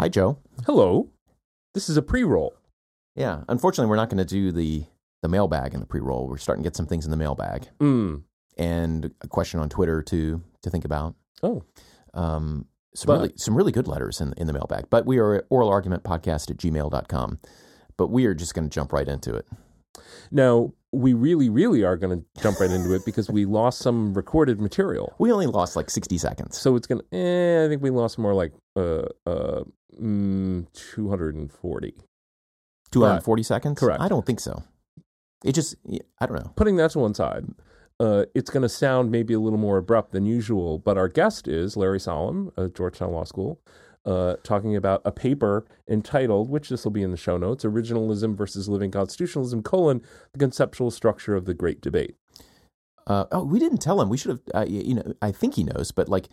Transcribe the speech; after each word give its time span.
Hi, 0.00 0.08
Joe. 0.08 0.38
Hello. 0.66 1.10
This 1.72 1.88
is 1.88 1.96
a 1.96 2.02
pre-roll. 2.02 2.54
Yeah, 3.16 3.42
unfortunately, 3.48 3.88
we're 3.88 3.96
not 3.96 4.10
going 4.10 4.18
to 4.18 4.24
do 4.24 4.52
the 4.52 4.84
the 5.22 5.28
mailbag 5.28 5.72
in 5.72 5.80
the 5.80 5.86
pre-roll. 5.86 6.28
We're 6.28 6.36
starting 6.36 6.62
to 6.62 6.66
get 6.68 6.76
some 6.76 6.84
things 6.86 7.06
in 7.06 7.10
the 7.10 7.16
mailbag 7.16 7.68
Mm. 7.80 8.24
and 8.58 9.14
a 9.22 9.28
question 9.28 9.58
on 9.60 9.68
Twitter 9.70 10.02
to 10.02 10.42
to 10.62 10.70
think 10.70 10.84
about. 10.84 11.14
Oh, 11.42 11.62
Um, 12.12 12.66
some 12.94 13.06
But- 13.06 13.12
really 13.20 13.32
some 13.36 13.56
really 13.56 13.72
good 13.72 13.88
letters 13.88 14.20
in 14.20 14.34
in 14.36 14.46
the 14.46 14.52
mailbag. 14.52 14.90
But 14.90 15.06
we 15.06 15.18
are 15.18 15.46
oral 15.48 15.68
argument 15.70 16.02
podcast 16.02 16.50
at 16.50 16.56
oralargumentpodcast 16.58 16.90
at 16.90 16.90
gmail.com. 16.90 17.38
But 17.96 18.08
we 18.08 18.26
are 18.26 18.34
just 18.34 18.54
going 18.54 18.68
to 18.68 18.74
jump 18.74 18.92
right 18.92 19.08
into 19.08 19.34
it. 19.34 19.46
Now 20.30 20.72
we 20.92 21.12
really, 21.12 21.48
really 21.48 21.82
are 21.82 21.96
going 21.96 22.18
to 22.20 22.42
jump 22.42 22.60
right 22.60 22.70
into 22.70 22.94
it 22.94 23.04
because 23.04 23.28
we 23.28 23.44
lost 23.44 23.80
some 23.80 24.14
recorded 24.14 24.60
material. 24.60 25.14
We 25.18 25.32
only 25.32 25.46
lost 25.46 25.76
like 25.76 25.90
sixty 25.90 26.18
seconds. 26.18 26.58
So 26.58 26.76
it's 26.76 26.86
going 26.86 27.00
to. 27.00 27.16
Eh, 27.16 27.64
I 27.64 27.68
think 27.68 27.82
we 27.82 27.90
lost 27.90 28.18
more 28.18 28.34
like 28.34 28.52
uh 28.76 29.06
uh 29.26 29.64
mm, 30.00 30.66
two 30.72 31.08
hundred 31.08 31.34
and 31.34 31.52
forty. 31.52 31.94
Two 32.90 33.02
hundred 33.02 33.22
forty 33.22 33.42
seconds. 33.42 33.80
correct. 33.80 34.00
I 34.00 34.08
don't 34.08 34.24
think 34.24 34.40
so. 34.40 34.62
It 35.44 35.52
just 35.52 35.74
I 36.20 36.26
don't 36.26 36.36
know. 36.36 36.52
Putting 36.56 36.76
that 36.76 36.92
to 36.92 37.00
one 37.00 37.14
side, 37.14 37.44
uh, 38.00 38.24
it's 38.34 38.50
going 38.50 38.62
to 38.62 38.68
sound 38.68 39.10
maybe 39.10 39.34
a 39.34 39.40
little 39.40 39.58
more 39.58 39.78
abrupt 39.78 40.12
than 40.12 40.26
usual. 40.26 40.78
But 40.78 40.96
our 40.96 41.08
guest 41.08 41.48
is 41.48 41.76
Larry 41.76 42.00
Solum 42.00 42.50
at 42.56 42.74
Georgetown 42.74 43.12
Law 43.12 43.24
School. 43.24 43.60
Uh, 44.06 44.36
talking 44.42 44.76
about 44.76 45.00
a 45.04 45.12
paper 45.12 45.64
entitled, 45.88 46.50
which 46.50 46.68
this 46.68 46.84
will 46.84 46.92
be 46.92 47.02
in 47.02 47.10
the 47.10 47.16
show 47.16 47.38
notes, 47.38 47.64
"Originalism 47.64 48.36
versus 48.36 48.68
Living 48.68 48.90
Constitutionalism: 48.90 49.62
colon 49.62 50.02
the 50.32 50.38
conceptual 50.38 50.90
structure 50.90 51.34
of 51.34 51.46
the 51.46 51.54
Great 51.54 51.80
Debate." 51.80 52.16
Uh, 53.06 53.26
oh, 53.32 53.44
we 53.44 53.58
didn't 53.58 53.78
tell 53.78 54.00
him. 54.00 54.08
We 54.08 54.16
should 54.16 54.30
have. 54.30 54.40
Uh, 54.54 54.64
you 54.66 54.94
know, 54.94 55.12
I 55.20 55.30
think 55.30 55.56
he 55.56 55.64
knows, 55.64 55.92
but 55.92 56.08
like 56.08 56.28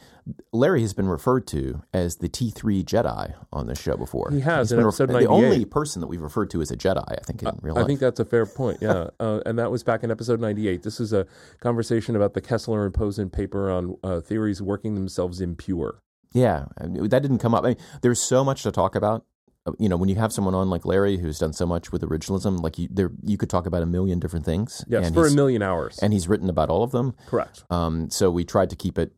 Larry 0.53 0.81
has 0.81 0.93
been 0.93 1.07
referred 1.07 1.45
to 1.47 1.83
as 1.93 2.17
the 2.17 2.29
T 2.29 2.49
three 2.49 2.83
Jedi 2.83 3.33
on 3.51 3.67
this 3.67 3.81
show 3.81 3.97
before. 3.97 4.29
He 4.31 4.39
has, 4.39 4.69
He's 4.69 4.73
in 4.73 4.77
been 4.77 4.87
episode 4.87 5.09
the 5.09 5.25
only 5.27 5.65
person 5.65 5.99
that 5.99 6.07
we've 6.07 6.21
referred 6.21 6.49
to 6.51 6.61
as 6.61 6.71
a 6.71 6.77
Jedi. 6.77 7.03
I 7.07 7.21
think 7.25 7.43
in 7.43 7.49
real 7.61 7.75
life. 7.75 7.83
I 7.83 7.87
think 7.87 7.99
that's 7.99 8.21
a 8.21 8.25
fair 8.25 8.45
point. 8.45 8.77
Yeah, 8.81 9.09
uh, 9.19 9.41
and 9.45 9.59
that 9.59 9.69
was 9.69 9.83
back 9.83 10.03
in 10.03 10.11
episode 10.11 10.39
ninety-eight. 10.39 10.83
This 10.83 11.01
is 11.01 11.11
a 11.11 11.27
conversation 11.59 12.15
about 12.15 12.35
the 12.35 12.41
Kessler 12.41 12.85
and 12.85 12.93
Pozen 12.93 13.31
paper 13.31 13.69
on 13.69 13.97
uh, 14.03 14.21
theories 14.21 14.61
working 14.61 14.95
themselves 14.95 15.41
impure. 15.41 16.01
Yeah, 16.33 16.65
that 16.79 17.21
didn't 17.21 17.39
come 17.39 17.53
up. 17.53 17.63
I 17.63 17.69
mean, 17.69 17.77
there's 18.01 18.21
so 18.21 18.43
much 18.43 18.63
to 18.63 18.71
talk 18.71 18.95
about. 18.95 19.25
Uh, 19.65 19.73
You 19.79 19.89
know, 19.89 19.97
when 19.97 20.09
you 20.09 20.15
have 20.15 20.33
someone 20.33 20.55
on 20.55 20.69
like 20.69 20.85
Larry 20.85 21.17
who's 21.17 21.37
done 21.39 21.53
so 21.53 21.65
much 21.65 21.91
with 21.91 22.01
originalism, 22.01 22.61
like 22.61 22.79
you, 22.79 22.87
there, 22.91 23.11
you 23.23 23.37
could 23.37 23.49
talk 23.49 23.65
about 23.67 23.83
a 23.83 23.85
million 23.85 24.19
different 24.19 24.43
things. 24.45 24.83
Yes, 24.87 25.05
and 25.07 25.13
for 25.15 25.27
a 25.27 25.31
million 25.31 25.61
hours. 25.61 25.99
and 26.01 26.13
he's 26.13 26.27
written 26.27 26.49
about 26.49 26.69
all 26.69 26.83
of 26.83 26.91
them. 26.91 27.13
Correct. 27.27 27.63
Um, 27.69 28.09
so 28.09 28.31
we 28.31 28.43
tried 28.43 28.69
to 28.71 28.75
keep 28.75 28.97
it 28.97 29.11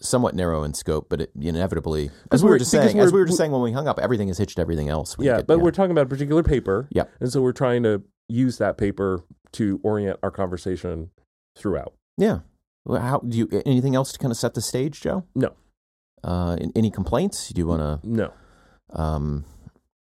somewhat 0.00 0.34
narrow 0.34 0.62
in 0.64 0.74
scope, 0.74 1.08
but 1.08 1.20
it 1.20 1.30
inevitably, 1.40 2.10
as 2.32 2.42
we 2.44 2.50
were 2.50 2.58
just 2.58 2.70
saying, 2.70 2.98
as 2.98 3.12
we're- 3.12 3.22
were 3.22 3.26
just 3.26 3.38
saying 3.38 3.52
when 3.52 3.62
we 3.62 3.72
hung 3.72 3.86
up, 3.88 3.98
everything 3.98 4.28
is 4.28 4.38
hitched 4.38 4.56
to 4.56 4.60
everything 4.62 4.88
else. 4.88 5.16
you 5.18 5.24
Yeah, 5.26 5.36
get- 5.38 5.46
but 5.46 5.60
we're 5.60 5.70
talking 5.70 5.90
about 5.92 6.06
a 6.06 6.08
particular 6.08 6.42
paper. 6.42 6.86
Yeah, 6.90 7.04
And 7.20 7.32
so 7.32 7.40
we're 7.40 7.52
trying 7.52 7.82
to 7.84 8.02
use 8.28 8.58
that 8.58 8.76
paper 8.76 9.22
to 9.52 9.80
orient 9.84 10.18
our 10.22 10.30
conversation 10.30 11.10
throughout. 11.56 11.94
yeah. 12.18 12.40
How 12.88 13.18
do 13.18 13.36
you? 13.38 13.48
Anything 13.64 13.94
else 13.96 14.12
to 14.12 14.18
kind 14.18 14.30
of 14.30 14.36
set 14.36 14.54
the 14.54 14.60
stage, 14.60 15.00
Joe? 15.00 15.24
No. 15.34 15.52
Uh, 16.26 16.56
any 16.74 16.90
complaints? 16.90 17.50
Do 17.50 17.60
you 17.60 17.66
want 17.68 17.80
to? 18.02 18.08
No. 18.08 18.32
Um, 18.90 19.44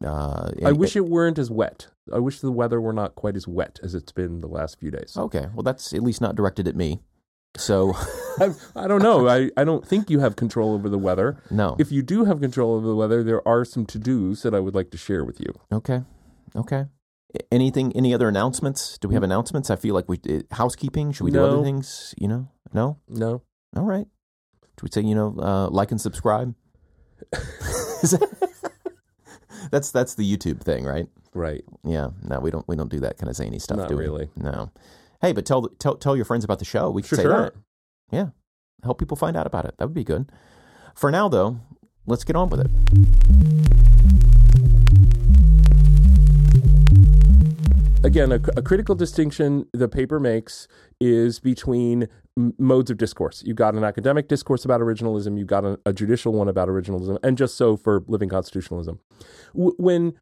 uh, 0.06 0.52
I 0.66 0.74
wish 0.74 0.96
it 0.96 1.06
weren't 1.06 1.40
as 1.40 1.50
wet. 1.50 1.88
I 2.14 2.20
wish 2.20 2.40
the 2.42 2.52
weather 2.52 2.82
were 2.82 2.94
not 2.94 3.16
quite 3.16 3.36
as 3.38 3.48
wet 3.48 3.80
as 3.82 3.96
it's 3.96 4.12
been 4.12 4.42
the 4.42 4.48
last 4.48 4.80
few 4.80 4.92
days. 4.92 5.16
Okay, 5.16 5.48
well, 5.54 5.64
that's 5.64 5.94
at 5.94 6.04
least 6.04 6.20
not 6.20 6.36
directed 6.36 6.68
at 6.68 6.76
me. 6.76 7.00
So 7.56 7.94
I, 8.40 8.52
I 8.76 8.88
don't 8.88 9.02
know. 9.02 9.28
I, 9.28 9.52
I 9.56 9.64
don't 9.64 9.88
think 9.88 10.10
you 10.10 10.20
have 10.20 10.36
control 10.36 10.74
over 10.74 10.90
the 10.90 10.98
weather. 10.98 11.42
no. 11.50 11.76
If 11.80 11.92
you 11.92 12.02
do 12.02 12.26
have 12.26 12.42
control 12.42 12.76
over 12.76 12.88
the 12.88 12.96
weather, 12.96 13.24
there 13.24 13.46
are 13.48 13.64
some 13.64 13.86
to 13.88 14.00
dos 14.00 14.42
that 14.44 14.54
I 14.54 14.60
would 14.60 14.76
like 14.76 14.92
to 14.92 14.98
share 14.98 15.24
with 15.24 15.40
you. 15.40 15.54
okay, 15.72 16.02
okay. 16.56 16.86
Anything? 17.50 17.94
Any 17.96 18.14
other 18.14 18.28
announcements? 18.28 18.98
Do 18.98 19.08
we 19.08 19.14
have 19.14 19.24
announcements? 19.24 19.70
I 19.70 19.78
feel 19.78 19.96
like 19.96 20.10
we 20.10 20.20
uh, 20.30 20.42
housekeeping. 20.52 21.14
Should 21.14 21.24
we 21.24 21.32
do 21.32 21.42
other 21.42 21.64
things? 21.64 22.14
You 22.18 22.28
know, 22.28 22.50
no. 22.74 22.98
No? 23.08 23.44
All 23.74 23.86
right. 23.86 24.08
Should 24.82 24.96
we 24.96 25.02
say 25.04 25.08
you 25.08 25.14
know 25.14 25.36
uh, 25.38 25.70
like 25.70 25.92
and 25.92 26.02
subscribe? 26.02 26.56
That's 29.70 29.92
that's 29.92 30.16
the 30.16 30.26
YouTube 30.26 30.62
thing, 30.62 30.86
right? 30.86 31.08
Right. 31.36 31.64
Yeah. 31.84 32.10
No, 32.24 32.40
we 32.40 32.50
don't 32.50 32.68
we 32.68 32.76
don't 32.76 32.90
do 32.90 33.00
that 33.02 33.18
kind 33.18 33.30
of 33.30 33.36
zany 33.36 33.60
stuff. 33.60 33.78
Not 33.78 33.90
do 33.90 33.96
we? 33.96 34.04
really. 34.04 34.30
No. 34.36 34.72
Hey, 35.22 35.34
but 35.34 35.46
tell 35.46 35.68
tell 35.80 35.96
tell 35.96 36.16
your 36.16 36.26
friends 36.26 36.44
about 36.44 36.58
the 36.60 36.66
show. 36.66 36.90
We 36.90 37.04
could 37.04 37.10
Sure, 37.10 37.18
say 37.18 37.24
sure. 37.24 37.32
that. 37.44 37.54
Yeah. 38.12 38.30
Help 38.84 38.98
people 38.98 39.16
find 39.16 39.38
out 39.38 39.46
about 39.46 39.66
it. 39.66 39.76
That 39.78 39.86
would 39.86 39.94
be 39.94 40.04
good. 40.04 40.32
For 40.96 41.12
now, 41.12 41.30
though, 41.30 41.60
let's 42.08 42.24
get 42.24 42.36
on 42.36 42.50
with 42.50 42.62
it. 42.62 42.72
Again, 48.04 48.32
a, 48.32 48.42
a 48.58 48.64
critical 48.64 48.96
distinction 48.96 49.68
the 49.74 49.88
paper 49.88 50.20
makes 50.20 50.68
is 51.00 51.40
between 51.40 52.10
modes 52.58 52.90
of 52.90 52.98
discourse. 52.98 53.44
You've 53.46 53.58
got 53.58 53.76
an 53.76 53.84
academic 53.84 54.28
discourse 54.28 54.66
about 54.66 54.82
originalism, 54.82 55.38
you've 55.38 55.48
got 55.48 55.66
a, 55.66 55.80
a 55.86 55.94
judicial 55.94 56.34
one 56.34 56.48
about 56.48 56.68
originalism, 56.68 57.18
and 57.24 57.38
just 57.38 57.56
so 57.56 57.78
for 57.78 58.04
living 58.08 58.30
constitutionalism. 58.30 59.00
W- 59.54 59.76
when 59.78 60.14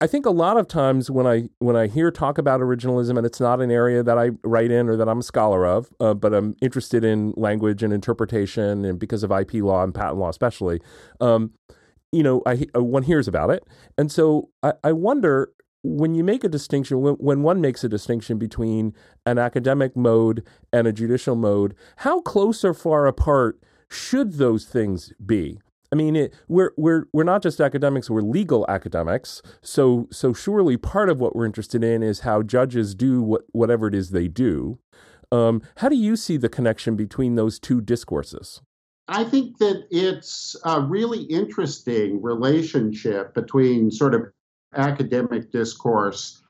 I 0.00 0.06
think 0.06 0.26
a 0.26 0.30
lot 0.30 0.58
of 0.58 0.68
times 0.68 1.10
when 1.10 1.26
I 1.26 1.48
when 1.58 1.74
I 1.74 1.86
hear 1.86 2.10
talk 2.10 2.36
about 2.36 2.60
originalism, 2.60 3.16
and 3.16 3.26
it's 3.26 3.40
not 3.40 3.62
an 3.62 3.70
area 3.70 4.02
that 4.02 4.18
I 4.18 4.30
write 4.44 4.70
in 4.70 4.88
or 4.90 4.96
that 4.96 5.08
I'm 5.08 5.20
a 5.20 5.22
scholar 5.22 5.66
of, 5.66 5.88
uh, 6.00 6.12
but 6.12 6.34
I'm 6.34 6.54
interested 6.60 7.02
in 7.02 7.32
language 7.36 7.82
and 7.82 7.92
interpretation, 7.92 8.84
and 8.84 8.98
because 8.98 9.22
of 9.22 9.32
IP 9.32 9.54
law 9.54 9.82
and 9.82 9.94
patent 9.94 10.18
law 10.18 10.28
especially, 10.28 10.82
um, 11.20 11.52
you 12.12 12.22
know, 12.22 12.42
I 12.44 12.66
uh, 12.76 12.82
one 12.82 13.04
hears 13.04 13.26
about 13.26 13.50
it, 13.50 13.64
and 13.96 14.12
so 14.12 14.50
I, 14.62 14.74
I 14.84 14.92
wonder 14.92 15.52
when 15.86 16.14
you 16.14 16.24
make 16.24 16.44
a 16.44 16.48
distinction 16.48 17.00
when, 17.00 17.14
when 17.14 17.42
one 17.42 17.60
makes 17.60 17.84
a 17.84 17.88
distinction 17.88 18.38
between 18.38 18.94
an 19.24 19.38
academic 19.38 19.96
mode 19.96 20.44
and 20.72 20.86
a 20.86 20.92
judicial 20.92 21.36
mode, 21.36 21.74
how 21.96 22.20
close 22.20 22.64
or 22.64 22.74
far 22.74 23.06
apart 23.06 23.60
should 23.88 24.34
those 24.34 24.64
things 24.64 25.12
be? 25.24 25.58
I 25.92 25.96
mean, 25.96 26.16
it, 26.16 26.34
we're 26.48 26.72
we're 26.76 27.04
we're 27.12 27.24
not 27.24 27.42
just 27.42 27.60
academics; 27.60 28.10
we're 28.10 28.20
legal 28.20 28.66
academics. 28.68 29.40
So 29.62 30.08
so 30.10 30.32
surely 30.32 30.76
part 30.76 31.08
of 31.08 31.20
what 31.20 31.36
we're 31.36 31.46
interested 31.46 31.84
in 31.84 32.02
is 32.02 32.20
how 32.20 32.42
judges 32.42 32.94
do 32.94 33.22
what 33.22 33.42
whatever 33.52 33.86
it 33.86 33.94
is 33.94 34.10
they 34.10 34.28
do. 34.28 34.78
Um, 35.30 35.62
how 35.76 35.88
do 35.88 35.96
you 35.96 36.16
see 36.16 36.36
the 36.36 36.48
connection 36.48 36.96
between 36.96 37.36
those 37.36 37.58
two 37.58 37.80
discourses? 37.80 38.60
I 39.08 39.22
think 39.22 39.58
that 39.58 39.86
it's 39.90 40.56
a 40.64 40.80
really 40.80 41.22
interesting 41.22 42.20
relationship 42.20 43.34
between 43.34 43.90
sort 43.92 44.14
of 44.14 44.26
academic 44.74 45.50
discourse 45.50 46.42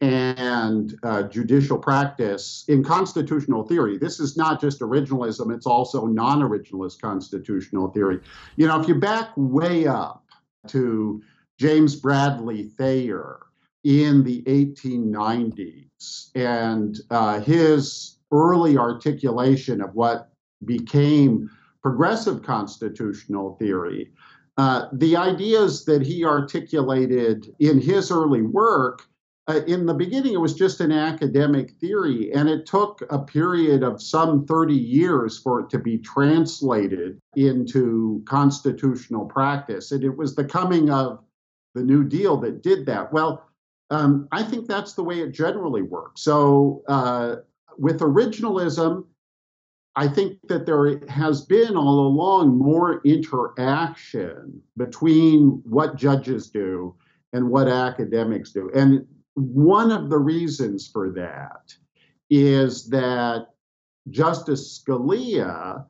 and 0.00 0.98
uh, 1.02 1.22
judicial 1.22 1.78
practice 1.78 2.64
in 2.68 2.84
constitutional 2.84 3.66
theory. 3.66 3.96
This 3.96 4.20
is 4.20 4.36
not 4.36 4.60
just 4.60 4.80
originalism, 4.80 5.54
it's 5.54 5.66
also 5.66 6.06
non 6.06 6.40
originalist 6.40 7.00
constitutional 7.00 7.88
theory. 7.88 8.20
You 8.56 8.66
know, 8.66 8.80
if 8.80 8.88
you 8.88 8.94
back 8.94 9.30
way 9.36 9.86
up 9.86 10.24
to 10.68 11.22
James 11.58 11.96
Bradley 11.96 12.64
Thayer 12.64 13.40
in 13.84 14.22
the 14.22 14.42
1890s 14.42 16.30
and 16.34 16.98
uh, 17.10 17.40
his 17.40 18.18
early 18.32 18.76
articulation 18.76 19.80
of 19.80 19.94
what 19.94 20.30
became 20.64 21.48
progressive 21.82 22.42
constitutional 22.42 23.56
theory. 23.56 24.10
Uh, 24.56 24.86
the 24.92 25.16
ideas 25.16 25.84
that 25.84 26.02
he 26.02 26.24
articulated 26.24 27.54
in 27.58 27.80
his 27.80 28.10
early 28.10 28.42
work, 28.42 29.06
uh, 29.48 29.60
in 29.66 29.86
the 29.86 29.94
beginning, 29.94 30.32
it 30.32 30.40
was 30.40 30.54
just 30.54 30.80
an 30.80 30.90
academic 30.90 31.70
theory, 31.72 32.32
and 32.32 32.48
it 32.48 32.66
took 32.66 33.02
a 33.10 33.18
period 33.18 33.82
of 33.82 34.02
some 34.02 34.44
30 34.46 34.74
years 34.74 35.38
for 35.38 35.60
it 35.60 35.70
to 35.70 35.78
be 35.78 35.98
translated 35.98 37.18
into 37.36 38.22
constitutional 38.26 39.26
practice. 39.26 39.92
And 39.92 40.02
it 40.02 40.16
was 40.16 40.34
the 40.34 40.44
coming 40.44 40.90
of 40.90 41.22
the 41.74 41.84
New 41.84 42.02
Deal 42.02 42.38
that 42.38 42.62
did 42.62 42.86
that. 42.86 43.12
Well, 43.12 43.44
um, 43.90 44.26
I 44.32 44.42
think 44.42 44.66
that's 44.66 44.94
the 44.94 45.04
way 45.04 45.20
it 45.20 45.32
generally 45.32 45.82
works. 45.82 46.22
So, 46.22 46.82
uh, 46.88 47.36
with 47.78 48.00
originalism, 48.00 49.04
I 49.96 50.08
think 50.08 50.38
that 50.48 50.66
there 50.66 51.00
has 51.08 51.40
been 51.42 51.74
all 51.74 52.06
along 52.06 52.58
more 52.58 53.00
interaction 53.04 54.62
between 54.76 55.62
what 55.64 55.96
judges 55.96 56.50
do 56.50 56.94
and 57.32 57.48
what 57.48 57.68
academics 57.68 58.52
do. 58.52 58.70
And 58.74 59.06
one 59.34 59.90
of 59.90 60.10
the 60.10 60.18
reasons 60.18 60.86
for 60.86 61.10
that 61.12 61.74
is 62.28 62.88
that 62.90 63.46
Justice 64.10 64.82
Scalia 64.82 65.86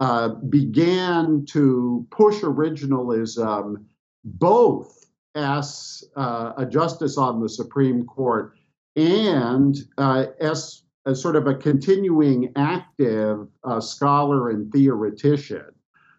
uh, 0.00 0.28
began 0.28 1.46
to 1.46 2.06
push 2.10 2.42
originalism 2.42 3.84
both 4.24 5.06
as 5.34 6.04
uh, 6.16 6.52
a 6.58 6.66
justice 6.66 7.16
on 7.16 7.40
the 7.40 7.48
Supreme 7.48 8.04
Court 8.04 8.52
and 8.96 9.76
uh, 9.98 10.26
as 10.40 10.82
as 11.06 11.22
sort 11.22 11.36
of 11.36 11.46
a 11.46 11.54
continuing 11.54 12.52
active 12.56 13.46
uh, 13.64 13.80
scholar 13.80 14.50
and 14.50 14.70
theoretician. 14.72 15.66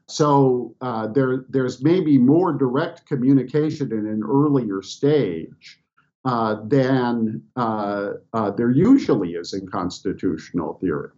So 0.07 0.73
uh, 0.79 1.07
there, 1.07 1.45
there's 1.49 1.83
maybe 1.83 2.17
more 2.17 2.53
direct 2.53 3.05
communication 3.05 3.91
in 3.91 4.07
an 4.07 4.23
earlier 4.23 4.81
stage 4.81 5.81
uh, 6.23 6.57
than 6.63 7.43
uh, 7.57 8.13
uh, 8.33 8.51
there 8.51 8.71
usually 8.71 9.31
is 9.31 9.53
in 9.53 9.67
constitutional 9.67 10.75
theory. 10.75 11.09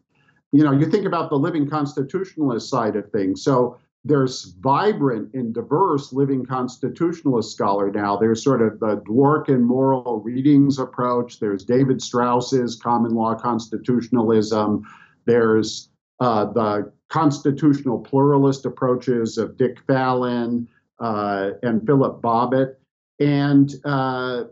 You 0.52 0.64
know, 0.64 0.72
you 0.72 0.88
think 0.88 1.06
about 1.06 1.30
the 1.30 1.36
living 1.36 1.70
constitutionalist 1.70 2.70
side 2.70 2.96
of 2.96 3.12
things. 3.12 3.44
So 3.44 3.78
there's 4.06 4.46
vibrant 4.60 5.34
and 5.34 5.54
diverse 5.54 6.14
living 6.14 6.46
constitutionalist 6.46 7.52
scholar 7.52 7.92
now. 7.92 8.16
There's 8.16 8.44
sort 8.44 8.62
of 8.62 8.80
the 8.80 9.04
Dworkin 9.08 9.62
moral 9.62 10.22
readings 10.22 10.80
approach. 10.80 11.40
There's 11.40 11.66
David 11.66 12.02
Strauss's 12.02 12.78
common 12.78 13.14
law 13.14 13.36
constitutionalism. 13.36 14.84
There's 15.26 15.90
uh, 16.20 16.46
the 16.46 16.92
constitutional 17.10 18.00
pluralist 18.00 18.66
approaches 18.66 19.38
of 19.38 19.58
Dick 19.58 19.80
Fallon 19.86 20.70
uh, 21.00 21.52
and 21.62 21.86
Philip 21.86 22.22
Bobbitt. 22.22 22.76
And 23.20 23.74
uh, 23.84 24.46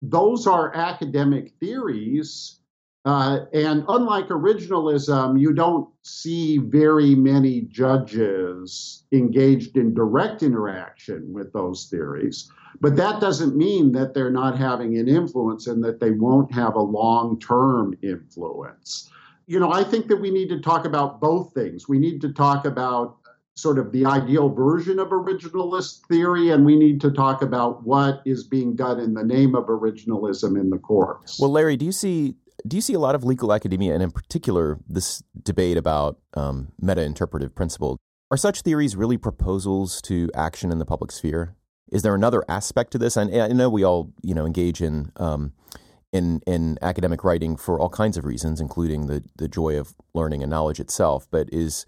those 0.00 0.46
are 0.46 0.74
academic 0.74 1.52
theories. 1.60 2.60
Uh, 3.04 3.40
and 3.52 3.84
unlike 3.88 4.28
originalism, 4.28 5.38
you 5.38 5.52
don't 5.52 5.88
see 6.02 6.58
very 6.58 7.14
many 7.14 7.62
judges 7.62 9.04
engaged 9.12 9.76
in 9.76 9.92
direct 9.92 10.42
interaction 10.42 11.32
with 11.32 11.52
those 11.52 11.86
theories. 11.90 12.50
But 12.80 12.96
that 12.96 13.20
doesn't 13.20 13.56
mean 13.56 13.92
that 13.92 14.14
they're 14.14 14.30
not 14.30 14.56
having 14.56 14.96
an 14.96 15.08
influence 15.08 15.66
and 15.66 15.84
that 15.84 16.00
they 16.00 16.12
won't 16.12 16.52
have 16.52 16.74
a 16.74 16.80
long 16.80 17.38
term 17.38 17.94
influence 18.02 19.10
you 19.46 19.60
know, 19.60 19.72
I 19.72 19.84
think 19.84 20.08
that 20.08 20.16
we 20.16 20.30
need 20.30 20.48
to 20.48 20.60
talk 20.60 20.84
about 20.84 21.20
both 21.20 21.52
things. 21.52 21.88
We 21.88 21.98
need 21.98 22.20
to 22.22 22.32
talk 22.32 22.64
about 22.64 23.16
sort 23.56 23.78
of 23.78 23.92
the 23.92 24.04
ideal 24.04 24.48
version 24.48 24.98
of 24.98 25.08
originalist 25.08 26.06
theory, 26.08 26.50
and 26.50 26.64
we 26.64 26.76
need 26.76 27.00
to 27.02 27.10
talk 27.10 27.42
about 27.42 27.84
what 27.84 28.20
is 28.24 28.44
being 28.44 28.74
done 28.74 28.98
in 28.98 29.14
the 29.14 29.22
name 29.22 29.54
of 29.54 29.66
originalism 29.66 30.58
in 30.58 30.70
the 30.70 30.78
courts. 30.78 31.38
Well, 31.38 31.50
Larry, 31.50 31.76
do 31.76 31.84
you 31.84 31.92
see 31.92 32.34
do 32.66 32.76
you 32.76 32.80
see 32.80 32.94
a 32.94 32.98
lot 32.98 33.14
of 33.14 33.24
legal 33.24 33.52
academia, 33.52 33.94
and 33.94 34.02
in 34.02 34.10
particular 34.10 34.78
this 34.88 35.22
debate 35.42 35.76
about 35.76 36.18
um, 36.34 36.72
meta-interpretive 36.80 37.54
principle? 37.54 37.98
Are 38.30 38.36
such 38.36 38.62
theories 38.62 38.96
really 38.96 39.18
proposals 39.18 40.00
to 40.02 40.30
action 40.34 40.72
in 40.72 40.78
the 40.78 40.86
public 40.86 41.12
sphere? 41.12 41.56
Is 41.92 42.02
there 42.02 42.14
another 42.14 42.42
aspect 42.48 42.90
to 42.92 42.98
this? 42.98 43.16
And 43.16 43.34
I 43.34 43.48
know 43.48 43.68
we 43.68 43.84
all, 43.84 44.12
you 44.22 44.34
know, 44.34 44.46
engage 44.46 44.80
in 44.80 45.12
um, 45.16 45.52
in 46.12 46.40
in 46.46 46.78
academic 46.80 47.22
writing 47.22 47.56
for 47.56 47.78
all 47.78 47.90
kinds 47.90 48.16
of 48.16 48.24
reasons, 48.24 48.60
including 48.60 49.06
the 49.06 49.22
the 49.36 49.48
joy 49.48 49.78
of 49.78 49.94
learning 50.14 50.42
and 50.42 50.50
knowledge 50.50 50.80
itself. 50.80 51.28
But 51.30 51.48
is 51.52 51.84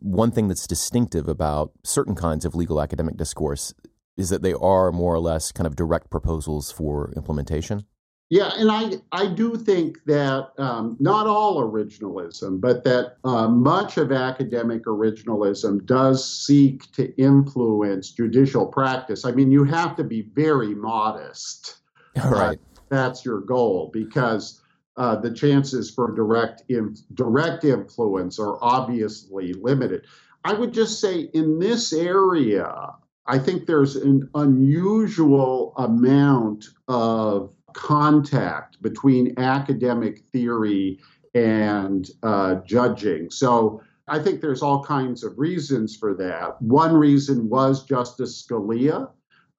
one 0.00 0.30
thing 0.30 0.48
that's 0.48 0.66
distinctive 0.66 1.26
about 1.26 1.72
certain 1.82 2.14
kinds 2.14 2.44
of 2.44 2.54
legal 2.54 2.82
academic 2.82 3.16
discourse 3.16 3.72
is 4.18 4.28
that 4.28 4.42
they 4.42 4.52
are 4.52 4.92
more 4.92 5.14
or 5.14 5.20
less 5.20 5.52
kind 5.52 5.66
of 5.66 5.76
direct 5.76 6.10
proposals 6.10 6.70
for 6.70 7.12
implementation. 7.16 7.84
Yeah, 8.30 8.50
and 8.56 8.70
I 8.70 8.90
I 9.10 9.26
do 9.26 9.56
think 9.56 10.04
that 10.04 10.50
um, 10.58 10.98
not 11.00 11.26
all 11.26 11.62
originalism, 11.62 12.60
but 12.60 12.84
that 12.84 13.16
uh, 13.24 13.48
much 13.48 13.96
of 13.96 14.12
academic 14.12 14.84
originalism 14.84 15.86
does 15.86 16.28
seek 16.46 16.92
to 16.92 17.14
influence 17.16 18.10
judicial 18.10 18.66
practice. 18.66 19.24
I 19.24 19.32
mean, 19.32 19.50
you 19.50 19.64
have 19.64 19.96
to 19.96 20.04
be 20.04 20.28
very 20.34 20.74
modest. 20.74 21.78
All 22.22 22.30
right. 22.30 22.58
Uh, 22.58 22.80
that's 22.90 23.24
your 23.24 23.40
goal 23.40 23.90
because 23.92 24.60
uh, 24.96 25.16
the 25.16 25.30
chances 25.30 25.90
for 25.90 26.14
direct 26.14 26.64
in, 26.68 26.96
direct 27.14 27.64
influence 27.64 28.38
are 28.38 28.58
obviously 28.62 29.52
limited. 29.52 30.04
I 30.44 30.54
would 30.54 30.72
just 30.72 31.00
say 31.00 31.30
in 31.32 31.58
this 31.58 31.92
area, 31.92 32.94
I 33.26 33.38
think 33.38 33.66
there's 33.66 33.96
an 33.96 34.28
unusual 34.34 35.74
amount 35.76 36.66
of 36.88 37.52
contact 37.74 38.80
between 38.82 39.38
academic 39.38 40.20
theory 40.32 40.98
and 41.34 42.10
uh, 42.22 42.56
judging. 42.66 43.30
So 43.30 43.82
I 44.08 44.18
think 44.18 44.40
there's 44.40 44.62
all 44.62 44.82
kinds 44.82 45.22
of 45.22 45.38
reasons 45.38 45.96
for 45.96 46.14
that. 46.14 46.60
One 46.62 46.94
reason 46.94 47.48
was 47.48 47.84
Justice 47.84 48.42
Scalia 48.42 49.10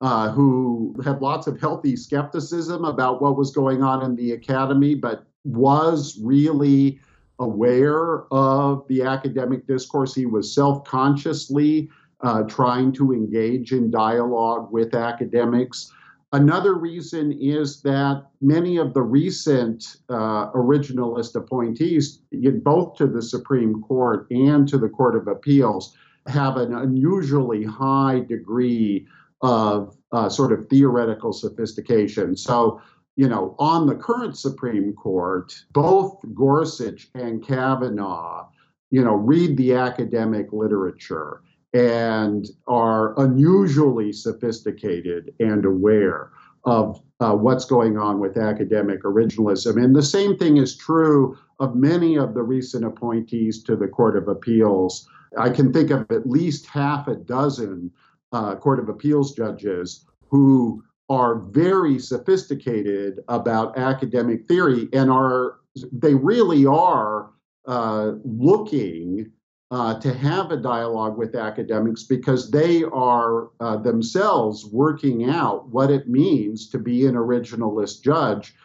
uh, 0.02 0.32
who 0.32 0.96
had 1.04 1.22
lots 1.22 1.48
of 1.48 1.60
healthy 1.60 1.96
skepticism 1.96 2.86
about 2.86 3.22
what 3.22 3.38
was 3.38 3.52
going 3.52 3.84
on 3.84 4.04
in 4.04 4.16
the 4.16 4.32
academy, 4.32 4.96
but 4.96 5.26
was 5.44 6.18
really 6.24 7.00
aware 7.40 8.24
of 8.34 8.88
the 8.88 9.02
academic 9.02 9.68
discourse. 9.68 10.16
He 10.16 10.26
was 10.26 10.54
self 10.54 10.86
consciously 10.86 11.90
uh, 12.22 12.44
trying 12.44 12.92
to 12.94 13.14
engage 13.14 13.72
in 13.72 13.92
dialogue 13.92 14.72
with 14.72 14.96
academics. 14.96 15.92
Another 16.31 16.76
reason 16.76 17.31
is 17.31 17.81
that 17.81 18.28
many 18.40 18.78
of 18.78 18.94
the 18.94 19.02
recent 19.02 19.98
uh, 20.10 20.52
originalist 20.52 21.34
appointees, 21.36 22.22
both 22.64 22.96
to 22.98 23.08
the 23.08 23.22
Supreme 23.22 23.81
Court 23.81 24.28
and 24.30 24.68
to 24.68 24.78
the 24.78 24.90
Court 24.90 25.16
of 25.16 25.28
Appeals, 25.28 25.96
have 26.28 26.58
an 26.58 26.76
unusually 26.76 27.64
high 27.64 28.20
degree 28.20 29.08
of 29.42 29.98
uh, 30.12 30.30
sort 30.30 30.52
of 30.52 30.68
theoretical 30.70 31.34
sophistication. 31.34 32.38
So, 32.38 32.80
you 33.16 33.28
know, 33.28 33.56
on 33.58 33.88
the 33.88 33.96
current 33.96 34.38
Supreme 34.38 34.94
Court, 34.94 35.56
both 35.72 36.20
Gorsuch 36.36 37.10
and 37.16 37.44
Kavanaugh, 37.44 38.48
you 38.92 39.04
know, 39.04 39.16
read 39.16 39.58
the 39.58 39.74
academic 39.74 40.54
literature 40.54 41.42
and 41.74 42.48
are 42.68 43.19
unusually 43.19 44.12
sophisticated 44.12 45.33
and 45.39 45.66
aware 45.66 46.31
of 46.66 47.01
uh, 47.19 47.33
what's 47.33 47.66
going 47.66 47.98
on 47.98 48.19
with 48.19 48.38
academic 48.38 49.04
originalism. 49.04 49.81
And 49.81 49.95
the 49.95 50.04
same 50.04 50.38
thing 50.38 50.57
is 50.57 50.75
true 50.75 51.38
of 51.60 51.75
many 51.75 52.18
of 52.18 52.33
the 52.33 52.44
recent 52.44 52.86
appointees 52.86 53.63
to 53.63 53.75
the 53.75 53.88
Court 53.88 54.18
of 54.18 54.27
Appeals. 54.27 55.07
I 55.38 55.50
can 55.50 55.71
think 55.71 55.92
of 55.92 56.10
at 56.10 56.27
least 56.27 56.66
half 56.66 57.07
a 57.07 57.16
dozen 57.16 57.92
uh, 58.31 58.56
Court 58.56 58.80
of 58.80 58.89
Appeals 58.89 59.33
judges 59.33 60.06
who 60.27 60.83
are 61.10 61.39
very 61.39 62.00
sophisticated 62.00 63.19
about 63.27 63.77
academic 63.77 64.48
theory 64.48 64.88
and 64.94 65.10
are 65.10 65.56
they 65.92 66.13
really 66.13 66.65
are 66.65 67.31
uh, 67.68 68.13
looking 68.24 69.31
uh, 69.71 70.00
to 70.00 70.13
have 70.13 70.51
a 70.51 70.57
dialogue 70.57 71.18
with 71.18 71.36
academics 71.36 72.04
because 72.04 72.50
they 72.50 72.83
are 72.83 73.50
uh, 73.60 73.77
themselves 73.77 74.66
working 74.66 75.30
out 75.30 75.69
what 75.69 75.92
it 75.92 76.10
means 76.10 76.70
to 76.70 76.79
be 76.79 77.05
an 77.05 77.13
originalist 77.13 78.01
judge. 78.01 78.55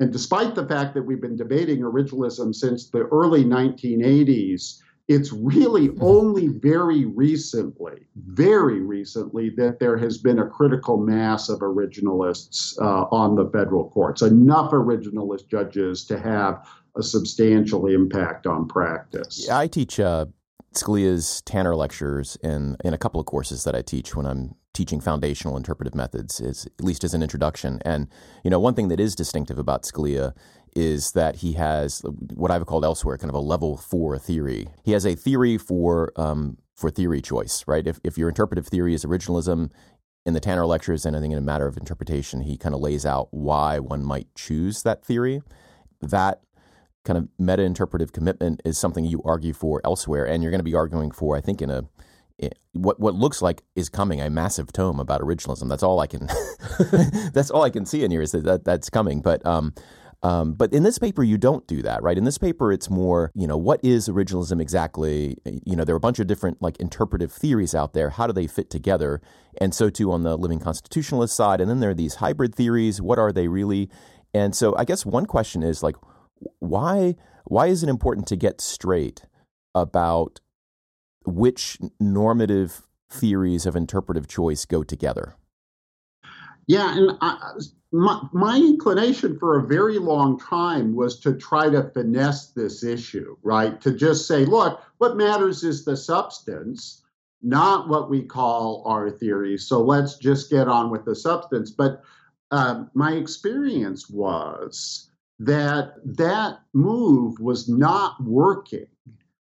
And 0.00 0.12
despite 0.12 0.54
the 0.54 0.66
fact 0.66 0.94
that 0.94 1.02
we've 1.02 1.20
been 1.20 1.36
debating 1.36 1.80
originalism 1.80 2.54
since 2.54 2.90
the 2.90 3.06
early 3.06 3.44
1980s, 3.44 4.80
it's 5.06 5.32
really 5.32 5.88
mm-hmm. 5.88 6.04
only 6.04 6.48
very 6.48 7.06
recently, 7.06 8.06
very 8.16 8.80
recently, 8.80 9.50
that 9.50 9.78
there 9.78 9.96
has 9.96 10.18
been 10.18 10.40
a 10.40 10.46
critical 10.46 10.98
mass 10.98 11.48
of 11.48 11.60
originalists 11.60 12.78
uh, 12.80 13.06
on 13.10 13.34
the 13.34 13.48
federal 13.50 13.88
courts, 13.90 14.22
enough 14.22 14.72
originalist 14.72 15.48
judges 15.48 16.04
to 16.06 16.18
have 16.18 16.68
a 16.96 17.02
substantial 17.02 17.86
impact 17.86 18.46
on 18.46 18.68
practice. 18.68 19.46
Yeah, 19.46 19.58
I 19.58 19.66
teach 19.66 19.98
uh, 19.98 20.26
Scalia's 20.74 21.42
Tanner 21.42 21.74
lectures 21.74 22.36
in, 22.42 22.76
in 22.84 22.94
a 22.94 22.98
couple 22.98 23.20
of 23.20 23.26
courses 23.26 23.64
that 23.64 23.74
I 23.74 23.82
teach 23.82 24.14
when 24.14 24.26
I'm 24.26 24.54
teaching 24.74 25.00
foundational 25.00 25.56
interpretive 25.56 25.94
methods, 25.94 26.40
is, 26.40 26.66
at 26.66 26.84
least 26.84 27.02
as 27.04 27.14
an 27.14 27.22
introduction. 27.22 27.80
And, 27.84 28.08
you 28.44 28.50
know, 28.50 28.60
one 28.60 28.74
thing 28.74 28.88
that 28.88 29.00
is 29.00 29.16
distinctive 29.16 29.58
about 29.58 29.82
Scalia 29.82 30.34
is 30.76 31.12
that 31.12 31.36
he 31.36 31.54
has 31.54 32.02
what 32.34 32.50
I've 32.50 32.66
called 32.66 32.84
elsewhere 32.84 33.16
kind 33.16 33.30
of 33.30 33.34
a 33.34 33.40
level 33.40 33.76
four 33.76 34.18
theory. 34.18 34.68
He 34.84 34.92
has 34.92 35.04
a 35.04 35.14
theory 35.14 35.58
for 35.58 36.12
um, 36.16 36.58
for 36.76 36.90
theory 36.90 37.20
choice, 37.20 37.64
right? 37.66 37.86
If 37.86 37.98
if 38.04 38.16
your 38.16 38.28
interpretive 38.28 38.68
theory 38.68 38.94
is 38.94 39.04
originalism, 39.04 39.70
in 40.28 40.34
the 40.34 40.40
Tanner 40.40 40.66
lectures 40.66 41.06
and 41.06 41.16
I 41.16 41.20
think 41.20 41.32
in 41.32 41.38
a 41.38 41.42
matter 41.42 41.66
of 41.66 41.78
interpretation, 41.78 42.42
he 42.42 42.58
kind 42.58 42.74
of 42.74 42.82
lays 42.82 43.06
out 43.06 43.28
why 43.30 43.78
one 43.78 44.04
might 44.04 44.28
choose 44.34 44.82
that 44.82 45.02
theory. 45.02 45.40
That 46.02 46.42
kind 47.08 47.18
of 47.18 47.28
meta 47.38 47.62
interpretive 47.62 48.12
commitment 48.12 48.60
is 48.64 48.78
something 48.78 49.04
you 49.04 49.20
argue 49.24 49.52
for 49.52 49.80
elsewhere, 49.84 50.26
and 50.26 50.42
you're 50.42 50.52
going 50.52 50.60
to 50.60 50.64
be 50.64 50.74
arguing 50.74 51.10
for, 51.10 51.36
I 51.36 51.40
think, 51.40 51.60
in 51.60 51.70
a 51.70 51.84
what 52.72 53.00
what 53.00 53.14
looks 53.14 53.42
like 53.42 53.64
is 53.74 53.88
coming 53.88 54.20
a 54.20 54.30
massive 54.30 54.72
tome 54.72 55.00
about 55.00 55.20
originalism. 55.20 55.68
That's 55.68 55.82
all 55.82 55.98
I 55.98 56.06
can. 56.06 56.28
that's 57.32 57.50
all 57.50 57.64
I 57.64 57.70
can 57.70 57.84
see 57.84 58.04
in 58.04 58.10
here 58.10 58.22
is 58.22 58.32
that, 58.32 58.44
that 58.44 58.64
that's 58.64 58.90
coming. 58.90 59.20
But 59.20 59.44
um, 59.44 59.74
um, 60.22 60.54
but 60.54 60.72
in 60.72 60.82
this 60.82 60.98
paper, 60.98 61.22
you 61.22 61.38
don't 61.38 61.66
do 61.66 61.82
that, 61.82 62.02
right? 62.02 62.18
In 62.18 62.24
this 62.24 62.38
paper, 62.38 62.72
it's 62.72 62.90
more, 62.90 63.30
you 63.34 63.46
know, 63.46 63.56
what 63.56 63.84
is 63.84 64.08
originalism 64.08 64.60
exactly? 64.60 65.36
You 65.64 65.76
know, 65.76 65.84
there 65.84 65.94
are 65.94 65.98
a 65.98 66.00
bunch 66.00 66.18
of 66.18 66.26
different 66.26 66.60
like 66.60 66.76
interpretive 66.78 67.32
theories 67.32 67.74
out 67.74 67.92
there. 67.92 68.10
How 68.10 68.26
do 68.26 68.32
they 68.32 68.46
fit 68.46 68.68
together? 68.68 69.20
And 69.60 69.74
so 69.74 69.90
too 69.90 70.10
on 70.10 70.24
the 70.24 70.36
living 70.36 70.58
constitutionalist 70.58 71.36
side. 71.36 71.60
And 71.60 71.70
then 71.70 71.80
there 71.80 71.90
are 71.90 71.94
these 71.94 72.16
hybrid 72.16 72.54
theories. 72.54 73.00
What 73.00 73.18
are 73.18 73.32
they 73.32 73.46
really? 73.46 73.90
And 74.34 74.56
so 74.56 74.74
I 74.76 74.84
guess 74.84 75.06
one 75.06 75.26
question 75.26 75.62
is 75.62 75.82
like, 75.82 75.96
why 76.58 77.16
why 77.44 77.66
is 77.66 77.82
it 77.82 77.88
important 77.88 78.26
to 78.28 78.36
get 78.36 78.60
straight 78.60 79.22
about 79.74 80.40
which 81.24 81.78
normative 81.98 82.82
theories 83.10 83.64
of 83.66 83.74
interpretive 83.74 84.28
choice 84.28 84.64
go 84.66 84.82
together? 84.82 85.34
Yeah, 86.66 86.94
and 86.94 87.16
I, 87.22 87.52
my, 87.92 88.20
my 88.32 88.58
inclination 88.58 89.38
for 89.38 89.58
a 89.58 89.66
very 89.66 89.98
long 89.98 90.38
time 90.38 90.94
was 90.94 91.18
to 91.20 91.34
try 91.34 91.70
to 91.70 91.90
finesse 91.94 92.48
this 92.48 92.84
issue, 92.84 93.36
right? 93.42 93.80
To 93.80 93.94
just 93.94 94.28
say, 94.28 94.44
look, 94.44 94.82
what 94.98 95.16
matters 95.16 95.64
is 95.64 95.86
the 95.86 95.96
substance, 95.96 97.02
not 97.40 97.88
what 97.88 98.10
we 98.10 98.22
call 98.22 98.82
our 98.84 99.10
theories. 99.10 99.66
So 99.66 99.82
let's 99.82 100.18
just 100.18 100.50
get 100.50 100.68
on 100.68 100.90
with 100.90 101.06
the 101.06 101.16
substance. 101.16 101.70
But 101.70 102.02
uh, 102.50 102.84
my 102.92 103.12
experience 103.12 104.10
was 104.10 105.07
that 105.38 105.94
that 106.04 106.60
move 106.72 107.38
was 107.40 107.68
not 107.68 108.22
working. 108.22 108.86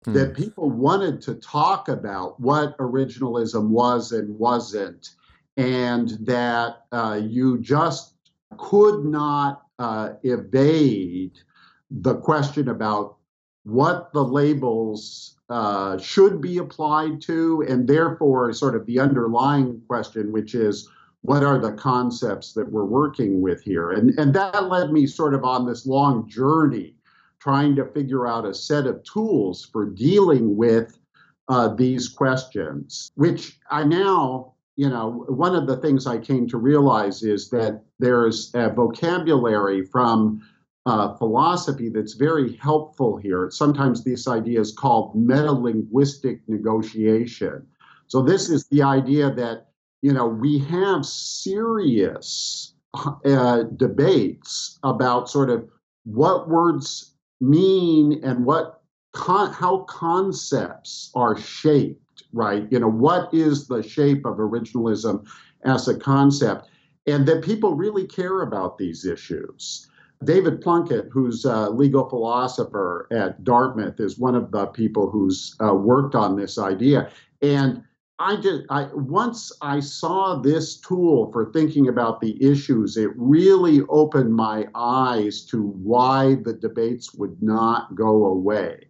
Hmm. 0.06 0.14
That 0.14 0.36
people 0.36 0.70
wanted 0.70 1.22
to 1.24 1.36
talk 1.36 1.88
about 1.88 2.40
what 2.40 2.78
originalism 2.78 3.70
was 3.70 4.12
and 4.12 4.38
wasn't, 4.38 5.10
and 5.56 6.10
that 6.22 6.86
uh, 6.92 7.20
you 7.24 7.60
just 7.60 8.14
could 8.58 9.06
not 9.06 9.64
uh, 9.80 10.14
evade 10.24 11.40
the 11.90 12.16
question 12.16 12.70
about 12.70 13.18
what 13.64 14.12
the 14.14 14.24
labels 14.24 15.38
uh, 15.50 15.98
should 15.98 16.42
be 16.42 16.58
applied 16.58 17.22
to, 17.22 17.64
and 17.68 17.88
therefore, 17.88 18.52
sort 18.54 18.76
of 18.76 18.86
the 18.86 19.00
underlying 19.00 19.82
question, 19.88 20.32
which 20.32 20.56
is 20.56 20.90
what 21.22 21.44
are 21.44 21.60
the 21.60 21.74
concepts 21.74 22.54
that 22.54 22.72
we're 22.72 22.86
working 22.86 23.42
with 23.42 23.62
here? 23.62 23.92
And, 23.92 24.18
and 24.20 24.34
that 24.34 24.70
led 24.70 24.92
me 24.92 25.08
sort 25.08 25.34
of 25.34 25.44
on 25.44 25.66
this 25.66 25.86
long 25.86 26.28
journey 26.30 26.96
trying 27.40 27.76
to 27.76 27.86
figure 27.86 28.28
out 28.28 28.46
a 28.46 28.54
set 28.54 28.88
of 28.88 29.04
tools 29.04 29.66
for 29.72 29.86
dealing 29.86 30.56
with 30.56 30.98
uh, 31.50 31.70
these 31.76 32.10
questions, 32.10 33.12
which 33.16 33.60
I 33.70 33.84
now 33.84 34.54
you 34.78 34.90
know, 34.90 35.26
one 35.28 35.56
of 35.56 35.66
the 35.66 35.78
things 35.78 36.06
I 36.06 36.20
came 36.20 36.48
to 36.50 36.58
realize 36.58 37.24
is 37.24 37.50
that 37.50 37.82
there's 37.98 38.52
a 38.54 38.70
vocabulary 38.70 39.84
from 39.84 40.48
uh, 40.86 41.18
philosophy 41.18 41.90
that's 41.90 42.14
very 42.14 42.56
helpful 42.58 43.18
here. 43.18 43.50
Sometimes 43.52 44.04
this 44.04 44.28
idea 44.28 44.62
is 44.62 44.72
called 44.72 45.16
metalinguistic 45.16 46.42
negotiation. 46.48 47.66
So 48.06 48.22
this 48.22 48.50
is 48.50 48.68
the 48.68 48.84
idea 48.84 49.32
that 49.34 49.66
you 50.02 50.14
know 50.14 50.28
we 50.28 50.60
have 50.60 51.06
serious 51.06 52.74
uh, 53.26 53.64
debates 53.76 54.80
about 54.84 55.30
sort 55.30 55.50
of 55.50 55.68
what 56.06 56.50
words 56.50 57.14
mean 57.42 58.20
and 58.24 58.46
what 58.46 58.82
con- 59.14 59.54
how 59.54 59.80
concepts 59.90 61.12
are 61.14 61.38
shaped 61.38 62.02
right? 62.34 62.68
You 62.72 62.80
know, 62.80 62.90
what 62.90 63.34
is 63.34 63.68
the 63.68 63.84
shape 63.84 64.26
of 64.26 64.38
originalism 64.38 65.26
as 65.64 65.88
a 65.88 65.98
concept? 65.98 66.70
And 67.06 67.26
that 67.28 67.44
people 67.44 67.74
really 67.74 68.06
care 68.06 68.42
about 68.42 68.78
these 68.78 69.06
issues. 69.06 69.88
David 70.24 70.62
Plunkett, 70.62 71.10
who's 71.12 71.46
a 71.46 71.70
legal 71.70 72.10
philosopher 72.10 73.08
at 73.12 73.44
Dartmouth, 73.44 74.00
is 74.00 74.18
one 74.18 74.36
of 74.36 74.52
the 74.52 74.66
people 74.68 75.10
who's 75.10 75.56
uh, 75.64 75.74
worked 75.74 76.16
on 76.16 76.36
this 76.36 76.58
idea. 76.58 77.10
And 77.42 77.84
I 78.20 78.36
just, 78.38 78.64
I 78.70 78.90
once 78.94 79.52
I 79.62 79.80
saw 79.80 80.40
this 80.40 80.78
tool 80.78 81.32
for 81.32 81.52
thinking 81.52 81.88
about 81.88 82.20
the 82.20 82.44
issues, 82.44 82.98
it 82.98 83.12
really 83.16 83.82
opened 83.90 84.34
my 84.34 84.66
eyes 84.74 85.46
to 85.48 85.62
why 85.62 86.36
the 86.44 86.54
debates 86.54 87.14
would 87.14 87.42
not 87.44 87.94
go 87.94 88.26
away. 88.26 88.88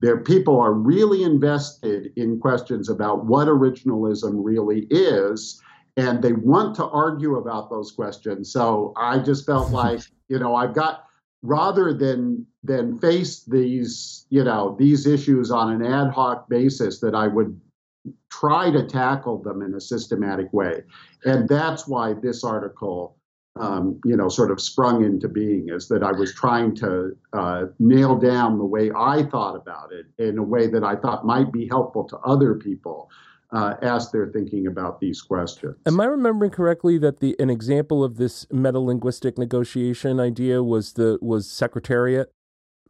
There, 0.00 0.18
people 0.18 0.60
are 0.60 0.72
really 0.74 1.24
invested 1.24 2.12
in 2.14 2.38
questions 2.38 2.88
about 2.88 3.26
what 3.26 3.48
originalism 3.48 4.34
really 4.34 4.86
is, 4.90 5.60
and 5.96 6.22
they 6.22 6.34
want 6.34 6.76
to 6.76 6.86
argue 6.86 7.34
about 7.36 7.70
those 7.70 7.90
questions. 7.90 8.52
So 8.52 8.92
I 8.96 9.18
just 9.18 9.44
felt 9.44 9.70
like, 9.72 10.00
you 10.28 10.38
know, 10.38 10.54
I've 10.54 10.74
got 10.74 11.04
rather 11.42 11.92
than 11.92 12.46
than 12.62 12.98
face 12.98 13.42
these, 13.42 14.26
you 14.30 14.44
know, 14.44 14.76
these 14.78 15.04
issues 15.04 15.50
on 15.50 15.72
an 15.72 15.82
ad 15.84 16.12
hoc 16.12 16.48
basis, 16.48 17.00
that 17.00 17.16
I 17.16 17.26
would 17.26 17.60
try 18.30 18.70
to 18.70 18.86
tackle 18.86 19.42
them 19.42 19.62
in 19.62 19.74
a 19.74 19.80
systematic 19.80 20.52
way, 20.52 20.82
and 21.24 21.48
that's 21.48 21.86
why 21.86 22.14
this 22.14 22.44
article 22.44 23.18
um, 23.60 24.00
you 24.04 24.16
know, 24.16 24.28
sort 24.28 24.50
of 24.50 24.60
sprung 24.60 25.04
into 25.04 25.28
being 25.28 25.68
is 25.68 25.88
that 25.88 26.02
I 26.02 26.12
was 26.12 26.34
trying 26.34 26.74
to 26.76 27.16
uh, 27.32 27.64
nail 27.78 28.16
down 28.16 28.58
the 28.58 28.64
way 28.64 28.90
I 28.96 29.24
thought 29.24 29.56
about 29.56 29.92
it 29.92 30.06
in 30.18 30.38
a 30.38 30.42
way 30.42 30.68
that 30.68 30.84
I 30.84 30.96
thought 30.96 31.26
might 31.26 31.52
be 31.52 31.66
helpful 31.66 32.04
to 32.04 32.18
other 32.18 32.54
people 32.54 33.10
uh, 33.50 33.74
as 33.82 34.10
they're 34.10 34.28
thinking 34.28 34.66
about 34.66 35.00
these 35.00 35.22
questions. 35.22 35.76
Am 35.86 36.00
I 36.00 36.04
remembering 36.04 36.50
correctly 36.50 36.98
that 36.98 37.20
the 37.20 37.34
an 37.38 37.50
example 37.50 38.04
of 38.04 38.16
this 38.16 38.44
metalinguistic 38.46 39.38
negotiation 39.38 40.20
idea 40.20 40.62
was 40.62 40.92
the 40.94 41.18
was 41.20 41.50
secretariat? 41.50 42.32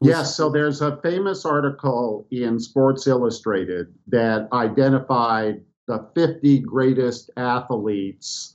Was... 0.01 0.09
Yes, 0.09 0.37
so 0.37 0.51
there's 0.51 0.81
a 0.81 1.01
famous 1.03 1.45
article 1.45 2.27
in 2.31 2.61
Sports 2.61 3.07
Illustrated 3.07 3.93
that 4.07 4.49
identified 4.53 5.63
the 5.87 6.09
50 6.15 6.61
greatest 6.61 7.31
athletes 7.37 8.55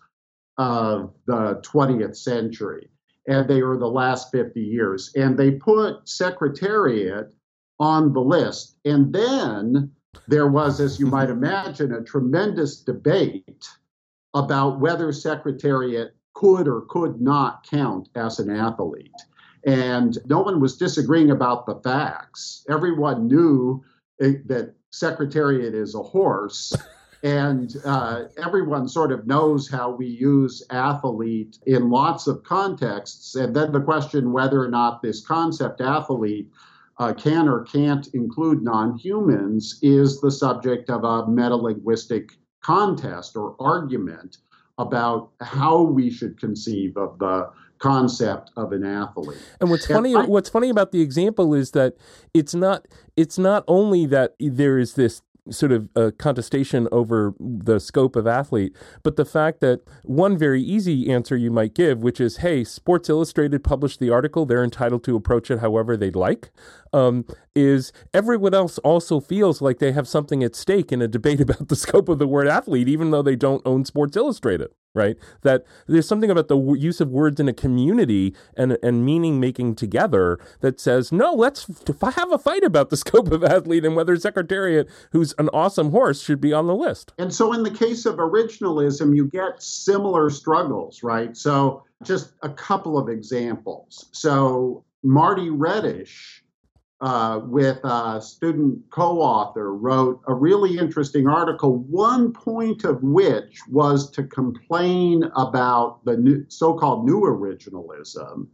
of 0.58 1.14
the 1.26 1.62
20th 1.64 2.16
century, 2.16 2.90
and 3.28 3.48
they 3.50 3.64
were 3.64 3.78
the 3.78 3.88
last 3.88 4.32
50 4.32 4.62
years. 4.62 5.12
And 5.16 5.38
they 5.38 5.52
put 5.52 6.08
Secretariat 6.08 7.34
on 7.80 8.14
the 8.14 8.22
list. 8.22 8.78
And 8.86 9.14
then 9.14 9.92
there 10.28 10.48
was, 10.48 10.80
as 10.80 11.00
you 11.00 11.08
might 11.08 11.30
imagine, 11.40 11.94
a 11.94 12.04
tremendous 12.04 12.82
debate 12.82 13.68
about 14.34 14.80
whether 14.80 15.12
Secretariat 15.12 16.16
could 16.34 16.68
or 16.68 16.82
could 16.90 17.22
not 17.22 17.68
count 17.70 18.10
as 18.16 18.40
an 18.40 18.50
athlete. 18.50 19.12
And 19.66 20.18
no 20.26 20.42
one 20.42 20.60
was 20.60 20.78
disagreeing 20.78 21.32
about 21.32 21.66
the 21.66 21.76
facts. 21.76 22.66
Everyone 22.70 23.28
knew 23.28 23.84
eh, 24.22 24.34
that 24.46 24.76
Secretariat 24.92 25.74
is 25.74 25.96
a 25.96 26.04
horse. 26.04 26.74
And 27.24 27.74
uh, 27.86 28.26
everyone 28.38 28.90
sort 28.90 29.14
of 29.14 29.26
knows 29.26 29.70
how 29.70 29.92
we 29.92 30.08
use 30.08 30.62
athlete 30.70 31.58
in 31.66 31.90
lots 31.90 32.28
of 32.28 32.44
contexts. 32.44 33.36
And 33.36 33.56
then 33.56 33.72
the 33.72 33.80
question 33.80 34.34
whether 34.34 34.62
or 34.62 34.68
not 34.68 35.02
this 35.02 35.26
concept 35.26 35.80
athlete 35.80 36.52
uh, 36.98 37.14
can 37.14 37.48
or 37.48 37.64
can't 37.64 38.08
include 38.14 38.62
non 38.62 38.98
humans 38.98 39.80
is 39.82 40.20
the 40.20 40.32
subject 40.32 40.90
of 40.90 41.06
a 41.06 41.24
metalinguistic 41.24 42.32
contest 42.62 43.38
or 43.38 43.56
argument 43.58 44.38
about 44.78 45.32
how 45.40 45.82
we 45.82 46.10
should 46.10 46.38
conceive 46.38 46.98
of 46.98 47.18
the 47.20 47.50
concept 47.84 48.50
of 48.56 48.72
an 48.72 48.86
athlete. 48.86 49.38
And 49.60 49.70
what's 49.70 49.86
funny 49.86 50.16
I, 50.16 50.24
what's 50.24 50.48
funny 50.48 50.70
about 50.70 50.94
the 50.94 51.02
example 51.02 51.54
is 51.54 51.72
that 51.72 51.96
it's 52.34 52.56
not 52.56 52.88
it's 53.18 53.38
not 53.38 53.66
only 53.68 54.06
that 54.06 54.36
there 54.40 54.80
is 54.80 54.94
this 54.94 55.22
sort 55.50 55.74
of 55.74 55.90
a 55.98 56.10
contestation 56.14 56.88
over 56.94 57.34
the 57.38 57.78
scope 57.78 58.16
of 58.16 58.26
athlete, 58.26 58.74
but 59.04 59.18
the 59.18 59.26
fact 59.26 59.60
that 59.60 59.82
one 60.04 60.38
very 60.38 60.62
easy 60.62 61.12
answer 61.12 61.36
you 61.36 61.52
might 61.52 61.76
give, 61.76 62.00
which 62.02 62.22
is, 62.22 62.38
hey, 62.38 62.64
Sports 62.64 63.10
Illustrated 63.10 63.62
published 63.62 64.00
the 64.00 64.10
article, 64.10 64.46
they're 64.46 64.64
entitled 64.64 65.04
to 65.04 65.18
approach 65.18 65.52
it 65.52 65.60
however 65.60 65.98
they'd 65.98 66.16
like, 66.16 66.52
um, 66.94 67.26
is 67.54 67.92
everyone 68.14 68.54
else 68.54 68.78
also 68.80 69.20
feels 69.20 69.62
like 69.62 69.80
they 69.80 69.92
have 69.92 70.08
something 70.08 70.42
at 70.46 70.56
stake 70.56 70.94
in 70.94 71.02
a 71.02 71.10
debate 71.10 71.42
about 71.48 71.68
the 71.68 71.76
scope 71.76 72.08
of 72.08 72.20
the 72.20 72.28
word 72.28 72.48
athlete, 72.48 72.88
even 72.88 73.12
though 73.12 73.22
they 73.22 73.36
don't 73.36 73.62
own 73.66 73.84
Sports 73.84 74.16
Illustrated 74.16 74.70
right? 74.94 75.18
That 75.42 75.66
there's 75.88 76.08
something 76.08 76.30
about 76.30 76.48
the 76.48 76.58
w- 76.58 76.82
use 76.82 77.02
of 77.02 77.10
words 77.10 77.40
in 77.40 77.48
a 77.48 77.54
community 77.54 78.36
and 78.56 78.78
and 78.84 79.06
meaning 79.06 79.40
making 79.40 79.76
together 79.76 80.40
that 80.62 80.80
says 80.80 81.12
no, 81.12 81.34
let's 81.34 81.68
f- 81.70 82.14
have 82.16 82.32
a 82.32 82.38
fight 82.38 82.64
about 82.64 82.90
the 82.90 82.98
scope 83.04 83.32
of 83.32 83.44
athlete 83.44 83.86
and 83.86 83.96
whether 83.96 84.16
Secretariat, 84.16 84.88
who's 85.12 85.34
an 85.38 85.50
awesome 85.54 85.92
horse, 85.92 86.22
should 86.22 86.42
be 86.42 86.54
on 86.54 86.68
the 86.68 86.76
list. 86.76 87.14
And 87.18 87.34
so, 87.34 87.54
in 87.54 87.64
the 87.64 87.72
case 87.72 88.06
of 88.06 88.16
originalism, 88.16 89.16
you 89.16 89.28
get 89.28 89.62
similar 89.62 90.30
struggles, 90.30 91.04
right? 91.04 91.36
So, 91.36 91.84
just 92.04 92.34
a 92.42 92.50
couple 92.50 92.98
of 92.98 93.10
examples. 93.10 94.06
So, 94.12 94.84
Marty 95.04 95.50
Redish 95.50 96.43
uh, 97.04 97.42
with 97.44 97.80
a 97.84 98.22
student 98.22 98.80
co 98.90 99.22
author, 99.22 99.76
wrote 99.76 100.22
a 100.28 100.34
really 100.34 100.78
interesting 100.78 101.28
article, 101.28 101.80
one 101.80 102.32
point 102.32 102.86
of 102.86 103.04
which 103.04 103.60
was 103.70 104.10
to 104.12 104.24
complain 104.24 105.24
about 105.36 106.00
the 106.06 106.46
so 106.48 106.74
called 106.74 107.06
new 107.06 107.20
originalism. 107.20 108.48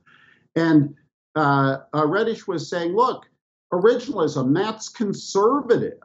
And 0.55 0.95
uh, 1.35 1.77
uh, 1.93 2.01
Redish 2.01 2.47
was 2.47 2.67
saying, 2.67 2.95
look, 2.95 3.27
originalism, 3.71 4.55
that's 4.55 4.89
conservative. 4.89 5.99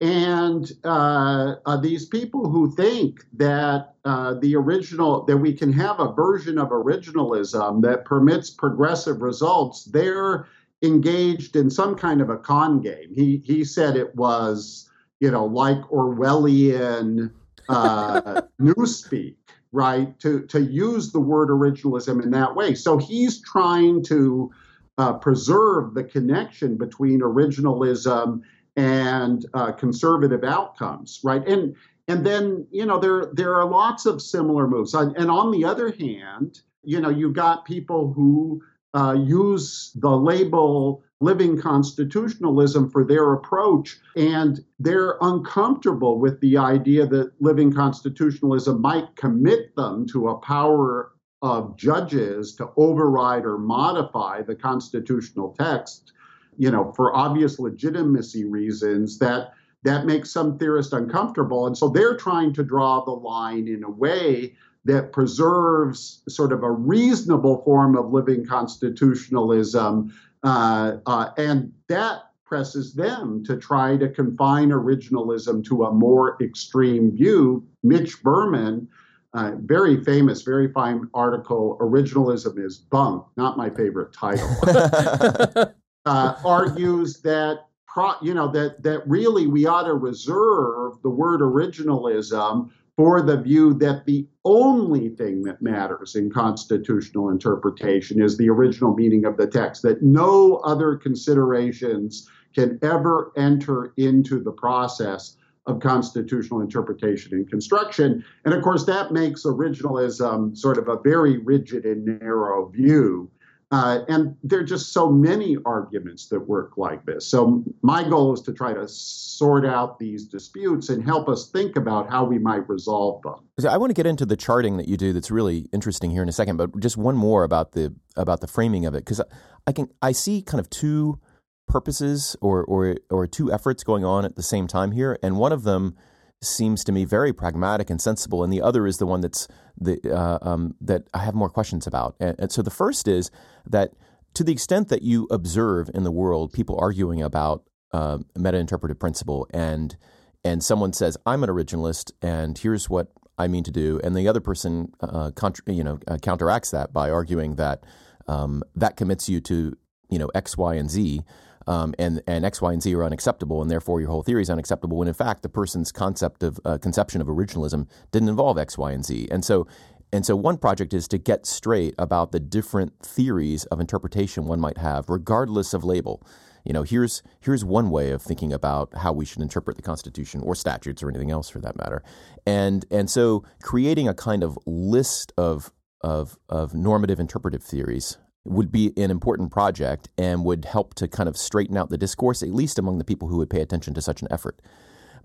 And 0.00 0.70
uh, 0.84 1.56
uh, 1.66 1.76
these 1.78 2.06
people 2.06 2.48
who 2.48 2.74
think 2.76 3.24
that 3.36 3.96
uh, 4.04 4.34
the 4.34 4.54
original, 4.54 5.24
that 5.24 5.36
we 5.36 5.52
can 5.52 5.72
have 5.72 5.98
a 5.98 6.12
version 6.12 6.58
of 6.58 6.68
originalism 6.68 7.82
that 7.82 8.04
permits 8.04 8.50
progressive 8.50 9.20
results, 9.20 9.84
they're 9.84 10.46
engaged 10.82 11.56
in 11.56 11.70
some 11.70 11.94
kind 11.94 12.20
of 12.20 12.30
a 12.30 12.38
con 12.38 12.80
game. 12.80 13.12
He 13.14 13.42
he 13.44 13.64
said 13.64 13.96
it 13.96 14.14
was 14.14 14.90
you 15.20 15.30
know, 15.30 15.44
like 15.44 15.80
Orwellian 15.90 17.30
uh, 17.68 18.42
newspeak, 18.60 19.36
right? 19.70 20.18
To 20.20 20.40
to 20.46 20.60
use 20.60 21.12
the 21.12 21.20
word 21.20 21.50
originalism 21.50 22.22
in 22.22 22.30
that 22.30 22.56
way. 22.56 22.74
So 22.74 22.96
he's 22.96 23.40
trying 23.42 24.02
to 24.04 24.50
uh, 24.98 25.12
preserve 25.14 25.94
the 25.94 26.04
connection 26.04 26.76
between 26.76 27.20
originalism 27.20 28.40
and 28.76 29.46
uh, 29.54 29.72
conservative 29.72 30.42
outcomes, 30.42 31.20
right? 31.22 31.46
And 31.46 31.76
and 32.08 32.24
then 32.24 32.66
you 32.70 32.86
know 32.86 32.98
there 32.98 33.26
there 33.34 33.54
are 33.54 33.66
lots 33.66 34.06
of 34.06 34.22
similar 34.22 34.66
moves. 34.66 34.94
And 34.94 35.30
on 35.30 35.52
the 35.52 35.64
other 35.66 35.92
hand, 35.92 36.62
you 36.82 36.98
know 36.98 37.10
you've 37.10 37.34
got 37.34 37.66
people 37.66 38.14
who 38.14 38.62
uh, 38.94 39.16
use 39.18 39.92
the 39.94 40.10
label 40.10 41.02
living 41.20 41.60
constitutionalism 41.60 42.90
for 42.90 43.04
their 43.04 43.34
approach, 43.34 43.98
and 44.16 44.64
they're 44.78 45.16
uncomfortable 45.20 46.18
with 46.18 46.40
the 46.40 46.56
idea 46.56 47.06
that 47.06 47.30
living 47.40 47.72
constitutionalism 47.72 48.80
might 48.80 49.14
commit 49.16 49.74
them 49.76 50.06
to 50.06 50.28
a 50.28 50.38
power 50.38 51.12
of 51.42 51.76
judges 51.76 52.54
to 52.54 52.70
override 52.76 53.44
or 53.44 53.58
modify 53.58 54.42
the 54.42 54.54
constitutional 54.54 55.54
text, 55.58 56.12
you 56.58 56.70
know, 56.70 56.92
for 56.96 57.14
obvious 57.14 57.58
legitimacy 57.58 58.44
reasons 58.44 59.18
that 59.18 59.52
that 59.82 60.04
makes 60.04 60.30
some 60.30 60.58
theorists 60.58 60.92
uncomfortable. 60.92 61.66
And 61.66 61.76
so 61.76 61.88
they're 61.88 62.16
trying 62.16 62.52
to 62.54 62.62
draw 62.62 63.02
the 63.02 63.12
line 63.12 63.66
in 63.66 63.82
a 63.82 63.90
way 63.90 64.54
that 64.84 65.12
preserves 65.12 66.22
sort 66.28 66.52
of 66.52 66.62
a 66.62 66.70
reasonable 66.70 67.62
form 67.64 67.96
of 67.96 68.12
living 68.12 68.46
constitutionalism. 68.46 70.12
Uh, 70.42 70.96
uh, 71.06 71.30
and 71.36 71.72
that 71.88 72.22
presses 72.46 72.94
them 72.94 73.44
to 73.44 73.56
try 73.56 73.96
to 73.96 74.08
confine 74.08 74.70
originalism 74.70 75.64
to 75.64 75.84
a 75.84 75.92
more 75.92 76.36
extreme 76.42 77.12
view. 77.12 77.64
Mitch 77.82 78.22
Berman, 78.22 78.88
uh, 79.34 79.52
very 79.60 80.02
famous, 80.02 80.42
very 80.42 80.72
fine 80.72 81.08
article, 81.14 81.78
Originalism 81.80 82.58
is 82.64 82.78
Bunk, 82.78 83.24
not 83.36 83.56
my 83.56 83.70
favorite 83.70 84.12
title, 84.12 84.48
uh, 86.06 86.34
argues 86.44 87.20
that 87.20 87.66
pro, 87.86 88.14
you 88.22 88.34
know 88.34 88.48
that 88.48 88.82
that 88.82 89.06
really 89.06 89.46
we 89.46 89.66
ought 89.66 89.84
to 89.84 89.94
reserve 89.94 91.00
the 91.02 91.10
word 91.10 91.40
originalism 91.40 92.70
for 93.00 93.22
the 93.22 93.40
view 93.40 93.72
that 93.72 94.04
the 94.04 94.26
only 94.44 95.08
thing 95.08 95.42
that 95.42 95.62
matters 95.62 96.16
in 96.16 96.28
constitutional 96.30 97.30
interpretation 97.30 98.20
is 98.20 98.36
the 98.36 98.50
original 98.50 98.94
meaning 98.94 99.24
of 99.24 99.38
the 99.38 99.46
text, 99.46 99.80
that 99.80 100.02
no 100.02 100.56
other 100.56 100.96
considerations 100.96 102.28
can 102.54 102.78
ever 102.82 103.32
enter 103.38 103.94
into 103.96 104.38
the 104.38 104.52
process 104.52 105.38
of 105.64 105.80
constitutional 105.80 106.60
interpretation 106.60 107.32
and 107.32 107.48
construction. 107.48 108.22
And 108.44 108.52
of 108.52 108.62
course, 108.62 108.84
that 108.84 109.12
makes 109.12 109.44
originalism 109.44 110.54
sort 110.54 110.76
of 110.76 110.88
a 110.88 111.00
very 111.02 111.38
rigid 111.38 111.86
and 111.86 112.04
narrow 112.20 112.68
view 112.68 113.30
uh, 113.72 114.00
and 114.08 114.36
there 114.42 114.58
are 114.58 114.64
just 114.64 114.92
so 114.92 115.08
many 115.08 115.56
arguments 115.64 116.26
that 116.28 116.40
work 116.40 116.76
like 116.76 117.06
this. 117.06 117.24
So, 117.24 117.62
my 117.82 118.02
goal 118.02 118.34
is 118.34 118.42
to 118.42 118.52
try 118.52 118.72
to 118.72 118.88
sort 118.88 119.64
out 119.64 120.00
these 120.00 120.24
disputes 120.24 120.88
and 120.88 121.04
help 121.04 121.28
us 121.28 121.50
think 121.50 121.76
about 121.76 122.10
how 122.10 122.24
we 122.24 122.38
might 122.38 122.68
resolve 122.68 123.22
them. 123.22 123.36
I 123.68 123.76
want 123.76 123.90
to 123.90 123.94
get 123.94 124.06
into 124.06 124.26
the 124.26 124.36
charting 124.36 124.76
that 124.78 124.88
you 124.88 124.96
do. 124.96 125.12
That's 125.12 125.30
really 125.30 125.68
interesting 125.72 126.10
here 126.10 126.22
in 126.22 126.28
a 126.28 126.32
second. 126.32 126.56
But 126.56 126.80
just 126.80 126.96
one 126.96 127.16
more 127.16 127.44
about 127.44 127.72
the 127.72 127.94
about 128.16 128.40
the 128.40 128.48
framing 128.48 128.86
of 128.86 128.94
it, 128.94 129.04
because 129.04 129.20
I 129.66 129.72
can 129.72 129.88
I 130.02 130.12
see 130.12 130.42
kind 130.42 130.60
of 130.60 130.68
two 130.70 131.20
purposes 131.68 132.36
or 132.40 132.64
or 132.64 132.96
or 133.08 133.28
two 133.28 133.52
efforts 133.52 133.84
going 133.84 134.04
on 134.04 134.24
at 134.24 134.34
the 134.34 134.42
same 134.42 134.66
time 134.66 134.90
here, 134.90 135.16
and 135.22 135.36
one 135.36 135.52
of 135.52 135.62
them 135.62 135.96
seems 136.42 136.84
to 136.84 136.92
me 136.92 137.04
very 137.04 137.32
pragmatic 137.32 137.90
and 137.90 138.00
sensible, 138.00 138.42
and 138.42 138.52
the 138.52 138.62
other 138.62 138.86
is 138.86 138.98
the 138.98 139.06
one 139.06 139.20
that's 139.20 139.46
the 139.78 140.00
uh, 140.10 140.38
um, 140.42 140.74
that 140.80 141.04
I 141.12 141.18
have 141.18 141.34
more 141.34 141.50
questions 141.50 141.86
about. 141.86 142.16
And, 142.18 142.36
and, 142.38 142.52
so 142.52 142.62
the 142.62 142.70
first 142.70 143.06
is 143.06 143.30
that 143.66 143.92
to 144.34 144.44
the 144.44 144.52
extent 144.52 144.88
that 144.88 145.02
you 145.02 145.26
observe 145.30 145.90
in 145.92 146.02
the 146.02 146.10
world 146.10 146.52
people 146.52 146.78
arguing 146.80 147.22
about 147.22 147.64
uh, 147.92 148.18
meta-interpretive 148.36 148.98
principle, 148.98 149.46
and 149.52 149.96
and 150.44 150.64
someone 150.64 150.92
says 150.92 151.16
I'm 151.26 151.44
an 151.44 151.50
originalist, 151.50 152.12
and 152.22 152.56
here's 152.56 152.88
what 152.88 153.08
I 153.36 153.46
mean 153.48 153.64
to 153.64 153.70
do, 153.70 154.00
and 154.02 154.16
the 154.16 154.28
other 154.28 154.40
person 154.40 154.92
uh, 155.00 155.32
contra- 155.32 155.72
you 155.72 155.84
know 155.84 155.98
uh, 156.08 156.16
counteracts 156.16 156.70
that 156.70 156.92
by 156.92 157.10
arguing 157.10 157.56
that 157.56 157.84
um, 158.28 158.62
that 158.74 158.96
commits 158.96 159.28
you 159.28 159.40
to 159.42 159.76
you 160.08 160.18
know 160.18 160.30
X, 160.34 160.56
Y, 160.56 160.74
and 160.74 160.90
Z 160.90 161.22
um, 161.66 161.94
and 161.98 162.22
and 162.26 162.44
X, 162.44 162.62
Y, 162.62 162.72
and 162.72 162.82
Z 162.82 162.94
are 162.94 163.04
unacceptable, 163.04 163.62
and 163.62 163.70
therefore 163.70 164.00
your 164.00 164.10
whole 164.10 164.22
theory 164.22 164.42
is 164.42 164.50
unacceptable. 164.50 164.96
When 164.96 165.08
in 165.08 165.14
fact 165.14 165.42
the 165.42 165.48
person's 165.48 165.92
concept 165.92 166.42
of 166.42 166.60
uh, 166.64 166.78
conception 166.78 167.20
of 167.20 167.26
originalism 167.26 167.88
didn't 168.12 168.28
involve 168.28 168.58
X, 168.58 168.78
Y, 168.78 168.92
and 168.92 169.04
Z, 169.04 169.28
and 169.30 169.44
so. 169.44 169.66
And 170.12 170.26
so, 170.26 170.34
one 170.34 170.58
project 170.58 170.92
is 170.92 171.06
to 171.06 171.18
get 171.18 171.46
straight 171.46 171.94
about 171.96 172.32
the 172.32 172.40
different 172.40 172.98
theories 172.98 173.64
of 173.66 173.78
interpretation 173.78 174.46
one 174.46 174.58
might 174.58 174.78
have, 174.78 175.08
regardless 175.08 175.72
of 175.72 175.84
label. 175.84 176.26
You 176.64 176.72
know, 176.72 176.82
here's 176.82 177.22
here's 177.40 177.64
one 177.64 177.90
way 177.90 178.10
of 178.10 178.20
thinking 178.20 178.52
about 178.52 178.92
how 178.96 179.12
we 179.12 179.24
should 179.24 179.40
interpret 179.40 179.76
the 179.76 179.84
Constitution 179.84 180.40
or 180.40 180.56
statutes 180.56 181.00
or 181.00 181.08
anything 181.08 181.30
else 181.30 181.48
for 181.48 181.60
that 181.60 181.76
matter. 181.76 182.02
And 182.44 182.84
and 182.90 183.08
so, 183.08 183.44
creating 183.62 184.08
a 184.08 184.14
kind 184.14 184.42
of 184.42 184.58
list 184.66 185.32
of 185.38 185.72
of 186.00 186.36
of 186.48 186.74
normative 186.74 187.20
interpretive 187.20 187.62
theories 187.62 188.18
would 188.44 188.72
be 188.72 188.92
an 188.96 189.10
important 189.10 189.50
project 189.50 190.08
and 190.16 190.44
would 190.44 190.64
help 190.64 190.94
to 190.94 191.06
kind 191.08 191.28
of 191.28 191.36
straighten 191.36 191.76
out 191.76 191.90
the 191.90 191.98
discourse, 191.98 192.42
at 192.42 192.50
least 192.50 192.78
among 192.78 192.98
the 192.98 193.04
people 193.04 193.28
who 193.28 193.36
would 193.36 193.50
pay 193.50 193.60
attention 193.60 193.94
to 193.94 194.00
such 194.00 194.22
an 194.22 194.28
effort. 194.30 194.60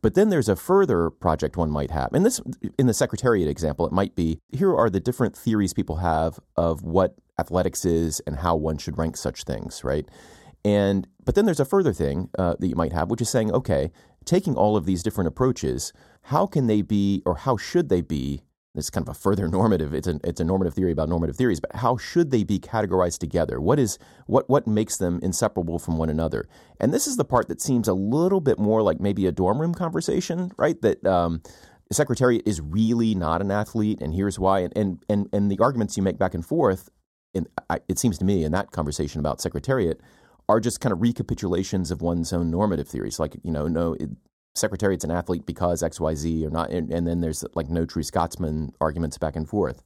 But 0.02 0.14
then 0.14 0.30
there's 0.30 0.50
a 0.50 0.56
further 0.56 1.10
project 1.10 1.58
one 1.58 1.72
might 1.72 1.92
have. 1.92 2.14
And 2.14 2.26
this, 2.26 2.42
in 2.78 2.88
the 2.88 2.94
Secretariat 2.94 3.48
example, 3.48 3.88
it 3.88 3.94
might 3.94 4.16
be 4.16 4.40
here 4.52 4.76
are 4.76 4.90
the 4.90 5.00
different 5.00 5.36
theories 5.36 5.74
people 5.74 5.98
have 5.98 6.40
of 6.56 6.84
what 6.84 7.16
athletics 7.40 7.86
is 7.86 8.20
and 8.28 8.38
how 8.38 8.56
one 8.56 8.78
should 8.78 8.98
rank 8.98 9.18
such 9.18 9.44
things, 9.44 9.84
right? 9.84 10.08
And 10.64 11.08
but 11.24 11.36
then 11.36 11.46
there's 11.46 11.60
a 11.60 11.66
further 11.66 11.94
thing 11.94 12.30
uh, 12.38 12.56
that 12.60 12.68
you 12.68 12.76
might 12.76 12.94
have, 12.94 13.10
which 13.10 13.22
is 13.22 13.30
saying, 13.30 13.52
okay, 13.52 13.92
taking 14.26 14.56
all 14.56 14.76
of 14.76 14.86
these 14.86 15.04
different 15.04 15.28
approaches, 15.28 15.94
how 16.24 16.46
can 16.46 16.68
they 16.68 16.82
be, 16.82 17.22
or 17.26 17.36
how 17.38 17.58
should 17.58 17.90
they 17.90 18.02
be 18.02 18.42
it's 18.76 18.90
kind 18.90 19.08
of 19.08 19.16
a 19.16 19.20
further 19.20 19.48
normative. 19.60 19.94
It's 19.94 20.08
a 20.08 20.20
it's 20.24 20.40
a 20.40 20.44
normative 20.44 20.74
theory 20.74 20.92
about 20.92 21.10
normative 21.10 21.36
theories, 21.36 21.60
but 21.60 21.76
how 21.76 21.98
should 21.98 22.32
they 22.32 22.44
be 22.44 22.60
categorized 22.60 23.20
together? 23.20 23.60
What 23.60 23.80
is 23.80 23.98
what 24.28 24.50
what 24.50 24.68
makes 24.68 24.98
them 24.98 25.20
inseparable 25.24 25.80
from 25.80 25.98
one 25.98 26.10
another? 26.10 26.48
And 26.80 26.94
this 26.94 27.08
is 27.08 27.18
the 27.18 27.26
part 27.26 27.48
that 27.48 27.62
seems 27.62 27.88
a 27.88 27.94
little 27.94 28.42
bit 28.42 28.60
more 28.60 28.82
like 28.82 29.00
maybe 29.00 29.26
a 29.26 29.32
dorm 29.32 29.60
room 29.60 29.74
conversation, 29.74 30.52
right? 30.58 30.82
That 30.82 31.06
um, 31.06 31.42
secretariat 31.92 32.44
is 32.46 32.62
really 32.62 33.16
not 33.16 33.42
an 33.42 33.52
athlete, 33.52 34.02
and 34.02 34.14
here's 34.14 34.40
why. 34.40 34.60
And 34.60 34.74
and 34.76 35.04
and, 35.10 35.30
and 35.34 35.52
the 35.52 35.60
arguments 35.60 35.98
you 35.98 36.04
make 36.04 36.18
back 36.18 36.34
and 36.34 36.46
forth, 36.46 36.90
and 37.34 37.48
it 37.88 38.00
seems 38.00 38.18
to 38.20 38.26
me 38.26 38.44
in 38.44 38.52
that 38.54 38.72
conversation 38.72 39.20
about 39.20 39.42
secretariat, 39.42 40.02
are 40.50 40.60
just 40.60 40.80
kind 40.80 40.94
of 40.94 41.00
recapitulations 41.00 41.92
of 41.92 42.02
one's 42.02 42.34
own 42.34 42.52
normative 42.52 42.88
theories. 42.88 43.20
Like 43.20 43.36
you 43.44 43.52
know, 43.52 43.68
no, 43.68 43.94
it, 43.94 44.10
secretariat's 44.56 45.04
an 45.04 45.12
athlete 45.12 45.46
because 45.46 45.84
XYZ 45.84 46.46
or 46.46 46.50
not. 46.50 46.72
And, 46.72 46.92
and, 46.92 47.06
then 47.06 47.22
there's 47.22 47.44
like 47.54 47.70
no 47.70 47.86
true 47.86 48.04
Scotsman 48.04 48.72
arguments 48.82 49.18
back 49.18 49.36
and 49.36 49.48
forth. 49.48 49.84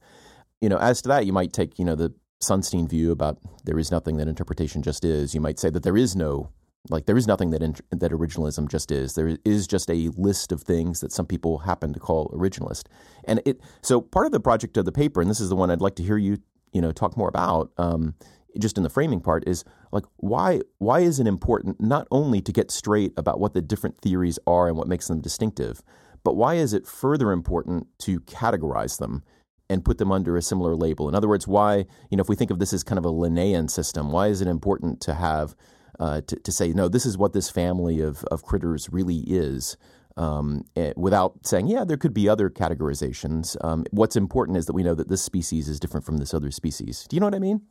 You 0.60 0.68
know, 0.68 0.78
as 0.78 1.02
to 1.02 1.08
that, 1.08 1.26
you 1.26 1.32
might 1.32 1.52
take, 1.52 1.78
you 1.78 1.84
know, 1.84 1.94
the 1.94 2.14
Sunstein 2.42 2.88
view 2.88 3.10
about 3.10 3.38
there 3.64 3.78
is 3.78 3.90
nothing 3.90 4.16
that 4.16 4.28
interpretation 4.28 4.82
just 4.82 5.04
is. 5.04 5.34
You 5.34 5.40
might 5.40 5.58
say 5.58 5.70
that 5.70 5.82
there 5.82 5.96
is 5.96 6.14
no, 6.14 6.50
like, 6.88 7.06
there 7.06 7.16
is 7.16 7.26
nothing 7.26 7.50
that, 7.50 7.62
int- 7.62 7.80
that 7.90 8.12
originalism 8.12 8.68
just 8.68 8.90
is. 8.90 9.14
There 9.14 9.36
is 9.44 9.66
just 9.66 9.90
a 9.90 10.10
list 10.16 10.52
of 10.52 10.62
things 10.62 11.00
that 11.00 11.12
some 11.12 11.26
people 11.26 11.58
happen 11.58 11.92
to 11.92 12.00
call 12.00 12.28
originalist. 12.30 12.84
And 13.24 13.42
it, 13.44 13.60
so 13.82 14.00
part 14.00 14.26
of 14.26 14.32
the 14.32 14.40
project 14.40 14.76
of 14.76 14.84
the 14.84 14.92
paper, 14.92 15.20
and 15.20 15.28
this 15.28 15.40
is 15.40 15.48
the 15.48 15.56
one 15.56 15.70
I'd 15.70 15.80
like 15.80 15.96
to 15.96 16.02
hear 16.02 16.16
you, 16.16 16.38
you 16.72 16.80
know, 16.80 16.92
talk 16.92 17.16
more 17.16 17.28
about, 17.28 17.72
um, 17.76 18.14
just 18.58 18.76
in 18.76 18.82
the 18.82 18.90
framing 18.90 19.20
part 19.20 19.46
is 19.46 19.64
like 19.92 20.04
why 20.16 20.60
why 20.78 21.00
is 21.00 21.20
it 21.20 21.26
important 21.26 21.80
not 21.80 22.06
only 22.10 22.40
to 22.40 22.52
get 22.52 22.70
straight 22.70 23.12
about 23.16 23.40
what 23.40 23.54
the 23.54 23.62
different 23.62 24.00
theories 24.00 24.38
are 24.46 24.68
and 24.68 24.76
what 24.76 24.88
makes 24.88 25.08
them 25.08 25.20
distinctive, 25.20 25.82
but 26.24 26.36
why 26.36 26.54
is 26.54 26.72
it 26.72 26.86
further 26.86 27.32
important 27.32 27.86
to 27.98 28.20
categorize 28.20 28.98
them 28.98 29.22
and 29.68 29.84
put 29.84 29.98
them 29.98 30.10
under 30.10 30.36
a 30.36 30.42
similar 30.42 30.74
label? 30.74 31.08
In 31.08 31.14
other 31.14 31.28
words, 31.28 31.46
why 31.46 31.86
you 32.10 32.16
know 32.16 32.22
if 32.22 32.28
we 32.28 32.36
think 32.36 32.50
of 32.50 32.58
this 32.58 32.72
as 32.72 32.82
kind 32.82 32.98
of 32.98 33.04
a 33.04 33.10
Linnaean 33.10 33.68
system, 33.68 34.12
why 34.12 34.28
is 34.28 34.40
it 34.40 34.48
important 34.48 35.00
to 35.02 35.14
have 35.14 35.54
uh, 36.00 36.22
to, 36.22 36.36
to 36.36 36.50
say 36.50 36.72
no, 36.72 36.88
this 36.88 37.06
is 37.06 37.18
what 37.18 37.32
this 37.32 37.50
family 37.50 38.00
of 38.00 38.24
of 38.24 38.42
critters 38.42 38.88
really 38.90 39.18
is. 39.26 39.76
Um, 40.16 40.64
eh, 40.76 40.92
without 40.96 41.46
saying, 41.46 41.68
yeah, 41.68 41.84
there 41.84 41.96
could 41.96 42.12
be 42.12 42.28
other 42.28 42.50
categorizations. 42.50 43.56
Um, 43.64 43.86
what's 43.90 44.16
important 44.16 44.58
is 44.58 44.66
that 44.66 44.74
we 44.74 44.82
know 44.82 44.94
that 44.94 45.08
this 45.08 45.22
species 45.22 45.68
is 45.68 45.78
different 45.78 46.04
from 46.04 46.18
this 46.18 46.34
other 46.34 46.50
species. 46.50 47.06
Do 47.08 47.16
you 47.16 47.20
know 47.20 47.26
what 47.26 47.34
I 47.34 47.38
mean? 47.38 47.62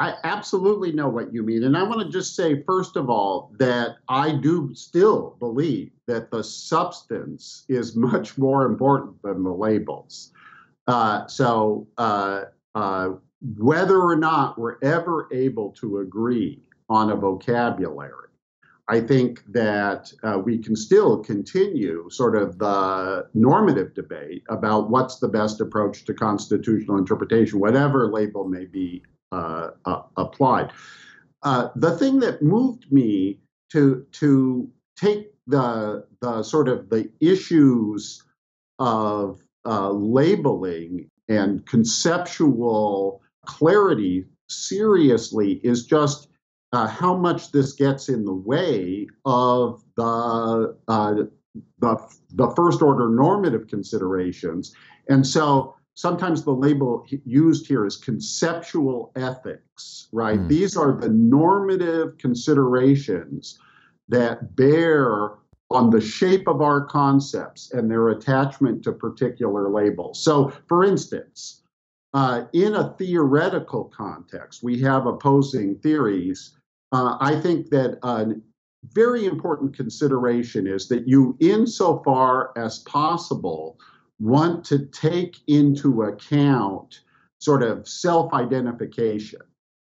I 0.00 0.14
absolutely 0.22 0.92
know 0.92 1.08
what 1.08 1.34
you 1.34 1.42
mean. 1.42 1.64
And 1.64 1.76
I 1.76 1.82
want 1.82 2.00
to 2.00 2.08
just 2.08 2.36
say, 2.36 2.62
first 2.62 2.96
of 2.96 3.10
all, 3.10 3.52
that 3.58 3.96
I 4.08 4.32
do 4.32 4.72
still 4.74 5.36
believe 5.40 5.90
that 6.06 6.30
the 6.30 6.44
substance 6.44 7.64
is 7.68 7.96
much 7.96 8.38
more 8.38 8.64
important 8.64 9.20
than 9.22 9.42
the 9.42 9.52
labels. 9.52 10.32
Uh, 10.86 11.26
so, 11.26 11.86
uh, 11.98 12.44
uh, 12.74 13.10
whether 13.56 14.00
or 14.00 14.16
not 14.16 14.58
we're 14.58 14.78
ever 14.82 15.28
able 15.32 15.70
to 15.72 15.98
agree 15.98 16.62
on 16.88 17.10
a 17.10 17.16
vocabulary, 17.16 18.28
I 18.88 19.00
think 19.00 19.42
that 19.52 20.12
uh, 20.22 20.38
we 20.38 20.58
can 20.58 20.74
still 20.74 21.18
continue 21.18 22.08
sort 22.08 22.36
of 22.36 22.58
the 22.58 23.28
normative 23.34 23.94
debate 23.94 24.44
about 24.48 24.90
what's 24.90 25.18
the 25.18 25.28
best 25.28 25.60
approach 25.60 26.04
to 26.06 26.14
constitutional 26.14 26.96
interpretation, 26.96 27.60
whatever 27.60 28.10
label 28.10 28.48
may 28.48 28.64
be 28.64 29.02
uh, 29.32 29.70
uh, 29.84 30.02
applied. 30.16 30.70
Uh, 31.42 31.68
the 31.76 31.96
thing 31.96 32.20
that 32.20 32.42
moved 32.42 32.90
me 32.90 33.38
to 33.70 34.06
to 34.12 34.70
take 34.96 35.32
the 35.46 36.04
the 36.20 36.42
sort 36.42 36.68
of 36.68 36.88
the 36.88 37.10
issues 37.20 38.22
of 38.78 39.42
uh, 39.64 39.90
labeling 39.90 41.10
and 41.28 41.66
conceptual 41.66 43.20
clarity 43.46 44.24
seriously 44.48 45.60
is 45.62 45.84
just 45.84 46.28
uh, 46.72 46.86
how 46.86 47.16
much 47.16 47.52
this 47.52 47.72
gets 47.72 48.08
in 48.08 48.24
the 48.24 48.34
way 48.34 49.06
of 49.24 49.82
the, 49.96 50.76
uh, 50.88 51.14
the, 51.78 51.96
the 52.34 52.52
first 52.54 52.82
order 52.82 53.08
normative 53.08 53.66
considerations. 53.68 54.74
And 55.08 55.26
so 55.26 55.74
sometimes 55.98 56.44
the 56.44 56.54
label 56.54 57.04
used 57.24 57.66
here 57.66 57.84
is 57.84 57.96
conceptual 57.96 59.10
ethics, 59.16 60.06
right? 60.12 60.38
Mm. 60.38 60.48
These 60.48 60.76
are 60.76 60.92
the 60.92 61.08
normative 61.08 62.16
considerations 62.18 63.58
that 64.08 64.54
bear 64.54 65.32
on 65.72 65.90
the 65.90 66.00
shape 66.00 66.46
of 66.46 66.62
our 66.62 66.84
concepts 66.84 67.72
and 67.72 67.90
their 67.90 68.10
attachment 68.10 68.84
to 68.84 68.92
particular 68.92 69.70
labels. 69.70 70.22
So, 70.22 70.52
for 70.68 70.84
instance, 70.84 71.62
uh, 72.14 72.44
in 72.52 72.76
a 72.76 72.94
theoretical 72.96 73.86
context, 73.86 74.62
we 74.62 74.80
have 74.82 75.06
opposing 75.06 75.80
theories 75.80 76.54
uh, 76.92 77.18
I 77.20 77.38
think 77.40 77.70
that 77.70 77.98
a 78.02 78.34
very 78.94 79.26
important 79.26 79.76
consideration 79.76 80.66
is 80.66 80.88
that 80.88 81.06
you, 81.06 81.36
insofar 81.40 82.52
as 82.56 82.78
possible, 82.78 83.78
want 84.20 84.64
to 84.64 84.86
take 84.86 85.36
into 85.46 86.02
account 86.02 87.00
sort 87.38 87.62
of 87.62 87.86
self 87.88 88.32
identification. 88.32 89.40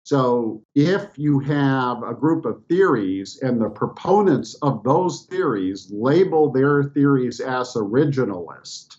So, 0.04 0.64
if 0.74 1.18
you 1.18 1.40
have 1.40 2.02
a 2.02 2.14
group 2.14 2.46
of 2.46 2.64
theories 2.70 3.40
and 3.42 3.60
the 3.60 3.70
proponents 3.70 4.54
of 4.62 4.84
those 4.84 5.26
theories 5.26 5.92
label 5.92 6.50
their 6.52 6.84
theories 6.84 7.42
as 7.42 7.74
originalist, 7.74 8.98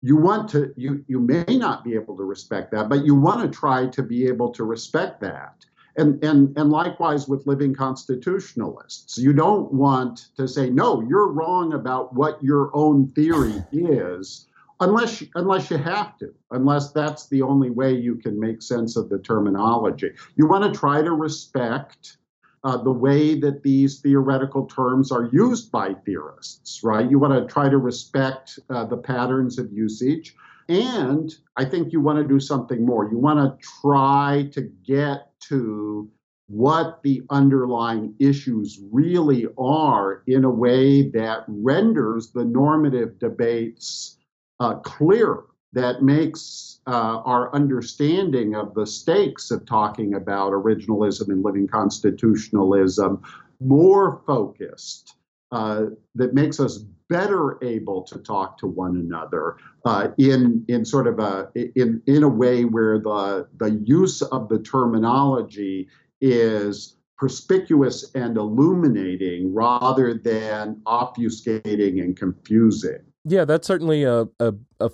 you 0.00 0.16
want 0.16 0.48
to 0.50 0.72
you 0.76 1.04
you 1.06 1.20
may 1.20 1.44
not 1.48 1.84
be 1.84 1.94
able 1.94 2.16
to 2.16 2.24
respect 2.24 2.72
that, 2.72 2.88
but 2.88 3.04
you 3.04 3.14
want 3.14 3.42
to 3.42 3.58
try 3.58 3.88
to 3.88 4.02
be 4.02 4.26
able 4.26 4.50
to 4.52 4.64
respect 4.64 5.20
that. 5.20 5.64
And, 5.96 6.22
and, 6.22 6.56
and 6.56 6.70
likewise 6.70 7.26
with 7.26 7.48
living 7.48 7.74
constitutionalists. 7.74 9.18
You 9.18 9.32
don't 9.32 9.72
want 9.72 10.28
to 10.36 10.46
say, 10.46 10.70
no, 10.70 11.00
you're 11.00 11.32
wrong 11.32 11.72
about 11.72 12.14
what 12.14 12.40
your 12.40 12.70
own 12.72 13.08
theory 13.08 13.64
is, 13.72 14.46
unless, 14.80 15.22
unless 15.34 15.70
you 15.70 15.78
have 15.78 16.16
to, 16.18 16.32
unless 16.50 16.92
that's 16.92 17.28
the 17.28 17.42
only 17.42 17.70
way 17.70 17.92
you 17.92 18.16
can 18.16 18.38
make 18.38 18.62
sense 18.62 18.96
of 18.96 19.08
the 19.08 19.18
terminology. 19.18 20.10
You 20.36 20.46
want 20.48 20.72
to 20.72 20.78
try 20.78 21.02
to 21.02 21.12
respect 21.12 22.18
uh, 22.64 22.76
the 22.76 22.92
way 22.92 23.38
that 23.38 23.62
these 23.62 24.00
theoretical 24.00 24.66
terms 24.66 25.12
are 25.12 25.30
used 25.32 25.70
by 25.70 25.94
theorists, 26.04 26.82
right? 26.82 27.08
You 27.08 27.18
want 27.18 27.34
to 27.34 27.52
try 27.52 27.68
to 27.68 27.78
respect 27.78 28.58
uh, 28.68 28.84
the 28.84 28.96
patterns 28.96 29.58
of 29.58 29.72
usage. 29.72 30.34
And 30.68 31.34
I 31.56 31.64
think 31.64 31.92
you 31.92 32.00
want 32.00 32.18
to 32.18 32.28
do 32.28 32.40
something 32.40 32.84
more. 32.84 33.08
You 33.10 33.18
want 33.18 33.38
to 33.38 33.66
try 33.80 34.50
to 34.52 34.62
get 34.84 35.30
to 35.48 36.10
what 36.48 37.02
the 37.02 37.22
underlying 37.30 38.14
issues 38.18 38.80
really 38.90 39.46
are 39.58 40.22
in 40.26 40.44
a 40.44 40.50
way 40.50 41.08
that 41.10 41.44
renders 41.46 42.32
the 42.32 42.44
normative 42.44 43.18
debates 43.18 44.17
uh, 44.60 44.74
clearer, 44.76 45.46
that 45.72 46.02
makes 46.02 46.80
uh, 46.86 47.20
our 47.24 47.54
understanding 47.54 48.54
of 48.54 48.74
the 48.74 48.86
stakes 48.86 49.50
of 49.50 49.66
talking 49.66 50.14
about 50.14 50.52
originalism 50.52 51.28
and 51.28 51.44
living 51.44 51.68
constitutionalism 51.68 53.22
more 53.60 54.22
focused, 54.26 55.16
uh, 55.52 55.86
that 56.14 56.34
makes 56.34 56.60
us 56.60 56.78
better 57.08 57.58
able 57.64 58.02
to 58.02 58.18
talk 58.18 58.58
to 58.58 58.66
one 58.66 58.96
another 58.96 59.56
uh, 59.84 60.08
in 60.18 60.64
in 60.68 60.84
sort 60.84 61.06
of 61.06 61.18
a 61.18 61.50
in 61.54 62.02
in 62.06 62.22
a 62.22 62.28
way 62.28 62.64
where 62.64 62.98
the 62.98 63.46
the 63.56 63.70
use 63.84 64.20
of 64.22 64.48
the 64.48 64.58
terminology 64.58 65.88
is 66.20 66.96
perspicuous 67.16 68.14
and 68.14 68.36
illuminating 68.36 69.52
rather 69.52 70.14
than 70.14 70.80
obfuscating 70.86 72.00
and 72.02 72.16
confusing. 72.16 73.00
Yeah, 73.28 73.44
that's 73.44 73.66
certainly 73.66 74.04
a, 74.04 74.26
a, 74.40 74.54
a 74.80 74.90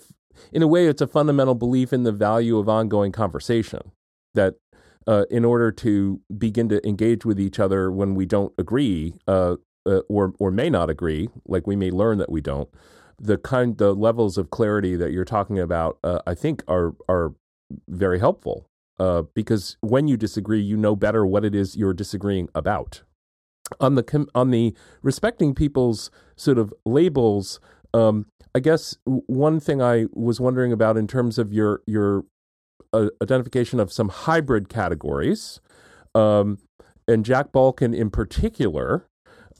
in 0.52 0.62
a 0.62 0.66
way 0.66 0.86
it's 0.86 1.00
a 1.00 1.06
fundamental 1.06 1.54
belief 1.54 1.92
in 1.92 2.02
the 2.02 2.12
value 2.12 2.58
of 2.58 2.68
ongoing 2.68 3.12
conversation 3.12 3.92
that 4.34 4.56
uh, 5.06 5.24
in 5.30 5.44
order 5.44 5.70
to 5.70 6.20
begin 6.36 6.68
to 6.68 6.86
engage 6.86 7.24
with 7.24 7.38
each 7.38 7.60
other 7.60 7.90
when 7.90 8.14
we 8.14 8.26
don't 8.26 8.52
agree, 8.58 9.14
uh, 9.28 9.56
uh, 9.86 10.00
or 10.08 10.32
or 10.38 10.50
may 10.50 10.70
not 10.70 10.90
agree, 10.90 11.28
like 11.46 11.66
we 11.66 11.76
may 11.76 11.90
learn 11.90 12.18
that 12.18 12.30
we 12.30 12.40
don't, 12.40 12.68
the 13.20 13.36
kind 13.36 13.78
the 13.78 13.94
levels 13.94 14.38
of 14.38 14.50
clarity 14.50 14.96
that 14.96 15.12
you're 15.12 15.24
talking 15.24 15.58
about, 15.58 15.98
uh, 16.02 16.20
I 16.26 16.34
think 16.34 16.62
are 16.66 16.94
are 17.08 17.34
very 17.88 18.18
helpful 18.18 18.66
uh, 18.98 19.22
because 19.34 19.76
when 19.80 20.08
you 20.08 20.16
disagree, 20.16 20.60
you 20.60 20.76
know 20.76 20.96
better 20.96 21.26
what 21.26 21.44
it 21.44 21.54
is 21.54 21.76
you're 21.76 21.94
disagreeing 21.94 22.48
about. 22.54 23.02
On 23.80 23.94
the 23.94 24.28
on 24.34 24.50
the 24.50 24.74
respecting 25.02 25.54
people's 25.54 26.10
sort 26.36 26.58
of 26.58 26.72
labels, 26.84 27.60
um, 27.94 28.26
I 28.54 28.60
guess 28.60 28.96
one 29.04 29.60
thing 29.60 29.80
I 29.80 30.06
was 30.12 30.40
wondering 30.40 30.72
about 30.72 30.96
in 30.96 31.06
terms 31.06 31.38
of 31.38 31.52
your 31.52 31.80
your 31.86 32.24
uh, 32.92 33.08
identification 33.22 33.80
of 33.80 33.92
some 33.92 34.08
hybrid 34.08 34.68
categories, 34.68 35.60
um, 36.14 36.58
and 37.08 37.24
Jack 37.24 37.52
Balkin 37.52 37.96
in 37.96 38.10
particular, 38.10 39.06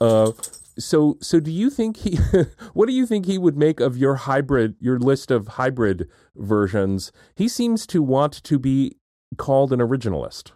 uh, 0.01 0.33
so 0.79 1.17
so 1.21 1.41
do 1.41 1.51
you 1.51 1.71
think 1.71 1.99
he 1.99 2.19
what 2.75 2.87
do 2.87 2.93
you 2.93 3.07
think 3.07 3.27
he 3.27 3.39
would 3.39 3.57
make 3.57 3.81
of 3.81 3.97
your 3.97 4.17
hybrid 4.17 4.75
your 4.81 4.99
list 4.99 5.31
of 5.31 5.49
hybrid 5.49 6.09
versions? 6.37 7.13
He 7.37 7.49
seems 7.49 7.87
to 7.89 8.03
want 8.03 8.43
to 8.45 8.59
be 8.59 8.97
called 9.39 9.73
an 9.73 9.81
originalist, 9.81 10.51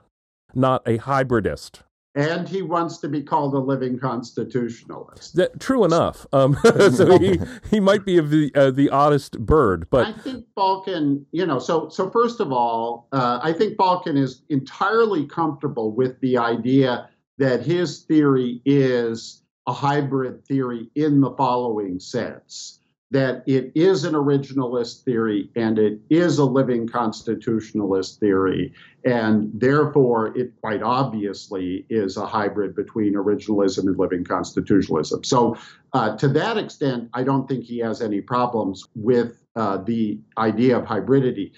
not 0.55 0.83
a 0.87 0.99
hybridist. 0.99 1.83
And 2.15 2.49
he 2.49 2.63
wants 2.63 2.99
to 2.99 3.09
be 3.09 3.23
called 3.23 3.55
a 3.55 3.59
living 3.59 3.99
constitutionalist. 3.99 5.37
That, 5.37 5.61
true 5.61 5.85
enough. 5.85 6.27
Um, 6.33 6.57
so 6.93 7.19
he, 7.19 7.39
he 7.71 7.81
might 7.81 8.05
be 8.05 8.19
the 8.19 8.51
uh, 8.55 8.71
the 8.71 8.91
oddest 8.91 9.39
bird, 9.39 9.89
but 9.91 10.07
I 10.07 10.13
think 10.13 10.47
Balkin. 10.57 11.25
You 11.33 11.47
know, 11.47 11.59
so 11.59 11.89
so 11.89 12.11
first 12.11 12.41
of 12.41 12.51
all, 12.51 13.09
uh, 13.13 13.39
I 13.43 13.53
think 13.53 13.77
Balkin 13.77 14.17
is 14.17 14.43
entirely 14.49 15.27
comfortable 15.27 15.93
with 15.93 16.19
the 16.21 16.39
idea 16.39 17.09
that 17.37 17.63
his 17.63 18.01
theory 18.03 18.63
is 18.65 19.43
a 19.69 19.73
hybrid 19.73 20.45
theory 20.47 20.89
in 20.95 21.21
the 21.21 21.31
following 21.33 22.01
sense 22.01 22.78
that 23.11 23.43
it 23.47 23.73
is 23.75 24.05
an 24.05 24.13
originalist 24.13 25.03
theory 25.03 25.51
and 25.57 25.79
it 25.79 25.99
is 26.11 26.39
a 26.39 26.45
living 26.45 26.87
constitutionalist 26.87 28.21
theory. 28.21 28.73
And 29.05 29.51
therefore, 29.55 30.37
it 30.37 30.53
quite 30.61 30.83
obviously 30.83 31.87
is 31.89 32.19
a 32.19 32.27
hybrid 32.27 32.77
between 32.77 33.15
originalism 33.15 33.87
and 33.87 33.99
living 33.99 34.25
constitutionalism. 34.25 35.25
So, 35.25 35.57
uh, 35.95 36.17
to 36.19 36.29
that 36.29 36.59
extent, 36.59 37.09
I 37.15 37.23
don't 37.23 37.49
think 37.49 37.65
he 37.65 37.79
has 37.79 38.03
any 38.03 38.21
problems 38.21 38.85
with 38.95 39.39
uh, 39.57 39.79
the 39.79 40.21
idea 40.37 40.77
of 40.77 40.85
hybridity. 40.85 41.53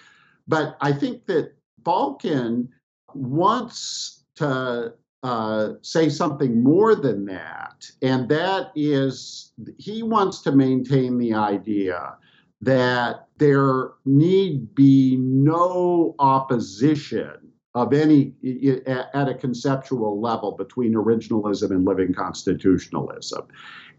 But 0.46 0.76
I 0.80 0.92
think 0.92 1.26
that 1.26 1.54
Balkin 1.82 2.68
wants 3.12 4.24
to 4.36 4.94
uh, 5.22 5.74
say 5.83 6.09
something 6.09 6.62
more 6.62 6.94
than 6.94 7.26
that, 7.26 7.90
and 8.02 8.28
that 8.28 8.72
is 8.74 9.52
he 9.78 10.02
wants 10.02 10.40
to 10.42 10.52
maintain 10.52 11.18
the 11.18 11.35
idea 11.35 12.16
that 12.62 13.26
there 13.38 13.92
need 14.04 14.74
be 14.74 15.16
no 15.16 16.14
opposition 16.18 17.50
of 17.74 17.92
any 17.92 18.35
at 18.87 19.28
a 19.28 19.35
conceptual 19.35 20.20
level 20.20 20.52
between 20.52 20.94
originalism 20.94 21.70
and 21.70 21.85
living 21.85 22.12
constitutionalism. 22.12 23.46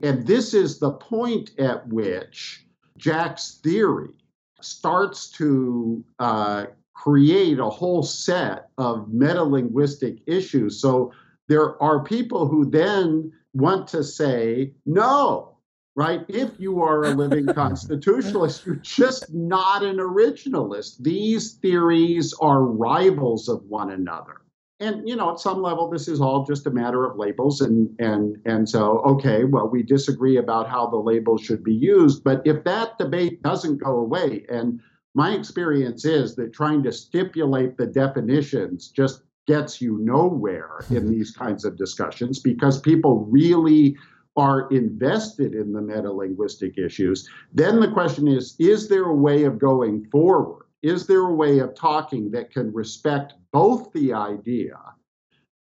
And 0.01 0.27
this 0.27 0.53
is 0.53 0.79
the 0.79 0.91
point 0.91 1.51
at 1.59 1.87
which 1.87 2.65
Jack's 2.97 3.59
theory 3.63 4.13
starts 4.59 5.29
to 5.31 6.03
uh, 6.19 6.65
create 7.01 7.57
a 7.57 7.69
whole 7.69 8.03
set 8.03 8.69
of 8.77 9.07
metalinguistic 9.07 10.21
issues. 10.27 10.79
So 10.79 11.11
there 11.47 11.81
are 11.81 12.03
people 12.03 12.47
who 12.47 12.69
then 12.69 13.31
want 13.53 13.87
to 13.87 14.03
say, 14.03 14.73
no, 14.85 15.57
right? 15.95 16.23
If 16.27 16.51
you 16.59 16.81
are 16.83 17.03
a 17.05 17.09
living 17.09 17.47
constitutionalist, 17.55 18.67
you're 18.67 18.75
just 18.75 19.33
not 19.33 19.83
an 19.83 19.97
originalist. 19.97 20.99
These 20.99 21.53
theories 21.53 22.35
are 22.39 22.61
rivals 22.63 23.49
of 23.49 23.63
one 23.63 23.89
another. 23.91 24.41
and 24.79 25.07
you 25.07 25.15
know, 25.15 25.31
at 25.31 25.39
some 25.39 25.61
level, 25.61 25.89
this 25.89 26.07
is 26.07 26.21
all 26.21 26.45
just 26.45 26.67
a 26.67 26.71
matter 26.71 27.05
of 27.05 27.17
labels, 27.17 27.61
and 27.61 27.89
and 27.99 28.37
and 28.45 28.67
so 28.67 28.99
okay, 29.13 29.43
well, 29.43 29.67
we 29.67 29.83
disagree 29.83 30.37
about 30.37 30.69
how 30.69 30.85
the 30.87 30.97
labels 30.97 31.41
should 31.41 31.63
be 31.63 31.73
used, 31.73 32.23
but 32.23 32.41
if 32.45 32.63
that 32.63 32.97
debate 32.97 33.41
doesn't 33.41 33.77
go 33.77 33.97
away, 33.97 34.45
and 34.49 34.79
my 35.13 35.31
experience 35.31 36.05
is 36.05 36.35
that 36.35 36.53
trying 36.53 36.83
to 36.83 36.91
stipulate 36.91 37.77
the 37.77 37.87
definitions 37.87 38.89
just 38.89 39.23
gets 39.47 39.81
you 39.81 39.97
nowhere 40.01 40.79
in 40.89 41.03
hmm. 41.03 41.09
these 41.09 41.31
kinds 41.31 41.65
of 41.65 41.77
discussions 41.77 42.39
because 42.39 42.79
people 42.79 43.25
really 43.25 43.97
are 44.37 44.69
invested 44.69 45.53
in 45.53 45.73
the 45.73 45.81
metalinguistic 45.81 46.77
issues. 46.77 47.27
Then 47.53 47.79
the 47.79 47.91
question 47.91 48.27
is 48.27 48.55
is 48.59 48.87
there 48.87 49.05
a 49.05 49.15
way 49.15 49.43
of 49.43 49.59
going 49.59 50.05
forward? 50.05 50.65
Is 50.83 51.05
there 51.05 51.27
a 51.27 51.33
way 51.33 51.59
of 51.59 51.75
talking 51.75 52.31
that 52.31 52.51
can 52.51 52.73
respect 52.73 53.33
both 53.51 53.91
the 53.93 54.13
idea 54.13 54.77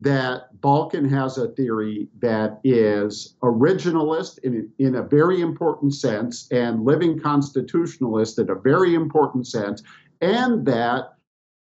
that 0.00 0.60
Balkin 0.60 1.08
has 1.10 1.38
a 1.38 1.48
theory 1.48 2.08
that 2.20 2.60
is 2.62 3.36
originalist 3.42 4.38
in, 4.38 4.70
in 4.78 4.94
a 4.94 5.02
very 5.02 5.40
important 5.40 5.94
sense 5.94 6.46
and 6.52 6.84
living 6.84 7.18
constitutionalist 7.18 8.38
in 8.38 8.48
a 8.50 8.54
very 8.54 8.94
important 8.94 9.46
sense, 9.46 9.82
and 10.20 10.64
that 10.66 11.14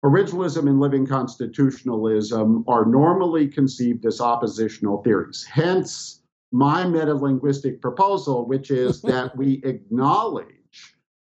originalism 0.03 0.67
and 0.67 0.79
living 0.79 1.05
constitutionalism 1.05 2.65
are 2.67 2.85
normally 2.85 3.47
conceived 3.47 4.05
as 4.05 4.19
oppositional 4.19 5.03
theories. 5.03 5.45
Hence, 5.49 6.21
my 6.51 6.83
metalinguistic 6.83 7.81
proposal, 7.81 8.47
which 8.47 8.71
is 8.71 9.01
that 9.03 9.35
we 9.37 9.61
acknowledge 9.63 10.47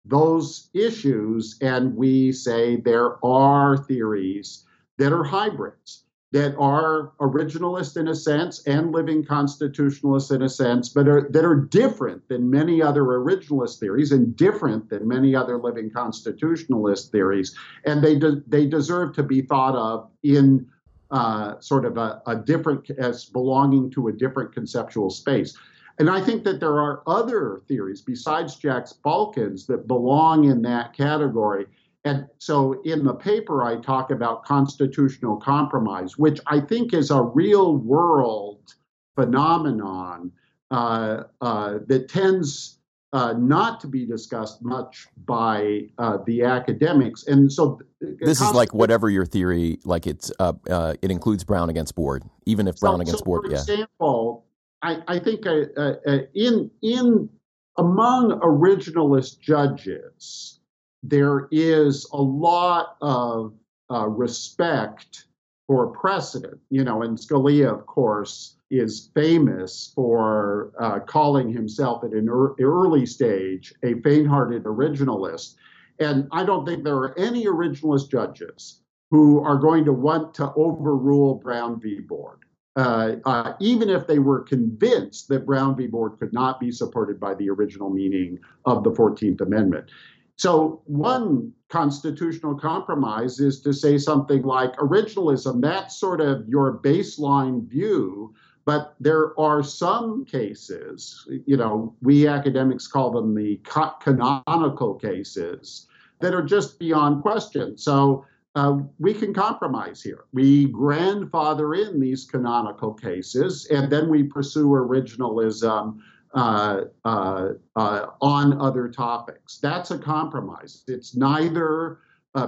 those 0.05 0.69
issues 0.73 1.57
and 1.61 1.95
we 1.95 2.31
say 2.31 2.77
there 2.77 3.23
are 3.25 3.77
theories 3.77 4.65
that 4.97 5.13
are 5.13 5.23
hybrids 5.23 6.03
that 6.33 6.55
are 6.57 7.11
originalist 7.19 7.95
in 7.95 8.07
a 8.07 8.15
sense 8.15 8.65
and 8.65 8.91
living 8.91 9.23
constitutionalists 9.23 10.31
in 10.31 10.41
a 10.41 10.49
sense, 10.49 10.89
but 10.89 11.07
are, 11.07 11.29
that 11.29 11.45
are 11.45 11.55
different 11.55 12.27
than 12.27 12.49
many 12.49 12.81
other 12.81 13.03
originalist 13.03 13.79
theories 13.79 14.11
and 14.11 14.35
different 14.35 14.89
than 14.89 15.07
many 15.07 15.35
other 15.35 15.59
living 15.59 15.91
constitutionalist 15.91 17.11
theories. 17.11 17.55
And 17.85 18.03
they, 18.03 18.17
de- 18.17 18.41
they 18.47 18.65
deserve 18.65 19.13
to 19.13 19.21
be 19.21 19.43
thought 19.43 19.75
of 19.75 20.09
in 20.23 20.65
uh, 21.11 21.59
sort 21.59 21.85
of 21.85 21.97
a, 21.97 22.23
a 22.25 22.35
different, 22.35 22.89
as 22.97 23.25
belonging 23.25 23.91
to 23.91 24.07
a 24.07 24.11
different 24.11 24.55
conceptual 24.55 25.11
space. 25.11 25.55
And 25.99 26.09
I 26.09 26.19
think 26.19 26.43
that 26.45 26.59
there 26.59 26.79
are 26.79 27.03
other 27.05 27.61
theories 27.67 28.01
besides 28.01 28.55
Jack 28.55 28.87
Balkin's 29.03 29.67
that 29.67 29.87
belong 29.87 30.45
in 30.45 30.63
that 30.63 30.93
category 30.93 31.67
and 32.05 32.27
so 32.37 32.81
in 32.83 33.05
the 33.05 33.13
paper, 33.13 33.63
I 33.63 33.77
talk 33.77 34.11
about 34.11 34.43
constitutional 34.43 35.37
compromise, 35.37 36.17
which 36.17 36.39
I 36.47 36.59
think 36.59 36.93
is 36.93 37.11
a 37.11 37.21
real 37.21 37.77
world 37.77 38.75
phenomenon 39.15 40.31
uh, 40.69 41.23
uh, 41.39 41.79
that 41.87 42.09
tends 42.09 42.79
uh, 43.13 43.33
not 43.37 43.79
to 43.79 43.87
be 43.87 44.05
discussed 44.05 44.61
much 44.63 45.07
by 45.25 45.87
uh, 45.97 46.17
the 46.25 46.43
academics. 46.43 47.25
And 47.27 47.51
so 47.51 47.79
this 48.01 48.41
is 48.41 48.51
like 48.51 48.73
whatever 48.73 49.09
your 49.09 49.25
theory, 49.25 49.79
like 49.85 50.05
it's 50.05 50.31
uh, 50.39 50.53
uh, 50.69 50.95
it 51.01 51.09
includes 51.09 51.45
Brown 51.45 51.69
against 51.69 51.95
Board, 51.95 52.23
even 52.45 52.67
if 52.67 52.79
Brown 52.79 52.97
so, 52.97 53.01
against 53.01 53.19
so 53.19 53.25
Board. 53.25 53.45
For 53.45 53.51
yeah. 53.51 53.61
example, 53.61 54.45
I, 54.81 55.03
I 55.07 55.19
think 55.19 55.45
in 55.45 56.69
in 56.81 57.29
among 57.77 58.31
originalist 58.41 59.39
judges 59.39 60.59
there 61.03 61.47
is 61.51 62.07
a 62.13 62.21
lot 62.21 62.95
of 63.01 63.53
uh, 63.91 64.07
respect 64.07 65.25
for 65.67 65.87
precedent. 65.87 66.59
You 66.69 66.83
know, 66.83 67.03
and 67.03 67.17
Scalia, 67.17 67.71
of 67.71 67.85
course, 67.85 68.55
is 68.71 69.11
famous 69.13 69.91
for 69.95 70.71
uh, 70.79 70.99
calling 70.99 71.51
himself 71.51 72.03
at 72.03 72.11
an 72.11 72.27
er- 72.29 72.55
early 72.59 73.05
stage 73.05 73.73
a 73.83 73.95
faint 74.01 74.27
hearted 74.27 74.63
originalist. 74.63 75.55
And 75.99 76.27
I 76.31 76.43
don't 76.43 76.65
think 76.65 76.83
there 76.83 76.97
are 76.97 77.17
any 77.19 77.45
originalist 77.45 78.09
judges 78.09 78.81
who 79.11 79.43
are 79.43 79.57
going 79.57 79.85
to 79.85 79.93
want 79.93 80.33
to 80.35 80.51
overrule 80.55 81.35
Brown 81.35 81.79
v. 81.79 81.99
Board. 81.99 82.39
Uh, 82.75 83.17
uh, 83.25 83.53
even 83.59 83.87
if 83.87 84.07
they 84.07 84.17
were 84.17 84.41
convinced 84.41 85.27
that 85.27 85.45
Brown 85.45 85.75
v. 85.75 85.85
Board 85.85 86.17
could 86.17 86.33
not 86.33 86.59
be 86.59 86.71
supported 86.71 87.19
by 87.19 87.35
the 87.35 87.47
original 87.47 87.91
meaning 87.91 88.39
of 88.65 88.83
the 88.83 88.89
14th 88.89 89.41
Amendment. 89.41 89.91
So, 90.35 90.81
one 90.85 91.53
constitutional 91.69 92.55
compromise 92.55 93.39
is 93.39 93.61
to 93.61 93.73
say 93.73 93.97
something 93.97 94.43
like 94.43 94.75
originalism, 94.77 95.61
that's 95.61 95.99
sort 95.99 96.21
of 96.21 96.47
your 96.47 96.79
baseline 96.79 97.67
view. 97.67 98.33
But 98.65 98.95
there 98.99 99.37
are 99.39 99.61
some 99.61 100.23
cases, 100.23 101.27
you 101.45 101.57
know, 101.57 101.93
we 102.01 102.27
academics 102.27 102.87
call 102.87 103.11
them 103.11 103.35
the 103.35 103.59
canonical 104.01 104.95
cases, 104.95 105.87
that 106.21 106.33
are 106.33 106.43
just 106.43 106.79
beyond 106.79 107.21
question. 107.21 107.77
So, 107.77 108.25
uh, 108.55 108.77
we 108.99 109.13
can 109.13 109.33
compromise 109.33 110.01
here. 110.01 110.25
We 110.31 110.67
grandfather 110.67 111.73
in 111.73 111.99
these 111.99 112.25
canonical 112.25 112.93
cases, 112.93 113.65
and 113.67 113.91
then 113.91 114.09
we 114.09 114.23
pursue 114.23 114.67
originalism 114.67 115.97
Uh, 116.33 116.85
uh, 117.05 117.49
uh, 117.75 118.07
on 118.19 118.59
other 118.59 118.89
topics. 118.89 119.59
That's 119.59 119.91
a 119.91 119.99
compromise. 119.99 120.83
It's 120.87 121.15
neither 121.15 121.99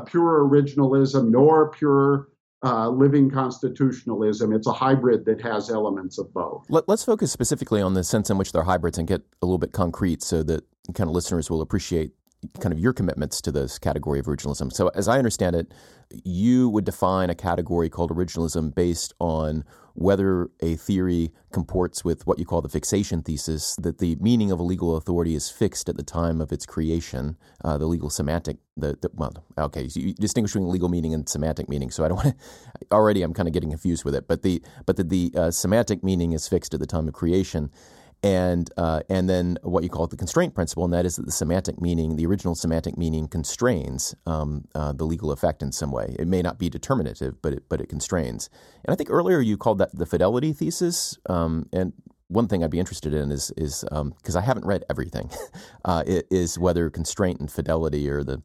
pure 0.07 0.43
originalism 0.43 1.29
nor 1.29 1.69
pure 1.69 2.29
uh, 2.63 2.89
living 2.89 3.29
constitutionalism. 3.29 4.53
It's 4.53 4.65
a 4.65 4.71
hybrid 4.71 5.23
that 5.25 5.39
has 5.41 5.69
elements 5.69 6.17
of 6.17 6.33
both. 6.33 6.65
Let, 6.67 6.89
us 6.89 7.05
focus 7.05 7.31
specifically 7.31 7.79
on 7.79 7.93
the 7.93 8.03
sense 8.03 8.31
in 8.31 8.39
which 8.39 8.53
they're 8.53 8.63
hybrids 8.63 8.97
and 8.97 9.07
get 9.07 9.21
a 9.43 9.45
little 9.45 9.59
bit 9.59 9.71
concrete 9.71 10.23
so 10.23 10.41
that 10.41 10.63
kind 10.95 11.07
of 11.07 11.13
listeners 11.13 11.51
will 11.51 11.61
appreciate 11.61 12.11
kind 12.59 12.73
of 12.73 12.79
your 12.79 12.93
commitments 12.93 13.41
to 13.41 13.51
this 13.51 13.79
category 13.79 14.19
of 14.19 14.25
originalism. 14.25 14.71
So, 14.71 14.89
as 14.89 15.07
I 15.07 15.17
understand 15.17 15.55
it, 15.55 15.73
you 16.23 16.69
would 16.69 16.85
define 16.85 17.29
a 17.29 17.35
category 17.35 17.89
called 17.89 18.11
originalism 18.11 18.73
based 18.73 19.13
on 19.19 19.63
whether 19.95 20.49
a 20.61 20.75
theory 20.75 21.31
comports 21.53 22.03
with 22.03 22.27
what 22.27 22.37
you 22.37 22.45
call 22.45 22.61
the 22.61 22.69
fixation 22.69 23.21
thesis, 23.21 23.77
that 23.77 23.99
the 23.99 24.17
meaning 24.19 24.51
of 24.51 24.59
a 24.59 24.63
legal 24.63 24.97
authority 24.97 25.35
is 25.35 25.49
fixed 25.49 25.87
at 25.87 25.95
the 25.95 26.03
time 26.03 26.41
of 26.41 26.51
its 26.51 26.65
creation, 26.65 27.37
uh, 27.63 27.77
the 27.77 27.85
legal 27.85 28.09
semantic, 28.09 28.57
the, 28.75 28.97
the 29.01 29.09
well, 29.13 29.31
okay, 29.57 29.87
so 29.87 30.01
distinguishing 30.19 30.67
legal 30.67 30.89
meaning 30.89 31.13
and 31.13 31.29
semantic 31.29 31.69
meaning. 31.69 31.89
So 31.89 32.03
I 32.03 32.09
don't 32.09 32.17
want 32.17 32.37
to, 32.37 32.85
already 32.91 33.21
I'm 33.21 33.33
kind 33.33 33.47
of 33.47 33.53
getting 33.53 33.69
confused 33.69 34.03
with 34.03 34.15
it, 34.15 34.27
but 34.27 34.41
the, 34.41 34.61
but 34.85 34.97
the, 34.97 35.03
the 35.05 35.31
uh, 35.35 35.51
semantic 35.51 36.03
meaning 36.03 36.33
is 36.33 36.45
fixed 36.45 36.73
at 36.73 36.81
the 36.81 36.85
time 36.85 37.07
of 37.07 37.13
creation 37.13 37.71
and 38.25 38.71
uh, 38.75 39.01
and 39.07 39.29
then 39.29 39.59
what 39.61 39.83
you 39.83 39.89
call 39.89 40.07
the 40.07 40.17
constraint 40.17 40.55
principle, 40.55 40.83
and 40.83 40.91
that 40.91 41.05
is 41.05 41.17
that 41.17 41.27
the 41.27 41.31
semantic 41.31 41.79
meaning, 41.79 42.15
the 42.15 42.25
original 42.25 42.55
semantic 42.55 42.97
meaning, 42.97 43.27
constrains 43.27 44.15
um, 44.25 44.65
uh, 44.73 44.91
the 44.91 45.03
legal 45.03 45.31
effect 45.31 45.61
in 45.61 45.71
some 45.71 45.91
way. 45.91 46.15
It 46.17 46.27
may 46.27 46.41
not 46.41 46.57
be 46.57 46.67
determinative, 46.67 47.39
but 47.43 47.53
it, 47.53 47.63
but 47.69 47.79
it 47.81 47.87
constrains. 47.87 48.49
And 48.83 48.91
I 48.91 48.95
think 48.95 49.11
earlier 49.11 49.41
you 49.41 49.57
called 49.57 49.77
that 49.77 49.95
the 49.95 50.07
fidelity 50.07 50.53
thesis. 50.53 51.19
Um, 51.29 51.69
and 51.71 51.93
one 52.27 52.47
thing 52.47 52.63
I'd 52.63 52.71
be 52.71 52.79
interested 52.79 53.13
in 53.13 53.31
is 53.31 53.51
is 53.57 53.85
because 53.91 54.35
um, 54.35 54.41
I 54.41 54.41
haven't 54.41 54.65
read 54.65 54.83
everything, 54.89 55.29
uh, 55.85 56.01
is 56.07 56.57
whether 56.57 56.89
constraint 56.89 57.39
and 57.39 57.51
fidelity 57.51 58.09
are 58.09 58.23
the 58.23 58.41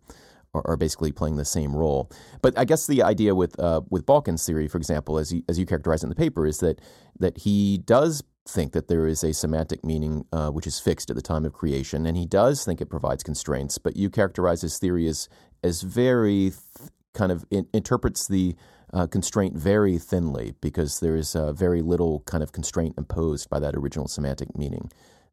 are, 0.55 0.77
basically 0.77 1.13
playing 1.13 1.37
the 1.37 1.45
same 1.45 1.75
role. 1.75 2.11
But 2.43 2.59
I 2.59 2.65
guess 2.65 2.87
the 2.87 3.03
idea 3.03 3.35
with 3.35 3.59
uh, 3.61 3.83
with 3.91 4.07
Balkin's 4.07 4.45
theory, 4.45 4.69
for 4.69 4.79
example, 4.79 5.19
as 5.19 5.33
you, 5.33 5.43
as 5.49 5.59
you 5.59 5.67
characterize 5.67 6.03
in 6.03 6.09
the 6.09 6.15
paper, 6.15 6.47
is 6.47 6.59
that 6.59 6.81
that 7.19 7.39
he 7.39 7.79
does 7.79 8.23
think 8.49 8.73
that 8.73 8.89
there 8.89 9.07
is 9.07 9.23
a 9.23 9.33
semantic 9.33 9.85
meaning 9.85 10.25
uh, 10.33 10.51
which 10.51 10.67
is 10.67 10.81
fixed 10.81 11.11
at 11.11 11.17
the 11.17 11.23
time 11.23 11.45
of 11.45 11.53
creation, 11.53 12.07
and 12.07 12.17
he 12.17 12.27
does 12.27 12.65
think 12.65 12.81
it 12.81 12.87
provides 12.87 13.23
constraints. 13.23 13.79
But 13.79 13.97
you 13.97 14.11
characterize 14.11 14.63
his 14.63 14.79
theory 14.79 15.07
as 15.07 15.29
as 15.63 15.83
very 15.83 16.51
th- 16.51 16.91
kind 17.15 17.31
of 17.31 17.45
in, 17.51 17.67
interprets 17.73 18.27
the 18.27 18.57
uh, 18.93 19.07
constraint 19.07 19.57
very 19.57 19.99
thinly 19.99 20.55
because 20.61 21.01
there 21.01 21.17
is 21.17 21.37
uh, 21.37 21.53
very 21.53 21.83
little 21.83 22.21
kind 22.21 22.43
of 22.43 22.53
constraint 22.53 22.95
imposed 22.99 23.49
by 23.49 23.61
that 23.61 23.75
original 23.77 24.09
semantic 24.09 24.57
meaning. 24.57 24.91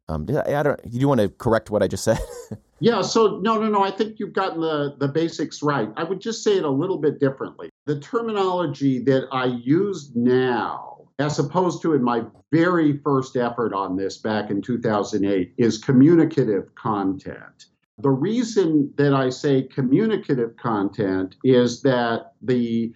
Um, 0.08 0.26
I, 0.30 0.54
I 0.54 0.62
don't. 0.62 0.90
Do 0.90 0.98
you 0.98 1.08
want 1.08 1.20
to 1.20 1.28
correct 1.28 1.70
what 1.70 1.82
I 1.82 1.88
just 1.88 2.04
said? 2.04 2.18
yeah. 2.80 3.02
So 3.02 3.40
no, 3.42 3.60
no, 3.60 3.68
no. 3.68 3.82
I 3.82 3.90
think 3.90 4.18
you've 4.18 4.32
gotten 4.32 4.60
the 4.60 4.96
the 4.98 5.08
basics 5.08 5.62
right. 5.62 5.88
I 5.96 6.04
would 6.04 6.20
just 6.20 6.42
say 6.42 6.56
it 6.56 6.64
a 6.64 6.70
little 6.70 6.98
bit 6.98 7.20
differently. 7.20 7.70
The 7.86 8.00
terminology 8.00 8.98
that 9.04 9.28
I 9.32 9.46
use 9.46 10.12
now 10.14 10.88
as 11.18 11.38
opposed 11.38 11.82
to 11.82 11.94
in 11.94 12.02
my 12.02 12.22
very 12.52 12.98
first 12.98 13.36
effort 13.36 13.74
on 13.74 13.96
this 13.96 14.18
back 14.18 14.50
in 14.50 14.62
2008, 14.62 15.52
is 15.58 15.78
communicative 15.78 16.74
content. 16.76 17.66
The 17.98 18.10
reason 18.10 18.92
that 18.96 19.12
I 19.12 19.30
say 19.30 19.62
communicative 19.62 20.56
content 20.56 21.34
is 21.42 21.82
that 21.82 22.32
the 22.42 22.92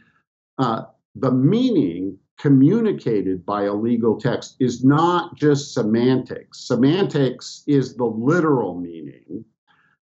uh, 0.58 0.82
the 1.16 1.32
meaning 1.32 2.18
communicated 2.38 3.44
by 3.44 3.64
a 3.64 3.74
legal 3.74 4.18
text 4.18 4.56
is 4.60 4.84
not 4.84 5.34
just 5.36 5.74
semantics. 5.74 6.60
Semantics 6.66 7.64
is 7.66 7.96
the 7.96 8.04
literal 8.04 8.80
meaning, 8.80 9.44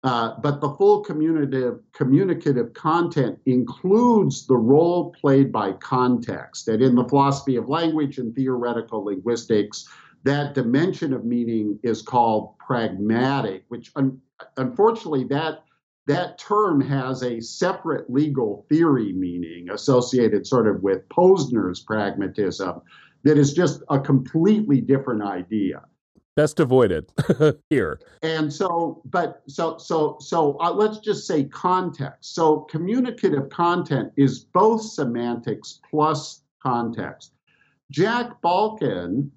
Uh, 0.03 0.35
but 0.41 0.63
the 0.63 0.71
full 0.77 1.03
communicative, 1.03 1.79
communicative 1.93 2.73
content 2.73 3.39
includes 3.45 4.47
the 4.47 4.57
role 4.57 5.13
played 5.13 5.53
by 5.53 5.73
context. 5.73 6.69
And 6.69 6.83
in 6.83 6.95
the 6.95 7.05
philosophy 7.05 7.57
of 7.57 7.69
language 7.69 8.17
and 8.19 8.35
theoretical 8.35 9.05
linguistics, 9.05 9.87
that 10.23 10.55
dimension 10.55 11.13
of 11.13 11.25
meaning 11.25 11.79
is 11.83 12.01
called 12.01 12.57
pragmatic, 12.59 13.65
which 13.69 13.93
un- 13.97 14.21
unfortunately 14.57 15.25
that 15.25 15.65
that 16.07 16.39
term 16.39 16.81
has 16.81 17.23
a 17.23 17.41
separate 17.41 18.11
legal 18.11 18.67
theory 18.69 19.13
meaning 19.13 19.69
associated 19.71 20.47
sort 20.47 20.67
of 20.67 20.83
with 20.83 21.09
Posner's 21.09 21.81
pragmatism 21.81 22.81
that 23.23 23.37
is 23.37 23.53
just 23.53 23.83
a 23.91 24.01
completely 24.01 24.81
different 24.81 25.23
idea 25.23 25.83
best 26.41 26.59
avoided. 26.59 27.13
Here. 27.71 28.01
And 28.23 28.51
so 28.51 29.03
but 29.05 29.43
so 29.47 29.77
so 29.77 30.17
so 30.21 30.59
uh, 30.59 30.73
let's 30.73 30.99
just 30.99 31.27
say 31.27 31.45
context. 31.45 32.35
So 32.35 32.61
communicative 32.61 33.51
content 33.51 34.13
is 34.17 34.41
both 34.41 34.83
semantics 34.83 35.81
plus 35.91 36.43
context. 36.63 37.35
Jack 37.91 38.41
Balkin 38.41 39.31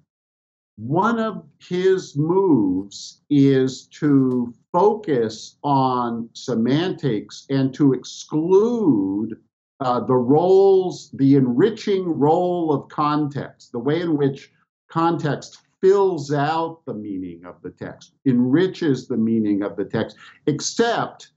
one 0.76 1.20
of 1.20 1.44
his 1.60 2.16
moves 2.16 3.20
is 3.30 3.86
to 4.00 4.52
focus 4.72 5.56
on 5.62 6.28
semantics 6.32 7.46
and 7.48 7.72
to 7.74 7.92
exclude 7.92 9.36
uh, 9.78 10.00
the 10.00 10.16
roles, 10.16 11.10
the 11.12 11.36
enriching 11.36 12.04
role 12.18 12.72
of 12.72 12.88
context, 12.88 13.70
the 13.70 13.78
way 13.78 14.00
in 14.00 14.16
which 14.16 14.50
context 14.88 15.58
fills 15.84 16.32
out 16.32 16.80
the 16.86 16.94
meaning 16.94 17.44
of 17.44 17.60
the 17.60 17.68
text, 17.68 18.14
enriches 18.24 19.06
the 19.06 19.18
meaning 19.18 19.62
of 19.62 19.76
the 19.76 19.84
text, 19.84 20.16
except 20.46 21.32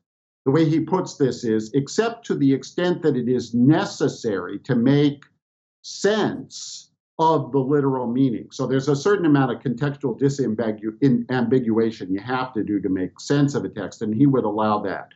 the 0.46 0.52
way 0.52 0.64
he 0.64 0.80
puts 0.80 1.18
this 1.18 1.44
is, 1.44 1.70
except 1.74 2.26
to 2.26 2.34
the 2.34 2.54
extent 2.54 3.02
that 3.02 3.18
it 3.18 3.28
is 3.28 3.54
necessary 3.54 4.58
to 4.60 4.74
make 4.74 5.26
sense 5.82 6.92
of 7.20 7.52
the 7.52 7.60
literal 7.60 8.08
meaning. 8.08 8.48
So 8.50 8.66
there's 8.66 8.88
a 8.88 8.96
certain 8.96 9.26
amount 9.26 9.52
of 9.52 9.60
contextual 9.60 10.18
disambiguation 10.18 12.10
you 12.10 12.22
have 12.22 12.54
to 12.54 12.64
do 12.64 12.80
to 12.80 12.88
make 12.88 13.20
sense 13.20 13.54
of 13.54 13.66
a 13.66 13.70
text, 13.70 14.02
and 14.02 14.16
he 14.16 14.28
would 14.28 14.46
allow 14.46 14.80
that. 14.80 15.10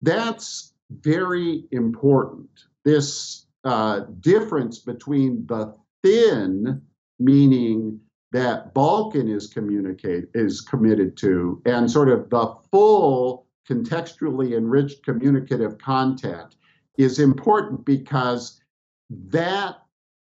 That's 0.00 0.74
very 0.90 1.64
important. 1.72 2.50
This 2.84 3.46
uh, 3.64 4.02
difference 4.20 4.78
between 4.78 5.44
the 5.48 5.74
thin 6.04 6.82
meaning 7.18 8.00
that 8.32 8.74
Balkin 8.74 9.28
is 9.28 9.46
communicate 9.48 10.28
is 10.34 10.60
committed 10.60 11.16
to, 11.18 11.60
and 11.66 11.90
sort 11.90 12.08
of 12.08 12.30
the 12.30 12.54
full 12.70 13.46
contextually 13.68 14.56
enriched 14.56 15.04
communicative 15.04 15.78
content 15.78 16.56
is 16.98 17.18
important 17.18 17.84
because 17.84 18.60
that 19.10 19.76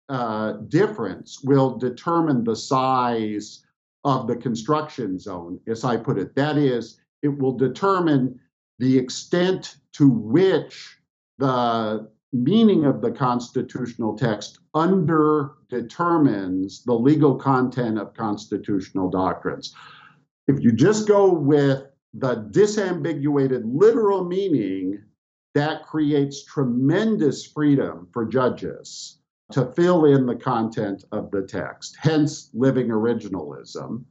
uh, 0.08 0.52
difference 0.68 1.42
will 1.42 1.76
determine 1.76 2.44
the 2.44 2.56
size 2.56 3.64
of 4.04 4.26
the 4.26 4.36
construction 4.36 5.18
zone, 5.18 5.60
as 5.66 5.84
I 5.84 5.96
put 5.96 6.18
it. 6.18 6.34
That 6.34 6.56
is, 6.56 7.00
it 7.22 7.28
will 7.28 7.52
determine 7.52 8.40
the 8.78 8.96
extent 8.96 9.76
to 9.92 10.08
which 10.08 10.96
the 11.38 12.08
meaning 12.32 12.84
of 12.84 13.00
the 13.00 13.10
constitutional 13.10 14.16
text 14.16 14.58
under 14.74 15.52
determines 15.68 16.84
the 16.84 16.92
legal 16.92 17.36
content 17.36 17.98
of 17.98 18.14
constitutional 18.14 19.10
doctrines. 19.10 19.74
If 20.46 20.60
you 20.60 20.72
just 20.72 21.08
go 21.08 21.32
with 21.32 21.84
the 22.14 22.48
disambiguated 22.50 23.62
literal 23.64 24.24
meaning, 24.24 25.02
that 25.54 25.86
creates 25.86 26.44
tremendous 26.44 27.46
freedom 27.46 28.08
for 28.12 28.24
judges 28.24 29.18
to 29.52 29.72
fill 29.72 30.04
in 30.04 30.26
the 30.26 30.36
content 30.36 31.04
of 31.12 31.30
the 31.30 31.42
text, 31.42 31.96
hence 31.98 32.50
living 32.52 32.88
originalism. 32.88 34.04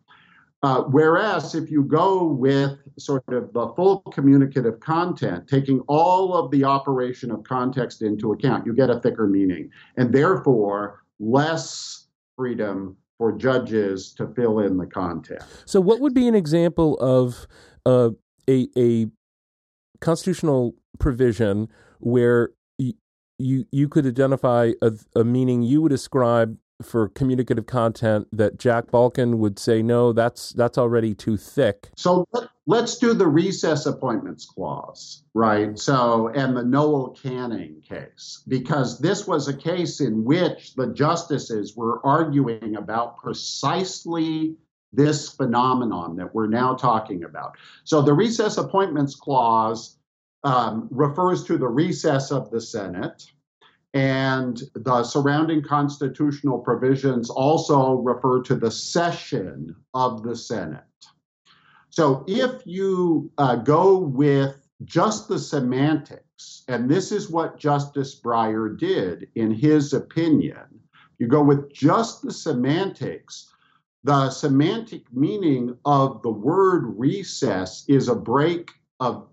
Uh, 0.64 0.82
whereas 0.84 1.54
if 1.54 1.70
you 1.70 1.84
go 1.84 2.26
with 2.26 2.78
sort 2.98 3.24
of 3.30 3.54
the 3.54 3.72
full 3.76 4.02
communicative 4.12 4.80
content, 4.80 5.48
taking 5.48 5.82
all 5.82 6.34
of 6.34 6.50
the 6.50 6.64
operation 6.64 7.30
of 7.30 7.44
context 7.44 8.02
into 8.02 8.32
account, 8.32 8.66
you 8.66 8.74
get 8.74 8.90
a 8.90 9.00
thicker 9.00 9.28
meaning, 9.28 9.70
and 9.98 10.14
therefore 10.14 11.04
less 11.20 12.08
freedom 12.36 12.98
for 13.20 13.32
judges 13.32 14.14
to 14.14 14.28
fill 14.36 14.60
in 14.60 14.78
the 14.78 14.86
content. 14.86 15.44
So, 15.66 15.80
what 15.80 16.00
would 16.00 16.14
be 16.14 16.28
an 16.28 16.36
example 16.36 16.98
of 17.00 17.48
uh, 17.86 18.12
a, 18.50 18.68
a 18.76 19.08
constitutional 20.02 20.74
provision 21.00 21.68
where 22.00 22.52
you 23.40 23.66
you 23.72 23.88
could 23.88 24.06
identify 24.06 24.72
a, 24.82 24.92
a 25.16 25.24
meaning 25.24 25.62
you 25.62 25.82
would 25.82 25.92
ascribe 25.92 26.58
for 26.82 27.10
communicative 27.10 27.66
content 27.66 28.28
that 28.32 28.60
Jack 28.60 28.88
Balkin 28.88 29.38
would 29.38 29.58
say 29.58 29.82
no 29.82 30.14
that's 30.14 30.52
that's 30.52 30.78
already 30.78 31.14
too 31.16 31.38
thick. 31.38 31.90
So 31.96 32.28
let, 32.68 32.84
us 32.84 32.98
do 32.98 33.14
the 33.14 33.28
recess 33.28 33.86
appointments 33.86 34.46
clause, 34.46 35.24
right? 35.34 35.78
So 35.78 36.28
and 36.30 36.56
the 36.56 36.64
Noel 36.64 37.18
Canning 37.22 37.82
case 37.82 38.44
because 38.48 39.00
this 39.00 39.26
was 39.26 39.48
a 39.48 39.58
case 39.58 40.02
in 40.02 40.24
which 40.24 40.76
the 40.76 40.94
justices 40.94 41.76
were 41.76 42.06
arguing 42.06 42.76
about 42.76 43.18
precisely 43.18 44.56
this 44.94 45.30
phenomenon 45.30 46.16
that 46.18 46.34
we're 46.34 46.48
now 46.48 46.74
talking 46.74 47.24
about. 47.24 47.58
So 47.84 48.02
the 48.02 48.14
recess 48.14 48.58
appointments 48.58 49.16
clause 49.16 49.98
um, 50.44 50.88
refers 50.92 51.44
to 51.46 51.58
the 51.58 51.68
recess 51.68 52.32
of 52.32 52.50
the 52.52 52.62
Senate, 52.62 53.26
and 53.98 54.62
the 54.76 55.04
surrounding 55.04 55.64
constitutional 55.64 56.60
provisions 56.60 57.32
also 57.32 57.94
refer 57.94 58.44
to 58.44 58.54
the 58.54 58.70
session 58.70 59.76
of 59.96 60.22
the 60.22 60.36
Senate. 60.36 60.84
So 61.90 62.24
if 62.28 62.62
you 62.64 63.32
uh, 63.40 63.56
go 63.56 63.98
with 63.98 64.56
just 64.86 65.28
the 65.28 65.40
semantics, 65.40 66.64
and 66.68 66.88
this 66.88 67.12
is 67.12 67.32
what 67.32 67.58
Justice 67.58 68.22
Breyer 68.22 68.78
did 68.78 69.30
in 69.34 69.50
his 69.50 69.94
opinion, 69.94 70.66
you 71.18 71.28
go 71.28 71.42
with 71.42 71.74
just 71.74 72.22
the 72.22 72.32
semantics, 72.32 73.52
the 74.04 74.30
semantic 74.30 75.12
meaning 75.12 75.76
of 75.86 76.22
the 76.22 76.30
word 76.30 76.84
recess 77.00 77.84
is 77.88 78.10
a 78.10 78.16
break 78.16 78.70
of 79.00 79.28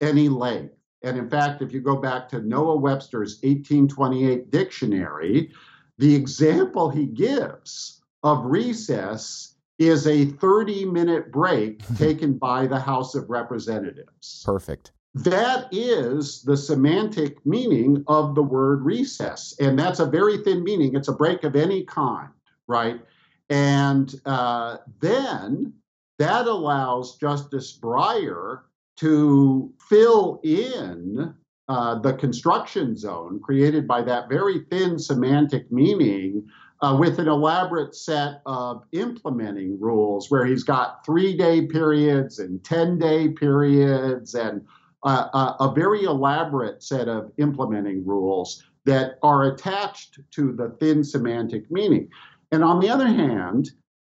any 0.00 0.30
length. 0.30 0.77
And 1.02 1.16
in 1.16 1.28
fact, 1.28 1.62
if 1.62 1.72
you 1.72 1.80
go 1.80 1.96
back 1.96 2.28
to 2.30 2.40
Noah 2.40 2.76
Webster's 2.76 3.36
1828 3.42 4.50
dictionary, 4.50 5.52
the 5.98 6.14
example 6.14 6.90
he 6.90 7.06
gives 7.06 8.00
of 8.22 8.44
recess 8.44 9.54
is 9.78 10.06
a 10.06 10.26
30 10.26 10.86
minute 10.86 11.30
break 11.30 11.82
taken 11.96 12.36
by 12.36 12.66
the 12.66 12.78
House 12.78 13.14
of 13.14 13.30
Representatives. 13.30 14.42
Perfect. 14.44 14.92
That 15.14 15.68
is 15.72 16.42
the 16.42 16.56
semantic 16.56 17.44
meaning 17.46 18.04
of 18.08 18.34
the 18.34 18.42
word 18.42 18.82
recess. 18.82 19.54
And 19.58 19.78
that's 19.78 20.00
a 20.00 20.06
very 20.06 20.38
thin 20.38 20.62
meaning. 20.62 20.94
It's 20.94 21.08
a 21.08 21.12
break 21.12 21.44
of 21.44 21.56
any 21.56 21.84
kind, 21.84 22.28
right? 22.66 23.00
And 23.48 24.14
uh, 24.26 24.78
then 25.00 25.72
that 26.18 26.46
allows 26.46 27.16
Justice 27.16 27.76
Breyer 27.80 28.60
to 28.98 29.72
fill 29.88 30.40
in 30.42 31.34
uh, 31.68 31.98
the 32.00 32.14
construction 32.14 32.96
zone 32.96 33.40
created 33.40 33.86
by 33.86 34.02
that 34.02 34.28
very 34.28 34.64
thin 34.70 34.98
semantic 34.98 35.70
meaning 35.70 36.46
uh, 36.80 36.96
with 36.98 37.18
an 37.18 37.28
elaborate 37.28 37.94
set 37.94 38.40
of 38.46 38.82
implementing 38.92 39.78
rules 39.80 40.30
where 40.30 40.46
he's 40.46 40.64
got 40.64 41.04
three 41.04 41.36
day 41.36 41.66
periods 41.66 42.38
and 42.38 42.62
10 42.64 42.98
day 42.98 43.28
periods 43.28 44.34
and 44.34 44.64
uh, 45.04 45.28
a, 45.32 45.64
a 45.64 45.74
very 45.74 46.04
elaborate 46.04 46.82
set 46.82 47.08
of 47.08 47.30
implementing 47.38 48.04
rules 48.06 48.64
that 48.84 49.18
are 49.22 49.52
attached 49.52 50.18
to 50.30 50.52
the 50.52 50.70
thin 50.80 51.04
semantic 51.04 51.70
meaning. 51.70 52.08
And 52.50 52.64
on 52.64 52.80
the 52.80 52.88
other 52.88 53.06
hand, 53.06 53.70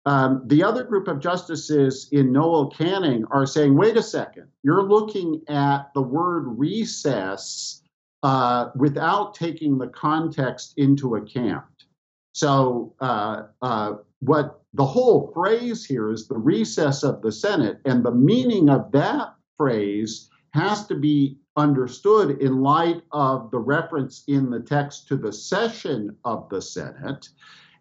um, 0.06 0.44
the 0.48 0.64
other 0.64 0.84
group 0.84 1.08
of 1.08 1.20
justices 1.20 2.10
in 2.12 2.32
Noel 2.32 2.70
Canning 2.70 3.26
are 3.32 3.46
saying, 3.46 3.76
wait 3.76 3.96
a 3.96 4.04
second, 4.04 4.48
you're 4.64 4.84
looking 4.84 5.42
at 5.48 5.94
the 5.94 6.02
word 6.02 6.44
recess 6.58 7.82
uh, 8.22 8.70
without 8.76 9.34
taking 9.34 9.78
the 9.78 9.88
context 9.88 10.74
into 10.78 11.16
account. 11.16 11.66
So, 12.34 12.96
uh, 13.00 13.44
uh, 13.62 13.94
what 14.20 14.62
the 14.74 14.86
whole 14.86 15.32
phrase 15.34 15.86
here 15.86 16.10
is 16.10 16.28
the 16.28 16.38
recess 16.38 17.04
of 17.04 17.22
the 17.22 17.32
Senate, 17.32 17.80
and 17.86 18.04
the 18.04 18.12
meaning 18.12 18.70
of 18.70 18.92
that 18.94 19.36
phrase 19.58 20.30
has 20.54 20.88
to 20.88 20.96
be 20.96 21.38
understood 21.56 22.42
in 22.42 22.62
light 22.62 23.02
of 23.12 23.52
the 23.52 23.60
reference 23.60 24.24
in 24.28 24.50
the 24.50 24.60
text 24.60 25.08
to 25.08 25.18
the 25.18 25.32
session 25.32 26.16
of 26.26 26.50
the 26.50 26.62
Senate. 26.62 27.30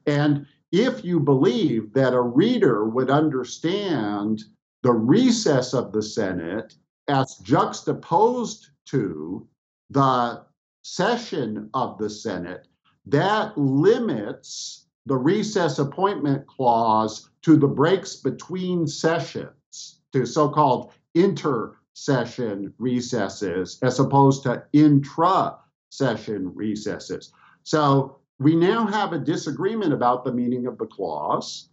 And 0.07 0.47
if 0.73 1.05
you 1.05 1.21
believe 1.21 1.93
that 1.93 2.15
a 2.15 2.21
reader 2.21 2.89
would 2.89 3.11
understand 3.11 4.43
the 4.83 4.93
recess 4.93 5.75
of 5.75 5.93
the 5.93 6.03
Senate 6.03 6.75
as 7.09 7.37
juxtaposed 7.37 8.71
to 8.87 9.47
the 9.91 10.43
session 10.83 11.69
of 11.75 11.99
the 11.99 12.11
Senate 12.11 12.67
that 13.07 13.57
limits 13.57 14.87
the 15.07 15.17
recess 15.17 15.79
appointment 15.79 16.47
clause 16.47 17.29
to 17.43 17.57
the 17.57 17.67
breaks 17.67 18.17
between 18.17 18.87
sessions, 18.87 20.01
to 20.13 20.25
so 20.25 20.49
called 20.49 20.93
inter-session 21.15 22.73
recesses, 22.79 23.79
as 23.83 23.99
opposed 23.99 24.45
to 24.45 24.63
intra 24.73 25.57
session 25.91 26.53
recesses. 26.55 27.33
So 27.65 28.22
we 28.39 28.57
now 28.57 28.87
have 28.87 29.13
a 29.13 29.19
disagreement 29.19 29.93
about 29.93 30.25
the 30.25 30.33
meaning 30.33 30.67
of 30.67 30.79
the 30.79 30.87
clause. 30.87 31.69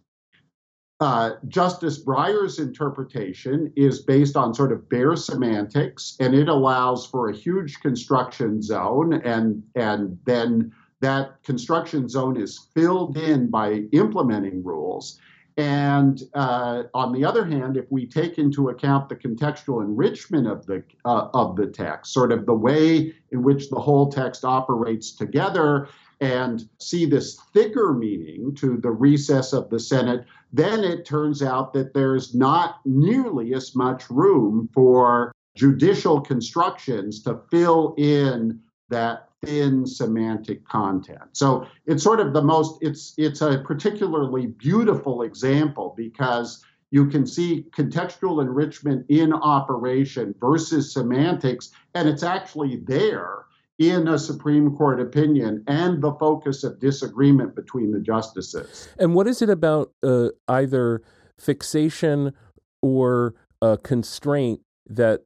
Uh, 1.00 1.36
Justice 1.48 1.98
Breyer's 1.98 2.58
interpretation 2.58 3.72
is 3.74 4.02
based 4.02 4.36
on 4.36 4.52
sort 4.52 4.70
of 4.70 4.86
bare 4.90 5.16
semantics, 5.16 6.16
and 6.20 6.34
it 6.34 6.48
allows 6.48 7.06
for 7.06 7.30
a 7.30 7.36
huge 7.36 7.80
construction 7.80 8.60
zone, 8.60 9.14
and 9.14 9.62
and 9.74 10.18
then 10.26 10.72
that 11.00 11.42
construction 11.42 12.06
zone 12.06 12.38
is 12.38 12.68
filled 12.74 13.16
in 13.16 13.48
by 13.48 13.84
implementing 13.92 14.62
rules. 14.62 15.18
And 15.56 16.22
uh, 16.34 16.84
on 16.94 17.12
the 17.12 17.24
other 17.24 17.44
hand, 17.44 17.76
if 17.76 17.90
we 17.90 18.06
take 18.06 18.38
into 18.38 18.68
account 18.68 19.08
the 19.08 19.16
contextual 19.16 19.82
enrichment 19.82 20.46
of 20.46 20.66
the 20.66 20.82
uh, 21.06 21.28
of 21.32 21.56
the 21.56 21.66
text, 21.66 22.12
sort 22.12 22.30
of 22.30 22.44
the 22.44 22.54
way 22.54 23.14
in 23.32 23.42
which 23.42 23.70
the 23.70 23.80
whole 23.80 24.12
text 24.12 24.44
operates 24.44 25.12
together, 25.12 25.88
and 26.20 26.68
see 26.78 27.06
this 27.06 27.38
thicker 27.54 27.92
meaning 27.92 28.54
to 28.56 28.76
the 28.76 28.90
recess 28.90 29.52
of 29.52 29.70
the 29.70 29.80
Senate, 29.80 30.24
then 30.52 30.84
it 30.84 31.04
turns 31.04 31.42
out 31.42 31.72
that 31.72 31.94
there's 31.94 32.34
not 32.34 32.80
nearly 32.84 33.54
as 33.54 33.74
much 33.74 34.08
room 34.10 34.68
for 34.74 35.32
judicial 35.56 36.20
constructions 36.20 37.22
to 37.22 37.40
fill 37.50 37.94
in 37.96 38.60
that 38.90 39.28
thin 39.44 39.86
semantic 39.86 40.66
content. 40.66 41.22
So 41.32 41.66
it's 41.86 42.02
sort 42.02 42.20
of 42.20 42.34
the 42.34 42.42
most 42.42 42.82
it's 42.82 43.14
it's 43.16 43.40
a 43.40 43.58
particularly 43.58 44.46
beautiful 44.46 45.22
example 45.22 45.94
because 45.96 46.62
you 46.90 47.06
can 47.06 47.26
see 47.26 47.66
contextual 47.70 48.42
enrichment 48.42 49.06
in 49.08 49.32
operation 49.32 50.34
versus 50.40 50.92
semantics 50.92 51.70
and 51.94 52.08
it's 52.08 52.22
actually 52.22 52.82
there 52.84 53.46
in 53.80 54.06
a 54.06 54.18
Supreme 54.18 54.76
Court 54.76 55.00
opinion 55.00 55.64
and 55.66 56.02
the 56.02 56.12
focus 56.12 56.62
of 56.62 56.78
disagreement 56.78 57.56
between 57.56 57.92
the 57.92 57.98
justices. 57.98 58.88
And 58.98 59.14
what 59.14 59.26
is 59.26 59.40
it 59.40 59.48
about 59.48 59.90
uh, 60.02 60.28
either 60.46 61.02
fixation 61.38 62.34
or 62.82 63.34
a 63.62 63.78
constraint 63.78 64.60
that 64.86 65.22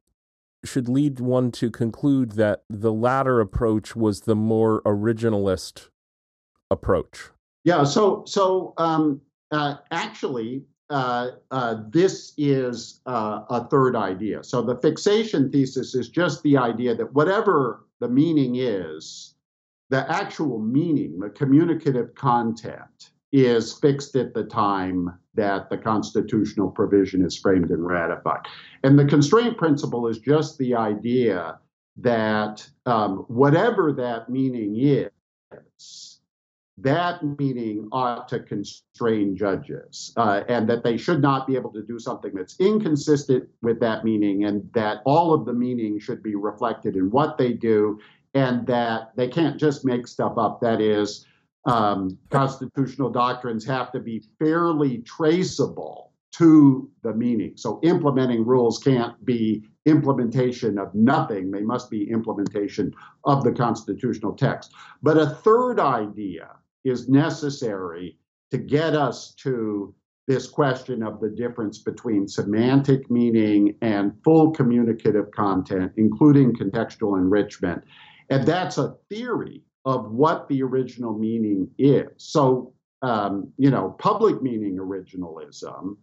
should 0.63 0.87
lead 0.87 1.19
one 1.19 1.51
to 1.51 1.69
conclude 1.69 2.31
that 2.31 2.63
the 2.69 2.93
latter 2.93 3.41
approach 3.41 3.93
was 3.93 4.21
the 4.21 4.35
more 4.35 4.81
originalist 4.83 5.89
approach? 6.71 7.29
Yeah, 7.65 7.83
so 7.83 8.23
so 8.25 8.73
um, 8.77 9.19
uh, 9.51 9.75
actually, 9.91 10.63
uh, 10.89 11.31
uh, 11.51 11.75
this 11.89 12.33
is 12.37 13.01
uh, 13.05 13.41
a 13.49 13.67
third 13.67 13.97
idea. 13.97 14.43
So 14.45 14.61
the 14.61 14.77
fixation 14.77 15.51
thesis 15.51 15.93
is 15.93 16.07
just 16.07 16.41
the 16.43 16.57
idea 16.57 16.95
that 16.95 17.13
whatever 17.13 17.84
the 17.99 18.09
meaning 18.09 18.55
is, 18.55 19.35
the 19.89 20.09
actual 20.11 20.59
meaning, 20.59 21.19
the 21.19 21.29
communicative 21.29 22.15
content, 22.15 23.11
is 23.31 23.73
fixed 23.73 24.15
at 24.15 24.33
the 24.33 24.43
time 24.43 25.09
that 25.33 25.69
the 25.69 25.77
constitutional 25.77 26.69
provision 26.69 27.25
is 27.25 27.37
framed 27.37 27.69
and 27.69 27.85
ratified. 27.85 28.39
And 28.83 28.97
the 28.97 29.05
constraint 29.05 29.57
principle 29.57 30.07
is 30.07 30.19
just 30.19 30.57
the 30.57 30.75
idea 30.75 31.59
that 31.97 32.67
um, 32.85 33.25
whatever 33.27 33.91
that 33.93 34.29
meaning 34.29 34.75
is, 34.77 36.14
that 36.77 37.23
meaning 37.39 37.87
ought 37.91 38.27
to 38.29 38.39
constrain 38.41 39.35
judges, 39.35 40.11
uh, 40.17 40.43
and 40.49 40.67
that 40.69 40.83
they 40.83 40.97
should 40.97 41.21
not 41.21 41.47
be 41.47 41.55
able 41.55 41.71
to 41.71 41.81
do 41.81 41.97
something 41.99 42.33
that's 42.33 42.59
inconsistent 42.59 43.47
with 43.61 43.79
that 43.79 44.03
meaning, 44.03 44.43
and 44.43 44.69
that 44.73 45.01
all 45.05 45.33
of 45.33 45.45
the 45.45 45.53
meaning 45.53 45.99
should 45.99 46.21
be 46.21 46.35
reflected 46.35 46.95
in 46.95 47.09
what 47.11 47.37
they 47.37 47.53
do, 47.53 47.99
and 48.33 48.67
that 48.67 49.15
they 49.15 49.27
can't 49.27 49.57
just 49.57 49.85
make 49.85 50.05
stuff 50.05 50.37
up. 50.37 50.59
That 50.59 50.81
is, 50.81 51.25
um, 51.65 52.17
constitutional 52.29 53.09
doctrines 53.09 53.65
have 53.65 53.91
to 53.93 53.99
be 53.99 54.23
fairly 54.37 54.97
traceable 54.99 56.11
to 56.33 56.89
the 57.03 57.13
meaning. 57.13 57.53
So 57.55 57.79
implementing 57.83 58.45
rules 58.45 58.79
can't 58.79 59.23
be 59.23 59.63
implementation 59.85 60.77
of 60.77 60.93
nothing, 60.93 61.51
they 61.51 61.61
must 61.61 61.89
be 61.89 62.09
implementation 62.09 62.93
of 63.23 63.43
the 63.43 63.51
constitutional 63.51 64.33
text. 64.33 64.73
But 65.01 65.17
a 65.17 65.27
third 65.27 65.79
idea 65.79 66.49
is 66.85 67.09
necessary 67.09 68.17
to 68.51 68.57
get 68.57 68.93
us 68.93 69.33
to 69.35 69.93
this 70.27 70.47
question 70.47 71.03
of 71.03 71.19
the 71.19 71.29
difference 71.29 71.79
between 71.79 72.27
semantic 72.27 73.11
meaning 73.11 73.75
and 73.81 74.13
full 74.23 74.51
communicative 74.51 75.29
content, 75.31 75.91
including 75.97 76.53
contextual 76.53 77.17
enrichment. 77.17 77.83
And 78.29 78.45
that's 78.45 78.77
a 78.77 78.95
theory 79.09 79.61
of 79.85 80.11
what 80.11 80.47
the 80.47 80.63
original 80.63 81.17
meaning 81.17 81.69
is. 81.77 82.09
So, 82.17 82.73
um, 83.03 83.51
you 83.57 83.69
know, 83.69 83.95
public 83.99 84.41
meaning 84.41 84.77
originalism 84.77 85.97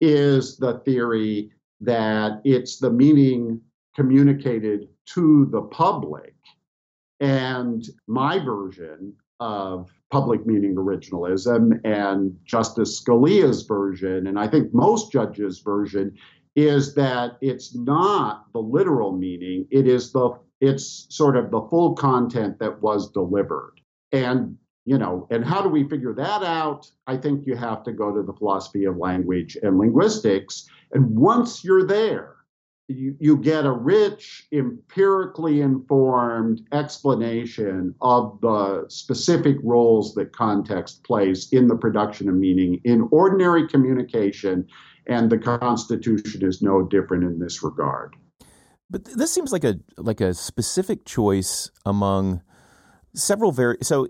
is 0.00 0.56
the 0.56 0.78
theory 0.80 1.50
that 1.82 2.40
it's 2.44 2.78
the 2.78 2.90
meaning 2.90 3.60
communicated 3.94 4.88
to 5.06 5.46
the 5.50 5.62
public. 5.62 6.34
And 7.20 7.86
my 8.06 8.38
version 8.38 9.14
of 9.40 9.90
public 10.10 10.46
meaning 10.46 10.74
originalism 10.74 11.80
and 11.84 12.36
Justice 12.44 13.00
Scalia's 13.00 13.62
version, 13.62 14.26
and 14.26 14.38
I 14.38 14.46
think 14.46 14.74
most 14.74 15.12
judges' 15.12 15.60
version, 15.60 16.16
is 16.56 16.94
that 16.94 17.38
it's 17.40 17.74
not 17.74 18.52
the 18.52 18.58
literal 18.58 19.12
meaning, 19.12 19.66
it 19.70 19.86
is 19.86 20.12
the 20.12 20.38
it's 20.60 21.06
sort 21.08 21.36
of 21.36 21.50
the 21.50 21.62
full 21.70 21.94
content 21.94 22.58
that 22.58 22.82
was 22.82 23.10
delivered. 23.10 23.80
And 24.12 24.56
you 24.84 24.98
know, 24.98 25.26
and 25.30 25.44
how 25.44 25.62
do 25.62 25.68
we 25.68 25.88
figure 25.88 26.14
that 26.14 26.42
out? 26.42 26.90
I 27.06 27.16
think 27.16 27.46
you 27.46 27.54
have 27.54 27.82
to 27.84 27.92
go 27.92 28.14
to 28.14 28.22
the 28.22 28.32
philosophy 28.32 28.84
of 28.84 28.96
language 28.96 29.56
and 29.62 29.78
linguistics. 29.78 30.68
And 30.92 31.16
once 31.16 31.62
you're 31.62 31.86
there, 31.86 32.36
you, 32.90 33.16
you 33.20 33.36
get 33.36 33.64
a 33.64 33.72
rich, 33.72 34.46
empirically 34.52 35.60
informed 35.60 36.62
explanation 36.72 37.94
of 38.00 38.38
the 38.40 38.84
specific 38.88 39.56
roles 39.62 40.14
that 40.14 40.32
context 40.32 41.04
plays 41.04 41.52
in 41.52 41.68
the 41.68 41.76
production 41.76 42.28
of 42.28 42.34
meaning 42.34 42.80
in 42.84 43.08
ordinary 43.10 43.68
communication. 43.68 44.66
And 45.06 45.30
the 45.30 45.38
Constitution 45.38 46.44
is 46.44 46.62
no 46.62 46.82
different 46.82 47.24
in 47.24 47.38
this 47.38 47.62
regard. 47.62 48.14
But 48.90 49.04
this 49.04 49.32
seems 49.32 49.52
like 49.52 49.64
a 49.64 49.76
like 49.96 50.20
a 50.20 50.34
specific 50.34 51.04
choice 51.04 51.70
among 51.86 52.42
several 53.14 53.52
very. 53.52 53.78
So 53.82 54.08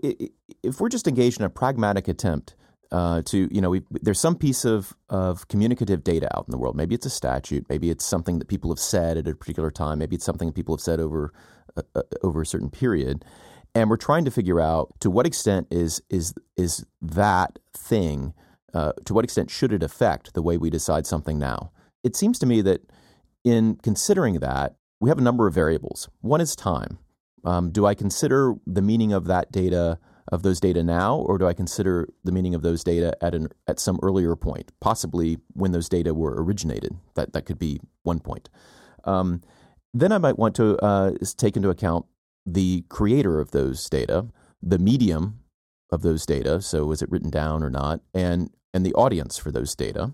if 0.63 0.81
we're 0.81 0.89
just 0.89 1.07
engaged 1.07 1.39
in 1.39 1.45
a 1.45 1.49
pragmatic 1.49 2.07
attempt 2.07 2.55
uh, 2.91 3.21
to 3.23 3.47
you 3.51 3.61
know 3.61 3.69
we, 3.69 3.81
there's 3.89 4.19
some 4.19 4.35
piece 4.35 4.65
of 4.65 4.93
of 5.09 5.47
communicative 5.47 6.03
data 6.03 6.27
out 6.35 6.45
in 6.47 6.51
the 6.51 6.57
world. 6.57 6.75
Maybe 6.75 6.95
it's 6.95 7.05
a 7.05 7.11
statute. 7.11 7.65
Maybe 7.69 7.89
it's 7.89 8.05
something 8.05 8.39
that 8.39 8.47
people 8.47 8.69
have 8.71 8.79
said 8.79 9.17
at 9.17 9.27
a 9.27 9.35
particular 9.35 9.71
time. 9.71 9.99
Maybe 9.99 10.15
it's 10.15 10.25
something 10.25 10.47
that 10.47 10.55
people 10.55 10.75
have 10.75 10.81
said 10.81 10.99
over 10.99 11.33
uh, 11.77 11.81
uh, 11.95 12.01
over 12.21 12.41
a 12.41 12.45
certain 12.45 12.69
period, 12.69 13.23
and 13.73 13.89
we're 13.89 13.97
trying 13.97 14.25
to 14.25 14.31
figure 14.31 14.59
out 14.59 14.93
to 14.99 15.09
what 15.09 15.25
extent 15.25 15.67
is 15.71 16.01
is 16.09 16.33
is 16.57 16.85
that 17.01 17.59
thing. 17.73 18.33
Uh, 18.73 18.93
to 19.03 19.13
what 19.13 19.25
extent 19.25 19.51
should 19.51 19.73
it 19.73 19.83
affect 19.83 20.33
the 20.33 20.41
way 20.41 20.57
we 20.57 20.69
decide 20.69 21.05
something 21.05 21.37
now? 21.37 21.71
It 22.05 22.15
seems 22.15 22.39
to 22.39 22.45
me 22.45 22.61
that 22.61 22.81
in 23.43 23.75
considering 23.83 24.39
that, 24.39 24.75
we 25.01 25.09
have 25.09 25.17
a 25.17 25.21
number 25.21 25.45
of 25.45 25.53
variables. 25.53 26.07
One 26.21 26.39
is 26.39 26.55
time. 26.55 26.97
Um, 27.43 27.71
do 27.71 27.85
I 27.85 27.95
consider 27.95 28.55
the 28.65 28.81
meaning 28.81 29.11
of 29.11 29.25
that 29.25 29.51
data 29.51 29.99
of 30.31 30.43
those 30.43 30.59
data 30.59 30.81
now, 30.81 31.17
or 31.17 31.37
do 31.37 31.45
I 31.45 31.53
consider 31.53 32.07
the 32.23 32.31
meaning 32.31 32.55
of 32.55 32.61
those 32.61 32.83
data 32.83 33.15
at 33.21 33.35
an 33.35 33.49
at 33.67 33.79
some 33.79 33.99
earlier 34.01 34.35
point, 34.35 34.71
possibly 34.79 35.37
when 35.53 35.71
those 35.71 35.89
data 35.89 36.13
were 36.13 36.41
originated? 36.41 36.95
That 37.15 37.33
that 37.33 37.45
could 37.45 37.59
be 37.59 37.79
one 38.03 38.19
point. 38.19 38.49
Um, 39.03 39.41
then 39.93 40.11
I 40.11 40.17
might 40.17 40.39
want 40.39 40.55
to 40.55 40.77
uh, 40.77 41.11
take 41.37 41.57
into 41.57 41.69
account 41.69 42.05
the 42.45 42.85
creator 42.89 43.39
of 43.39 43.51
those 43.51 43.89
data, 43.89 44.27
the 44.61 44.79
medium 44.79 45.39
of 45.91 46.01
those 46.01 46.25
data. 46.25 46.61
So 46.61 46.85
was 46.85 47.01
it 47.01 47.11
written 47.11 47.29
down 47.29 47.61
or 47.61 47.69
not, 47.69 47.99
and 48.13 48.49
and 48.73 48.85
the 48.85 48.93
audience 48.93 49.37
for 49.37 49.51
those 49.51 49.75
data. 49.75 50.13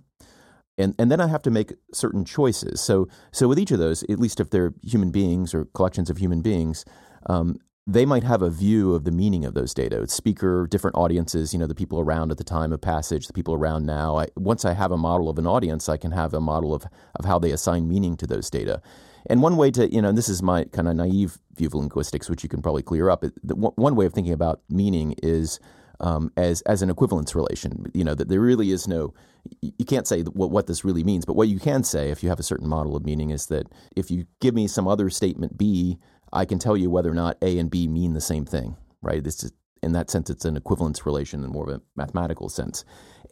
And, 0.80 0.94
and 1.00 1.10
then 1.12 1.20
I 1.20 1.28
have 1.28 1.42
to 1.44 1.52
make 1.52 1.74
certain 1.92 2.24
choices. 2.24 2.82
So, 2.82 3.08
so 3.32 3.48
with 3.48 3.58
each 3.58 3.72
of 3.72 3.80
those, 3.80 4.04
at 4.04 4.20
least 4.20 4.40
if 4.40 4.52
they're 4.52 4.74
human 4.84 5.10
beings 5.10 5.54
or 5.54 5.66
collections 5.74 6.10
of 6.10 6.18
human 6.18 6.42
beings, 6.42 6.86
um, 7.26 7.58
they 7.90 8.06
might 8.06 8.24
have 8.24 8.42
a 8.42 8.50
view 8.50 8.94
of 8.94 9.06
the 9.06 9.12
meaning 9.12 9.46
of 9.46 9.54
those 9.54 9.74
data. 9.74 10.06
Speaker, 10.10 10.68
different 10.70 10.98
audiences, 10.98 11.54
you 11.54 11.60
know, 11.60 11.68
the 11.68 11.74
people 11.74 12.02
around 12.02 12.32
at 12.32 12.38
the 12.38 12.44
time 12.44 12.74
of 12.74 12.82
passage, 12.82 13.28
the 13.28 13.34
people 13.34 13.54
around 13.54 13.86
now. 13.86 14.18
I, 14.18 14.28
once 14.36 14.66
I 14.66 14.74
have 14.74 14.92
a 14.92 14.98
model 14.98 15.30
of 15.30 15.40
an 15.40 15.48
audience, 15.48 15.88
I 15.88 15.96
can 15.96 16.12
have 16.12 16.34
a 16.34 16.42
model 16.42 16.74
of, 16.74 16.86
of 17.16 17.24
how 17.24 17.40
they 17.40 17.52
assign 17.52 17.88
meaning 17.88 18.18
to 18.18 18.28
those 18.28 18.50
data. 18.50 18.82
And 19.30 19.42
one 19.42 19.56
way 19.56 19.72
to, 19.72 19.92
you 19.92 20.02
know, 20.02 20.10
and 20.10 20.18
this 20.18 20.28
is 20.28 20.44
my 20.44 20.66
kind 20.66 20.90
of 20.90 20.98
naive 20.98 21.40
view 21.56 21.68
of 21.68 21.76
linguistics, 21.76 22.30
which 22.30 22.44
you 22.44 22.50
can 22.50 22.62
probably 22.62 22.84
clear 22.84 23.10
up. 23.10 23.24
One 23.44 23.96
way 23.96 24.06
of 24.06 24.14
thinking 24.14 24.34
about 24.34 24.62
meaning 24.70 25.16
is 25.24 25.60
um, 26.00 26.32
as 26.38 26.62
as 26.62 26.82
an 26.82 26.90
equivalence 26.90 27.36
relation. 27.36 27.90
You 27.94 28.04
know 28.04 28.14
that 28.14 28.30
there 28.30 28.40
really 28.40 28.72
is 28.72 28.88
no. 28.88 29.14
You 29.62 29.86
can't 29.86 30.08
say 30.08 30.24
what, 30.24 30.52
what 30.52 30.68
this 30.68 30.84
really 30.84 31.04
means, 31.04 31.26
but 31.26 31.36
what 31.36 31.48
you 31.48 31.60
can 31.60 31.84
say 31.84 32.12
if 32.12 32.22
you 32.22 32.30
have 32.30 32.40
a 32.40 32.44
certain 32.44 32.68
model 32.68 32.96
of 32.96 33.06
meaning 33.06 33.30
is 33.30 33.48
that 33.48 33.68
if 33.96 34.12
you 34.12 34.26
give 34.42 34.54
me 34.54 34.68
some 34.68 34.88
other 34.88 35.10
statement 35.10 35.58
B 35.58 35.98
I 36.34 36.46
can 36.46 36.60
tell 36.60 36.78
you 36.78 36.90
whether 36.90 37.12
or 37.12 37.16
not 37.16 37.38
A 37.42 37.58
and 37.58 37.70
B 37.70 37.88
mean 37.88 38.14
the 38.14 38.22
same 38.22 38.46
thing, 38.46 38.76
right? 39.02 39.24
This 39.24 39.44
is, 39.44 39.52
in 39.82 39.94
that 39.94 40.10
sense, 40.10 40.30
it's 40.30 40.46
an 40.46 40.58
equivalence 40.58 41.06
relation 41.06 41.44
in 41.44 41.52
more 41.52 41.70
of 41.70 41.76
a 41.76 41.82
mathematical 41.96 42.50
sense. 42.50 42.84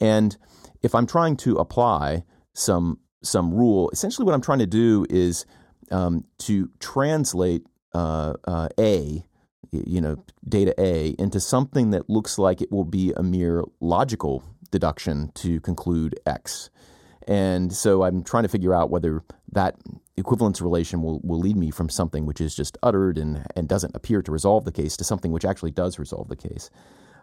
And 0.02 0.38
if 0.82 0.96
I'm 0.96 1.08
trying 1.08 1.38
to 1.38 1.58
apply 1.58 2.24
some 2.54 3.00
some 3.24 3.54
rule, 3.54 3.89
essentially 3.89 4.24
what 4.24 4.36
I'm 4.36 4.41
trying 4.41 4.60
to 4.60 4.68
do 4.68 5.06
is 5.10 5.46
um, 5.91 6.26
to 6.39 6.70
translate 6.80 7.66
uh, 7.93 8.34
uh, 8.46 8.70
A, 8.80 9.26
you 9.72 10.00
know, 10.00 10.24
data 10.48 10.76
A, 10.78 11.16
into 11.18 11.39
something 11.39 11.89
that 11.89 12.10
looks 12.10 12.38
like 12.38 12.62
it 12.62 12.72
will 12.72 12.86
be 12.86 13.14
a 13.16 13.24
mere 13.24 13.64
logical 13.80 14.43
deduction 14.70 15.32
to 15.36 15.60
conclude 15.62 16.20
X. 16.26 16.70
And 17.28 17.74
so 17.74 18.04
I'm 18.04 18.24
trying 18.24 18.43
to 18.43 18.50
figure 18.50 18.74
out 18.74 18.89
whether 18.91 19.24
that 19.54 19.76
equivalence 20.18 20.61
relation 20.61 21.01
will, 21.01 21.20
will 21.24 21.39
lead 21.39 21.57
me 21.57 21.72
from 21.72 21.89
something 21.89 22.26
which 22.26 22.39
is 22.39 22.55
just 22.55 22.78
uttered 22.82 23.18
and, 23.18 23.45
and 23.55 23.68
doesn't 23.68 23.95
appear 23.95 24.22
to 24.22 24.32
resolve 24.32 24.63
the 24.66 24.72
case 24.72 24.95
to 24.97 25.03
something 25.03 25.32
which 25.32 25.45
actually 25.45 25.72
does 25.72 25.99
resolve 25.99 26.30
the 26.30 26.36
case. 26.36 26.70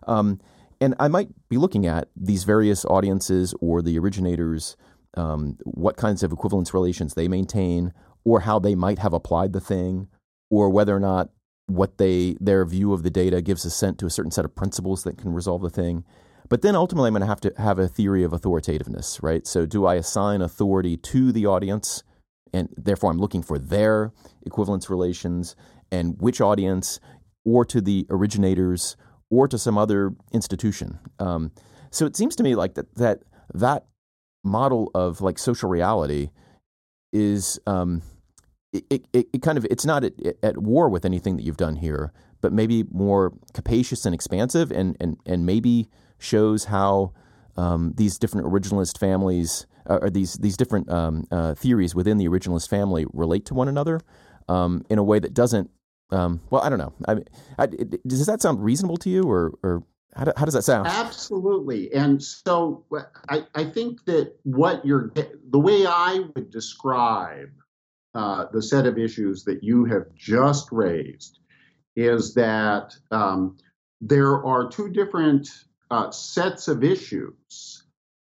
Um, 0.06 0.40
and 0.80 0.94
I 0.98 1.08
might 1.08 1.28
be 1.48 1.56
looking 1.56 1.86
at 1.86 2.08
these 2.16 2.44
various 2.44 2.84
audiences 2.84 3.54
or 3.60 3.82
the 3.82 3.98
originators, 3.98 4.76
um, 5.16 5.56
what 5.64 5.96
kinds 5.96 6.22
of 6.22 6.32
equivalence 6.32 6.74
relations 6.74 7.14
they 7.14 7.28
maintain, 7.28 7.92
or 8.24 8.40
how 8.40 8.58
they 8.58 8.74
might 8.74 8.98
have 8.98 9.12
applied 9.12 9.52
the 9.52 9.60
thing, 9.60 10.08
or 10.50 10.68
whether 10.70 10.94
or 10.94 11.00
not 11.00 11.30
what 11.66 11.98
they 11.98 12.36
their 12.40 12.64
view 12.64 12.92
of 12.92 13.02
the 13.02 13.10
data 13.10 13.40
gives 13.40 13.64
assent 13.64 13.98
to 13.98 14.06
a 14.06 14.10
certain 14.10 14.32
set 14.32 14.44
of 14.44 14.54
principles 14.54 15.04
that 15.04 15.16
can 15.16 15.32
resolve 15.32 15.62
the 15.62 15.70
thing. 15.70 16.04
But 16.48 16.62
then 16.62 16.74
ultimately, 16.74 17.08
I'm 17.08 17.14
going 17.14 17.22
to 17.22 17.26
have 17.26 17.40
to 17.40 17.52
have 17.56 17.78
a 17.78 17.88
theory 17.88 18.24
of 18.24 18.32
authoritativeness, 18.32 19.22
right? 19.22 19.46
So, 19.46 19.64
do 19.64 19.86
I 19.86 19.94
assign 19.94 20.42
authority 20.42 20.96
to 20.98 21.32
the 21.32 21.46
audience? 21.46 22.02
And 22.52 22.68
therefore 22.76 23.10
I'm 23.10 23.18
looking 23.18 23.42
for 23.42 23.58
their 23.58 24.12
equivalence 24.44 24.90
relations 24.90 25.56
and 25.90 26.16
which 26.20 26.40
audience, 26.40 27.00
or 27.44 27.64
to 27.66 27.80
the 27.80 28.06
originators, 28.08 28.96
or 29.30 29.48
to 29.48 29.58
some 29.58 29.76
other 29.76 30.12
institution. 30.32 30.98
Um, 31.18 31.52
so 31.90 32.06
it 32.06 32.16
seems 32.16 32.36
to 32.36 32.42
me 32.42 32.54
like 32.54 32.74
that 32.74 32.94
that 32.96 33.22
that 33.54 33.86
model 34.44 34.90
of 34.94 35.20
like 35.20 35.38
social 35.38 35.68
reality 35.68 36.30
is 37.12 37.60
um, 37.66 38.02
it, 38.72 39.06
it, 39.12 39.26
it, 39.32 39.42
kind 39.42 39.58
of 39.58 39.66
it's 39.70 39.84
not 39.84 40.04
at, 40.04 40.14
at 40.42 40.58
war 40.58 40.88
with 40.88 41.04
anything 41.04 41.36
that 41.36 41.42
you've 41.42 41.56
done 41.58 41.76
here, 41.76 42.12
but 42.40 42.52
maybe 42.52 42.84
more 42.90 43.32
capacious 43.52 44.06
and 44.06 44.14
expansive, 44.14 44.72
and 44.72 44.96
and 45.00 45.18
and 45.26 45.44
maybe 45.44 45.88
shows 46.18 46.64
how 46.64 47.12
um, 47.56 47.92
these 47.96 48.18
different 48.18 48.46
originalist 48.46 48.98
families 48.98 49.66
uh, 49.88 49.98
or 50.02 50.10
these 50.10 50.34
these 50.34 50.56
different 50.56 50.90
um, 50.90 51.26
uh, 51.30 51.54
theories 51.54 51.94
within 51.94 52.18
the 52.18 52.28
originalist 52.28 52.68
family 52.68 53.06
relate 53.12 53.44
to 53.46 53.54
one 53.54 53.68
another 53.68 54.00
um, 54.48 54.84
in 54.90 54.98
a 54.98 55.02
way 55.02 55.18
that 55.18 55.34
doesn't. 55.34 55.70
Um, 56.10 56.42
well, 56.50 56.60
I 56.60 56.68
don't 56.68 56.78
know. 56.78 56.92
I, 57.08 57.16
I, 57.58 57.66
does 58.06 58.26
that 58.26 58.42
sound 58.42 58.62
reasonable 58.62 58.98
to 58.98 59.10
you, 59.10 59.22
or 59.22 59.52
or 59.62 59.82
how, 60.14 60.24
do, 60.24 60.32
how 60.36 60.44
does 60.44 60.54
that 60.54 60.62
sound? 60.62 60.86
Absolutely. 60.86 61.92
And 61.92 62.22
so 62.22 62.84
I, 63.28 63.46
I 63.54 63.64
think 63.64 64.04
that 64.04 64.34
what 64.42 64.84
you're 64.84 65.10
the 65.48 65.58
way 65.58 65.86
I 65.86 66.24
would 66.34 66.50
describe 66.50 67.50
uh, 68.14 68.46
the 68.52 68.62
set 68.62 68.86
of 68.86 68.98
issues 68.98 69.44
that 69.44 69.62
you 69.62 69.86
have 69.86 70.14
just 70.14 70.70
raised 70.70 71.38
is 71.96 72.34
that 72.34 72.94
um, 73.10 73.56
there 74.00 74.44
are 74.44 74.68
two 74.68 74.90
different 74.90 75.48
uh, 75.90 76.10
sets 76.10 76.68
of 76.68 76.84
issues 76.84 77.81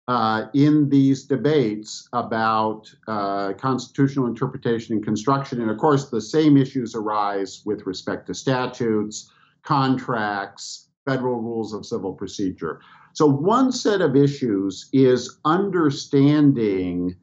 uh, 0.08 0.46
in 0.52 0.88
these 0.88 1.24
debates 1.24 2.08
about 2.12 2.92
uh, 3.06 3.52
constitutional 3.54 4.26
interpretation 4.26 4.96
and 4.96 5.04
construction. 5.04 5.60
And 5.60 5.70
of 5.70 5.78
course, 5.78 6.10
the 6.10 6.20
same 6.20 6.56
issues 6.56 6.94
arise 6.94 7.62
with 7.64 7.86
respect 7.86 8.26
to 8.26 8.34
statutes, 8.34 9.30
contracts, 9.62 10.88
federal 11.06 11.40
rules 11.40 11.72
of 11.72 11.86
civil 11.86 12.12
procedure. 12.12 12.80
So, 13.14 13.26
one 13.26 13.70
set 13.72 14.00
of 14.00 14.16
issues 14.16 14.88
is 14.92 15.38
understanding 15.44 17.16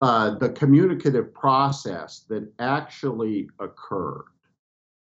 uh, 0.00 0.36
the 0.36 0.50
communicative 0.50 1.34
process 1.34 2.24
that 2.28 2.50
actually 2.58 3.48
occurred, 3.58 4.24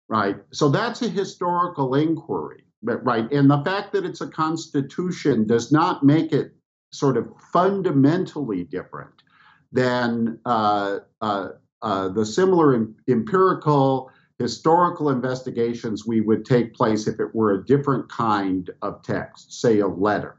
right? 0.07 0.37
So, 0.51 0.69
that's 0.69 1.01
a 1.01 1.09
historical 1.09 1.95
inquiry, 1.95 2.63
right? 2.83 3.29
And 3.31 3.49
the 3.49 3.63
fact 3.63 3.91
that 3.93 4.05
it's 4.05 4.21
a 4.21 4.27
constitution 4.27 5.45
does 5.45 5.71
not 5.71 6.03
make 6.03 6.31
it 6.31 6.56
sort 6.91 7.17
of 7.17 7.27
fundamentally 7.51 8.63
different 8.63 9.23
than 9.71 10.39
uh, 10.45 10.99
uh, 11.21 11.49
uh, 11.81 12.07
the 12.09 12.25
similar 12.25 12.75
em- 12.75 12.95
empirical 13.07 14.11
historical 14.39 15.09
investigations 15.09 16.05
we 16.05 16.21
would 16.21 16.45
take 16.45 16.73
place 16.73 17.07
if 17.07 17.19
it 17.19 17.33
were 17.33 17.53
a 17.53 17.65
different 17.65 18.07
kind 18.09 18.69
of 18.81 19.01
text, 19.01 19.61
say 19.61 19.79
a 19.79 19.87
letter. 19.87 20.35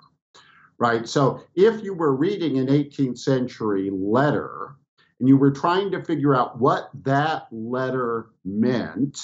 Right? 0.79 1.09
So 1.09 1.43
if 1.57 1.83
you 1.83 1.95
were 1.95 2.15
reading 2.15 2.59
an 2.59 2.69
18th 2.69 3.19
century 3.19 3.91
letter 3.93 4.77
and 5.19 5.29
you 5.29 5.37
were 5.37 5.51
trying 5.51 5.91
to 5.91 6.05
figure 6.05 6.37
out 6.37 6.61
what 6.61 6.91
that 7.03 7.49
letter 7.51 8.31
meant, 8.45 9.19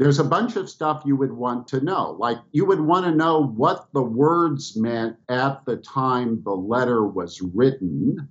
there's 0.00 0.18
a 0.18 0.24
bunch 0.24 0.56
of 0.56 0.70
stuff 0.70 1.02
you 1.04 1.14
would 1.14 1.30
want 1.30 1.68
to 1.68 1.80
know. 1.82 2.16
Like 2.18 2.38
you 2.52 2.64
would 2.64 2.80
want 2.80 3.04
to 3.04 3.14
know 3.14 3.44
what 3.44 3.92
the 3.92 4.02
words 4.02 4.74
meant 4.74 5.16
at 5.28 5.62
the 5.66 5.76
time 5.76 6.42
the 6.42 6.56
letter 6.56 7.06
was 7.06 7.42
written. 7.42 8.26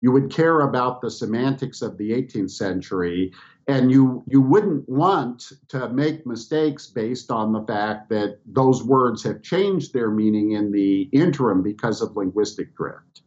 You 0.00 0.10
would 0.10 0.32
care 0.32 0.62
about 0.62 1.00
the 1.00 1.12
semantics 1.12 1.80
of 1.80 1.96
the 1.96 2.10
18th 2.10 2.50
century, 2.50 3.32
and 3.68 3.88
you 3.88 4.24
you 4.26 4.40
wouldn't 4.40 4.88
want 4.88 5.52
to 5.68 5.88
make 5.90 6.26
mistakes 6.26 6.88
based 6.88 7.30
on 7.30 7.52
the 7.52 7.64
fact 7.68 8.10
that 8.10 8.40
those 8.44 8.82
words 8.82 9.22
have 9.22 9.42
changed 9.42 9.92
their 9.92 10.10
meaning 10.10 10.52
in 10.52 10.72
the 10.72 11.02
interim 11.12 11.62
because 11.62 12.02
of 12.02 12.16
linguistic 12.16 12.74
drift. 12.74 13.22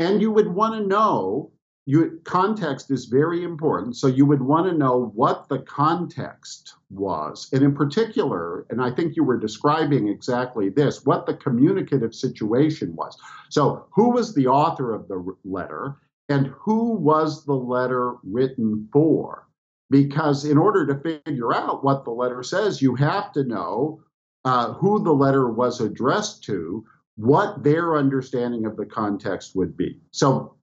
And 0.00 0.20
you 0.20 0.32
would 0.32 0.48
want 0.48 0.74
to 0.74 0.84
know 0.84 1.52
you, 1.86 2.20
context 2.24 2.90
is 2.90 3.04
very 3.04 3.44
important. 3.44 3.96
So 3.96 4.08
you 4.08 4.26
would 4.26 4.42
want 4.42 4.66
to 4.66 4.76
know 4.76 5.12
what 5.14 5.48
the 5.48 5.60
context 5.60 6.74
was. 6.90 7.48
And 7.52 7.62
in 7.62 7.74
particular, 7.74 8.66
and 8.70 8.82
I 8.82 8.90
think 8.90 9.14
you 9.14 9.22
were 9.22 9.38
describing 9.38 10.08
exactly 10.08 10.68
this, 10.68 11.04
what 11.04 11.26
the 11.26 11.34
communicative 11.34 12.12
situation 12.12 12.94
was. 12.96 13.16
So 13.50 13.86
who 13.92 14.10
was 14.10 14.34
the 14.34 14.48
author 14.48 14.92
of 14.92 15.06
the 15.06 15.36
letter 15.44 15.96
and 16.28 16.48
who 16.48 16.96
was 16.96 17.44
the 17.44 17.54
letter 17.54 18.16
written 18.24 18.88
for? 18.92 19.46
Because 19.88 20.44
in 20.44 20.58
order 20.58 20.84
to 20.88 21.20
figure 21.24 21.54
out 21.54 21.84
what 21.84 22.04
the 22.04 22.10
letter 22.10 22.42
says, 22.42 22.82
you 22.82 22.96
have 22.96 23.30
to 23.32 23.44
know 23.44 24.02
uh, 24.44 24.72
who 24.72 25.04
the 25.04 25.12
letter 25.12 25.48
was 25.52 25.80
addressed 25.80 26.42
to, 26.44 26.84
what 27.14 27.62
their 27.62 27.96
understanding 27.96 28.66
of 28.66 28.76
the 28.76 28.86
context 28.86 29.54
would 29.54 29.76
be. 29.76 30.00
So 30.10 30.55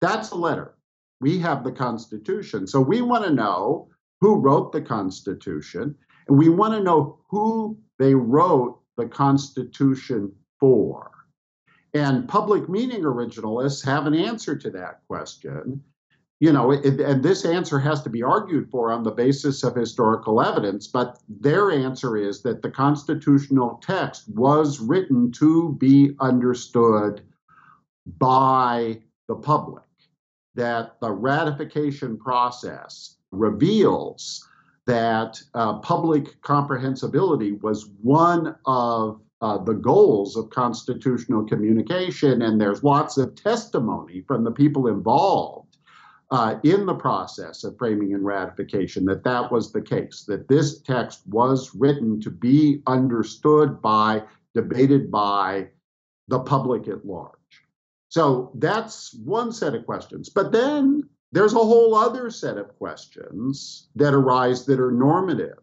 that's 0.00 0.30
a 0.30 0.36
letter. 0.36 0.74
We 1.20 1.38
have 1.38 1.64
the 1.64 1.72
Constitution. 1.72 2.66
So 2.66 2.80
we 2.80 3.02
want 3.02 3.24
to 3.24 3.32
know 3.32 3.88
who 4.20 4.36
wrote 4.36 4.72
the 4.72 4.80
Constitution, 4.80 5.96
and 6.28 6.38
we 6.38 6.48
want 6.48 6.74
to 6.74 6.82
know 6.82 7.18
who 7.28 7.78
they 7.98 8.14
wrote 8.14 8.80
the 8.96 9.06
Constitution 9.06 10.32
for. 10.60 11.10
And 11.94 12.28
public 12.28 12.68
meaning 12.68 13.02
originalists 13.02 13.84
have 13.84 14.06
an 14.06 14.14
answer 14.14 14.56
to 14.56 14.70
that 14.70 15.00
question. 15.08 15.82
You 16.40 16.52
know, 16.52 16.70
it, 16.70 17.00
and 17.00 17.22
this 17.22 17.44
answer 17.44 17.80
has 17.80 18.02
to 18.02 18.10
be 18.10 18.22
argued 18.22 18.70
for 18.70 18.92
on 18.92 19.02
the 19.02 19.10
basis 19.10 19.64
of 19.64 19.74
historical 19.74 20.40
evidence, 20.40 20.86
but 20.86 21.18
their 21.28 21.72
answer 21.72 22.16
is 22.16 22.42
that 22.42 22.62
the 22.62 22.70
constitutional 22.70 23.80
text 23.82 24.28
was 24.28 24.78
written 24.78 25.32
to 25.32 25.72
be 25.80 26.14
understood 26.20 27.22
by 28.18 29.00
the 29.26 29.34
public 29.34 29.82
that 30.58 31.00
the 31.00 31.10
ratification 31.10 32.18
process 32.18 33.16
reveals 33.30 34.44
that 34.86 35.40
uh, 35.54 35.78
public 35.78 36.40
comprehensibility 36.42 37.52
was 37.52 37.90
one 38.02 38.56
of 38.66 39.20
uh, 39.40 39.56
the 39.58 39.74
goals 39.74 40.36
of 40.36 40.50
constitutional 40.50 41.44
communication, 41.44 42.42
and 42.42 42.60
there's 42.60 42.82
lots 42.82 43.18
of 43.18 43.36
testimony 43.36 44.24
from 44.26 44.42
the 44.42 44.50
people 44.50 44.88
involved 44.88 45.76
uh, 46.32 46.56
in 46.64 46.86
the 46.86 46.94
process 46.94 47.62
of 47.62 47.78
framing 47.78 48.12
and 48.12 48.24
ratification 48.24 49.04
that 49.04 49.22
that 49.22 49.52
was 49.52 49.70
the 49.70 49.80
case, 49.80 50.24
that 50.26 50.48
this 50.48 50.80
text 50.80 51.20
was 51.28 51.72
written 51.76 52.20
to 52.20 52.30
be 52.30 52.82
understood 52.88 53.80
by, 53.80 54.20
debated 54.54 55.08
by 55.08 55.68
the 56.26 56.40
public 56.40 56.88
at 56.88 57.06
large. 57.06 57.37
So 58.08 58.52
that's 58.54 59.14
one 59.14 59.52
set 59.52 59.74
of 59.74 59.84
questions. 59.84 60.28
But 60.28 60.52
then 60.52 61.02
there's 61.32 61.52
a 61.52 61.58
whole 61.58 61.94
other 61.94 62.30
set 62.30 62.56
of 62.56 62.76
questions 62.78 63.88
that 63.96 64.14
arise 64.14 64.64
that 64.66 64.80
are 64.80 64.90
normative. 64.90 65.58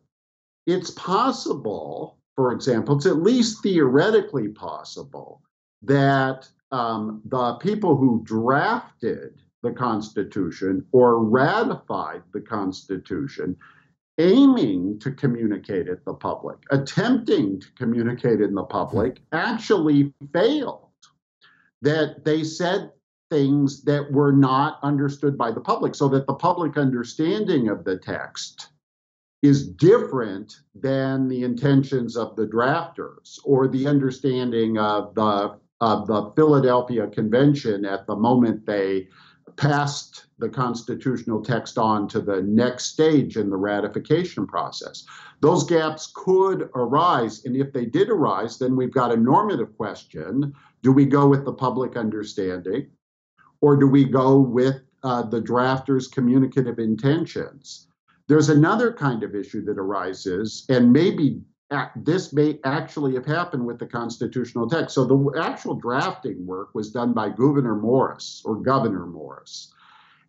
It's 0.68 0.92
possible, 0.92 2.18
for 2.36 2.52
example, 2.52 2.98
it's 2.98 3.06
at 3.06 3.18
least 3.18 3.64
theoretically 3.64 4.50
possible 4.50 5.42
that 5.84 6.48
um, 6.72 7.22
the 7.26 7.56
people 7.56 7.96
who 7.96 8.22
drafted 8.24 9.42
the 9.64 9.72
Constitution 9.72 10.86
or 10.92 11.24
ratified 11.24 12.22
the 12.34 12.42
Constitution, 12.42 13.56
aiming 14.20 15.00
to 15.00 15.12
communicate 15.12 15.88
it 15.88 16.06
the 16.06 16.14
public, 16.14 16.58
attempting 16.70 17.60
to 17.60 17.68
communicate 17.74 18.42
it 18.42 18.46
in 18.46 18.56
the 18.56 18.64
public, 18.64 19.22
actually 19.32 20.14
failed. 20.32 20.90
That 21.86 22.26
they 22.26 22.44
said 22.44 22.92
things 23.30 23.84
that 23.84 24.12
were 24.12 24.32
not 24.32 24.80
understood 24.84 25.38
by 25.38 25.52
the 25.52 25.62
public, 25.62 25.96
so 25.96 26.08
that 26.10 26.28
the 26.28 26.34
public 26.34 26.78
understanding 26.78 27.70
of 27.70 27.84
the 27.86 27.98
text 27.98 28.70
is 29.42 29.68
different 29.68 30.62
than 30.74 31.28
the 31.28 31.44
intentions 31.44 32.18
of 32.18 32.36
the 32.36 32.48
drafters 32.48 33.38
or 33.44 33.68
the 33.68 33.88
understanding 33.88 34.78
of 34.78 35.14
the 35.16 35.58
of 35.82 36.08
the 36.08 36.32
Philadelphia 36.36 37.08
Convention 37.08 37.86
at 37.86 38.08
the 38.08 38.16
moment 38.16 38.66
they 38.66 39.08
passed 39.58 40.26
the 40.40 40.50
constitutional 40.50 41.42
text 41.42 41.78
on 41.78 42.08
to 42.08 42.20
the 42.20 42.42
next 42.42 42.86
stage 42.86 43.38
in 43.38 43.50
the 43.50 43.58
ratification 43.58 44.48
process. 44.48 45.06
Those 45.42 45.64
gaps 45.64 46.12
could 46.14 46.70
arise. 46.76 47.46
And 47.46 47.56
if 47.56 47.72
they 47.72 47.86
did 47.86 48.10
arise, 48.10 48.58
then 48.58 48.76
we've 48.76 48.94
got 48.94 49.14
a 49.14 49.18
normative 49.18 49.76
question. 49.78 50.54
Do 50.86 50.92
we 50.92 51.06
go 51.06 51.28
with 51.28 51.46
the 51.46 51.52
public 51.52 51.98
understanding 51.98 52.92
or 53.60 53.76
do 53.76 53.88
we 53.88 54.04
go 54.04 54.38
with 54.38 54.76
uh, 55.02 55.24
the 55.24 55.42
drafter's 55.42 56.08
communicative 56.08 56.78
intentions? 56.78 57.88
There's 58.28 58.50
another 58.50 58.94
kind 58.94 59.24
of 59.24 59.34
issue 59.34 59.66
that 59.66 59.80
arises, 59.80 60.64
and 60.70 60.94
maybe 60.94 61.42
this 61.96 62.34
may 62.34 62.60
actually 62.66 63.16
have 63.16 63.26
happened 63.26 63.66
with 63.66 63.80
the 63.80 63.88
constitutional 63.88 64.70
text. 64.70 64.94
So 64.94 65.06
the 65.06 65.42
actual 65.42 65.74
drafting 65.74 66.46
work 66.46 66.76
was 66.76 66.92
done 66.92 67.14
by 67.14 67.30
Gouverneur 67.30 67.78
Morris 67.78 68.44
or 68.46 68.58
Governor 68.58 69.08
Morris. 69.08 69.74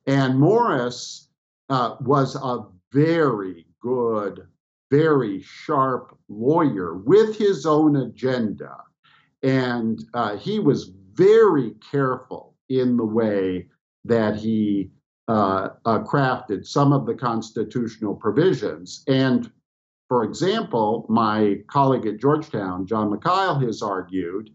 And 0.06 0.40
Morris 0.40 1.28
uh, 1.68 1.96
was 2.00 2.34
a 2.34 2.64
very 2.94 3.66
good, 3.82 4.48
very 4.90 5.42
sharp 5.42 6.16
lawyer 6.30 6.94
with 6.94 7.36
his 7.36 7.66
own 7.66 7.96
agenda. 7.96 8.78
And 9.42 10.04
uh, 10.14 10.36
he 10.36 10.58
was 10.58 10.90
very 11.12 11.72
careful 11.90 12.54
in 12.68 12.96
the 12.96 13.04
way 13.04 13.68
that 14.04 14.36
he 14.36 14.90
uh, 15.28 15.70
uh 15.84 15.98
crafted 16.04 16.64
some 16.66 16.92
of 16.92 17.06
the 17.06 17.14
constitutional 17.14 18.14
provisions. 18.14 19.02
And 19.08 19.50
for 20.08 20.22
example, 20.22 21.04
my 21.08 21.58
colleague 21.66 22.06
at 22.06 22.20
Georgetown, 22.20 22.86
John 22.86 23.10
Mikhail, 23.10 23.58
has 23.58 23.82
argued 23.82 24.50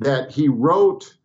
that 0.00 0.32
he 0.32 0.48
wrote 0.48 1.16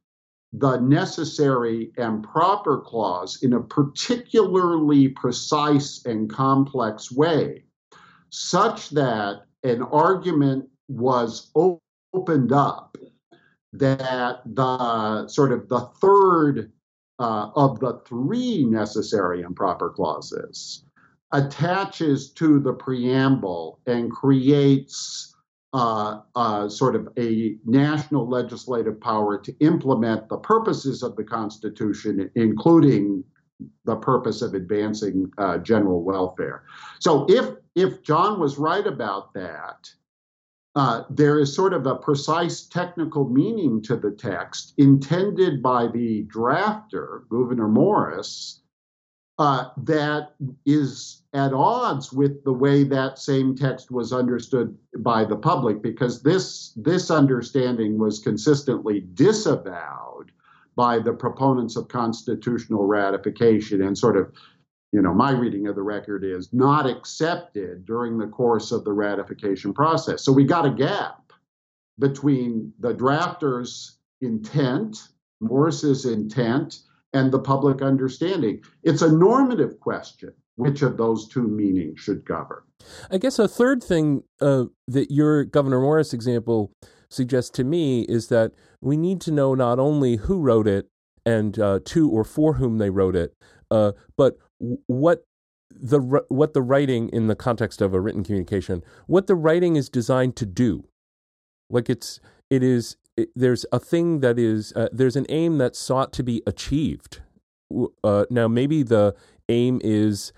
the 0.54 0.78
necessary 0.78 1.92
and 1.98 2.24
proper 2.24 2.80
clause 2.80 3.42
in 3.42 3.54
a 3.54 3.62
particularly 3.62 5.08
precise 5.08 6.06
and 6.06 6.30
complex 6.30 7.12
way, 7.12 7.64
such 8.30 8.90
that 8.90 9.44
an 9.64 9.82
argument 9.82 10.68
was 10.88 11.52
opened 12.14 12.52
up 12.52 12.91
that 13.74 14.42
the 14.46 15.28
sort 15.28 15.52
of 15.52 15.70
the 15.70 15.82
third 16.02 16.72
uh, 17.20 17.50
of 17.56 17.80
the 17.80 18.02
three 18.06 18.66
necessary 18.66 19.44
and 19.44 19.56
proper 19.56 19.90
clauses 19.90 20.84
attaches 21.32 22.32
to 22.32 22.60
the 22.60 22.74
preamble 22.74 23.80
and 23.86 24.12
creates 24.12 25.36
uh, 25.74 26.20
uh, 26.36 26.68
sort 26.68 26.96
of 26.96 27.08
a 27.18 27.56
national 27.66 28.28
legislative 28.28 29.00
power 29.00 29.38
to 29.38 29.56
implement 29.60 30.28
the 30.28 30.38
purposes 30.38 31.02
of 31.02 31.16
the 31.16 31.24
Constitution, 31.24 32.30
including 32.36 33.24
the 33.86 33.96
purpose 33.96 34.42
of 34.42 34.54
advancing 34.54 35.32
uh, 35.38 35.58
general 35.60 36.04
welfare. 36.04 36.64
So, 37.00 37.26
if 37.30 37.56
if 37.76 38.04
John 38.04 38.40
was 38.40 38.58
right 38.58 38.86
about 38.86 39.34
that, 39.34 39.90
uh, 40.76 41.04
there 41.10 41.40
is 41.40 41.54
sort 41.54 41.74
of 41.74 41.86
a 41.86 41.96
precise 41.96 42.64
technical 42.64 43.28
meaning 43.28 43.82
to 43.82 43.98
the 43.98 44.12
text 44.12 44.74
intended 44.78 45.62
by 45.62 45.88
the 45.88 46.26
drafter, 46.26 47.28
Gouverneur 47.30 47.68
Morris, 47.68 48.62
uh, 49.38 49.70
that 49.76 50.36
is 50.66 51.24
at 51.34 51.52
odds 51.52 52.14
with 52.14 52.44
the 52.44 52.54
way 52.54 52.84
that 52.84 53.18
same 53.18 53.56
text 53.56 53.92
was 53.92 54.14
understood 54.14 54.78
by 55.00 55.26
the 55.26 55.36
public, 55.36 55.82
because 55.82 56.22
this 56.22 56.74
this 56.76 57.10
understanding 57.10 57.98
was 57.98 58.20
consistently 58.20 59.06
disavowed 59.14 60.32
by 60.76 61.00
the 61.00 61.14
proponents 61.14 61.76
of 61.76 61.88
constitutional 61.88 62.86
ratification 62.86 63.82
and 63.82 63.98
sort 63.98 64.16
of 64.16 64.32
you 64.92 65.02
know 65.02 65.14
my 65.14 65.32
reading 65.32 65.68
of 65.68 65.76
the 65.76 65.82
record 65.82 66.24
is 66.24 66.50
not 66.54 66.88
accepted 66.88 67.86
during 67.86 68.18
the 68.18 68.28
course 68.28 68.72
of 68.72 68.84
the 68.84 68.94
ratification 68.94 69.74
process 69.74 70.24
so 70.24 70.32
we 70.32 70.44
got 70.44 70.66
a 70.66 70.72
gap 70.72 71.32
between 72.00 72.74
the 72.80 72.94
drafters 72.94 73.92
intent 74.22 74.98
Morris's 75.42 76.06
intent 76.06 76.80
and 77.14 77.32
the 77.32 77.40
public 77.40 77.82
understanding. 77.82 78.62
It's 78.84 79.02
a 79.02 79.12
normative 79.12 79.80
question. 79.80 80.34
Which 80.56 80.82
of 80.82 80.98
those 80.98 81.28
two 81.28 81.48
meanings 81.48 82.00
should 82.00 82.24
govern? 82.24 82.62
I 83.10 83.18
guess 83.18 83.40
a 83.40 83.48
third 83.48 83.82
thing 83.84 84.24
uh, 84.40 84.66
that 84.88 85.10
your 85.10 85.44
Governor 85.44 85.80
Morris 85.80 86.14
example 86.14 86.72
suggests 87.10 87.50
to 87.52 87.64
me 87.64 88.02
is 88.04 88.28
that 88.28 88.52
we 88.80 88.96
need 88.96 89.22
to 89.22 89.32
know 89.32 89.56
not 89.56 89.80
only 89.80 90.18
who 90.18 90.40
wrote 90.40 90.68
it 90.68 90.88
and 91.26 91.58
uh, 91.58 91.80
to 91.86 92.10
or 92.10 92.24
for 92.24 92.54
whom 92.54 92.78
they 92.78 92.90
wrote 92.90 93.16
it, 93.16 93.34
uh, 93.72 93.94
but 94.18 94.38
what 94.88 95.26
the 95.70 96.00
what 96.30 96.54
the 96.54 96.62
writing 96.62 97.10
in 97.10 97.28
the 97.28 97.36
context 97.36 97.82
of 97.82 97.94
a 97.94 98.00
written 98.00 98.24
communication, 98.24 98.84
what 99.08 99.28
the 99.28 99.36
writing 99.36 99.76
is 99.76 99.90
designed 99.90 100.36
to 100.38 100.46
do. 100.46 100.88
Like 101.70 101.90
it's 101.90 102.20
it 102.50 102.64
is 102.64 102.98
it, 103.18 103.30
there's 103.36 103.66
a 103.72 103.80
thing 103.80 104.20
that 104.20 104.38
is 104.38 104.74
uh, 104.76 104.90
there's 104.92 105.16
an 105.16 105.26
aim 105.30 105.58
that's 105.58 105.80
sought 105.80 106.14
to 106.14 106.24
be 106.24 106.42
achieved. 106.46 107.22
Uh, 108.04 108.26
now, 108.30 108.48
maybe 108.48 108.84
the 108.84 109.16
aim 109.48 109.80
is, 109.82 110.34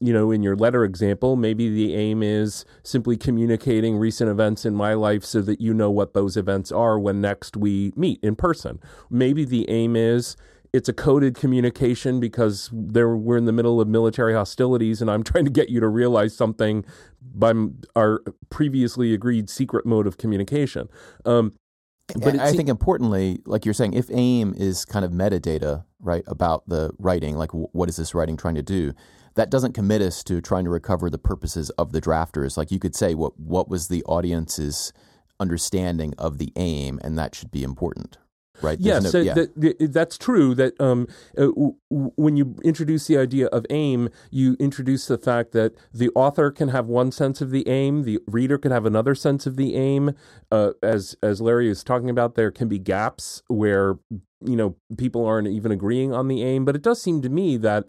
you 0.00 0.12
know, 0.12 0.32
in 0.32 0.42
your 0.42 0.56
letter 0.56 0.84
example, 0.84 1.36
maybe 1.36 1.68
the 1.68 1.94
aim 1.94 2.22
is 2.22 2.64
simply 2.82 3.16
communicating 3.16 3.96
recent 3.96 4.28
events 4.30 4.64
in 4.64 4.74
my 4.74 4.94
life 4.94 5.24
so 5.24 5.40
that 5.42 5.60
you 5.60 5.72
know 5.72 5.90
what 5.90 6.12
those 6.12 6.36
events 6.36 6.72
are 6.72 6.98
when 6.98 7.20
next 7.20 7.56
we 7.56 7.92
meet 7.96 8.18
in 8.22 8.34
person. 8.34 8.80
Maybe 9.10 9.44
the 9.44 9.68
aim 9.70 9.94
is 9.94 10.36
it's 10.76 10.90
a 10.90 10.92
coded 10.92 11.34
communication 11.34 12.20
because 12.20 12.68
there 12.70 13.16
we're 13.16 13.38
in 13.38 13.46
the 13.46 13.52
middle 13.52 13.80
of 13.80 13.88
military 13.88 14.34
hostilities 14.34 15.00
and 15.00 15.10
I'm 15.10 15.22
trying 15.30 15.46
to 15.46 15.50
get 15.50 15.70
you 15.70 15.80
to 15.80 15.88
realize 15.88 16.36
something 16.36 16.84
by 17.34 17.54
our 17.96 18.22
previously 18.50 19.14
agreed 19.14 19.48
secret 19.48 19.86
mode 19.86 20.06
of 20.06 20.18
communication. 20.18 20.88
Um, 21.24 21.54
but 22.14 22.38
I 22.38 22.52
think 22.52 22.68
importantly, 22.68 23.40
like 23.46 23.64
you're 23.64 23.74
saying, 23.74 23.94
if 23.94 24.10
AIM 24.10 24.54
is 24.56 24.84
kind 24.84 25.04
of 25.04 25.10
metadata, 25.10 25.84
right, 25.98 26.22
about 26.28 26.68
the 26.68 26.90
writing, 26.98 27.36
like 27.36 27.50
what 27.52 27.88
is 27.88 27.96
this 27.96 28.14
writing 28.14 28.36
trying 28.36 28.54
to 28.54 28.62
do, 28.62 28.92
that 29.34 29.50
doesn't 29.50 29.72
commit 29.72 30.02
us 30.02 30.22
to 30.24 30.40
trying 30.40 30.64
to 30.64 30.70
recover 30.70 31.10
the 31.10 31.18
purposes 31.18 31.70
of 31.70 31.90
the 31.90 32.00
drafters. 32.00 32.56
Like 32.56 32.70
you 32.70 32.78
could 32.78 32.94
say, 32.94 33.14
what 33.14 33.38
what 33.40 33.68
was 33.68 33.88
the 33.88 34.04
audience's 34.04 34.92
understanding 35.40 36.14
of 36.16 36.38
the 36.38 36.52
aim, 36.54 37.00
and 37.02 37.18
that 37.18 37.34
should 37.34 37.50
be 37.50 37.64
important, 37.64 38.18
right? 38.62 38.78
There's 38.80 39.14
no, 39.14 39.20
yeah. 39.20 39.34
that, 39.34 39.92
that's 39.92 40.18
true. 40.18 40.54
That 40.54 40.80
um, 40.80 41.06
uh, 41.36 41.46
w- 41.46 41.74
when 41.88 42.36
you 42.36 42.56
introduce 42.64 43.06
the 43.06 43.18
idea 43.18 43.46
of 43.46 43.66
aim, 43.70 44.08
you 44.30 44.56
introduce 44.58 45.06
the 45.06 45.18
fact 45.18 45.52
that 45.52 45.74
the 45.92 46.10
author 46.14 46.50
can 46.50 46.68
have 46.68 46.86
one 46.86 47.12
sense 47.12 47.40
of 47.40 47.50
the 47.50 47.66
aim, 47.68 48.02
the 48.04 48.20
reader 48.26 48.58
can 48.58 48.72
have 48.72 48.86
another 48.86 49.14
sense 49.14 49.46
of 49.46 49.56
the 49.56 49.74
aim. 49.74 50.14
Uh, 50.50 50.72
as 50.82 51.16
as 51.22 51.40
Larry 51.40 51.68
is 51.68 51.82
talking 51.84 52.10
about, 52.10 52.34
there 52.34 52.50
can 52.50 52.68
be 52.68 52.78
gaps 52.78 53.42
where 53.48 53.96
you 54.40 54.56
know 54.56 54.76
people 54.96 55.24
aren't 55.24 55.48
even 55.48 55.72
agreeing 55.72 56.12
on 56.12 56.28
the 56.28 56.42
aim. 56.42 56.64
But 56.64 56.76
it 56.76 56.82
does 56.82 57.00
seem 57.00 57.22
to 57.22 57.28
me 57.28 57.56
that. 57.58 57.84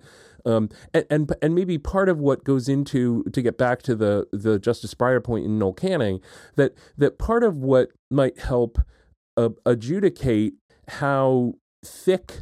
Um, 0.45 0.69
and, 0.93 1.05
and, 1.09 1.35
and 1.41 1.55
maybe 1.55 1.77
part 1.77 2.07
of 2.07 2.19
what 2.19 2.45
goes 2.45 2.69
into 2.69 3.25
to 3.33 3.41
get 3.41 3.57
back 3.57 3.81
to 3.81 3.95
the 3.95 4.27
the 4.31 4.57
Justice 4.57 4.93
Breyer 4.93 5.21
point 5.21 5.43
in 5.43 5.59
Noel 5.59 5.73
Canning 5.73 6.21
that 6.55 6.73
that 6.97 7.17
part 7.17 7.43
of 7.43 7.57
what 7.57 7.89
might 8.09 8.39
help 8.39 8.77
uh, 9.37 9.49
adjudicate 9.65 10.55
how 10.89 11.53
thick 11.85 12.41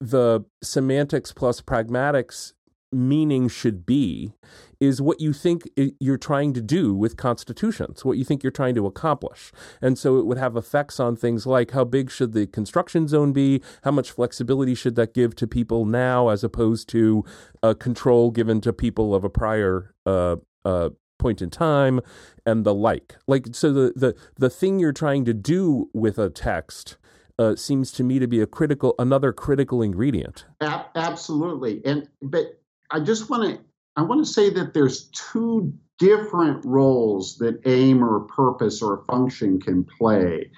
the 0.00 0.44
semantics 0.62 1.32
plus 1.32 1.60
pragmatics 1.60 2.52
meaning 2.90 3.48
should 3.48 3.84
be 3.84 4.32
is 4.80 5.02
what 5.02 5.20
you 5.20 5.32
think 5.32 5.68
you're 6.00 6.16
trying 6.16 6.52
to 6.54 6.62
do 6.62 6.94
with 6.94 7.16
constitutions, 7.16 8.04
what 8.04 8.16
you 8.16 8.24
think 8.24 8.42
you're 8.42 8.50
trying 8.50 8.74
to 8.74 8.86
accomplish. 8.86 9.52
And 9.82 9.98
so 9.98 10.18
it 10.18 10.26
would 10.26 10.38
have 10.38 10.56
effects 10.56 11.00
on 11.00 11.16
things 11.16 11.46
like 11.46 11.72
how 11.72 11.84
big 11.84 12.10
should 12.10 12.32
the 12.32 12.46
construction 12.46 13.08
zone 13.08 13.32
be? 13.32 13.60
How 13.82 13.90
much 13.90 14.10
flexibility 14.10 14.74
should 14.74 14.94
that 14.94 15.14
give 15.14 15.34
to 15.36 15.46
people 15.46 15.84
now 15.84 16.28
as 16.28 16.44
opposed 16.44 16.88
to 16.90 17.24
a 17.62 17.74
control 17.74 18.30
given 18.30 18.60
to 18.62 18.72
people 18.72 19.14
of 19.14 19.24
a 19.24 19.30
prior 19.30 19.94
uh, 20.06 20.36
uh, 20.64 20.90
point 21.18 21.42
in 21.42 21.50
time 21.50 22.00
and 22.46 22.64
the 22.64 22.74
like? 22.74 23.16
Like, 23.26 23.48
so 23.52 23.72
the, 23.72 23.92
the, 23.94 24.16
the 24.36 24.50
thing 24.50 24.78
you're 24.78 24.92
trying 24.92 25.24
to 25.26 25.34
do 25.34 25.90
with 25.92 26.18
a 26.18 26.30
text. 26.30 26.96
Uh, 27.40 27.54
seems 27.54 27.92
to 27.92 28.02
me 28.02 28.18
to 28.18 28.26
be 28.26 28.40
a 28.40 28.48
critical, 28.48 28.96
another 28.98 29.32
critical 29.32 29.80
ingredient. 29.80 30.44
A- 30.60 30.86
absolutely, 30.96 31.80
and 31.84 32.08
but 32.20 32.60
I 32.90 32.98
just 32.98 33.30
want 33.30 33.44
to 33.44 33.64
I 33.94 34.02
want 34.02 34.24
to 34.24 34.32
say 34.32 34.50
that 34.50 34.74
there's 34.74 35.08
two 35.10 35.72
different 35.98 36.64
roles 36.64 37.36
that 37.38 37.60
aim 37.66 38.02
or 38.02 38.20
purpose 38.20 38.80
or 38.80 39.04
function 39.08 39.60
can 39.60 39.84
play. 39.84 40.50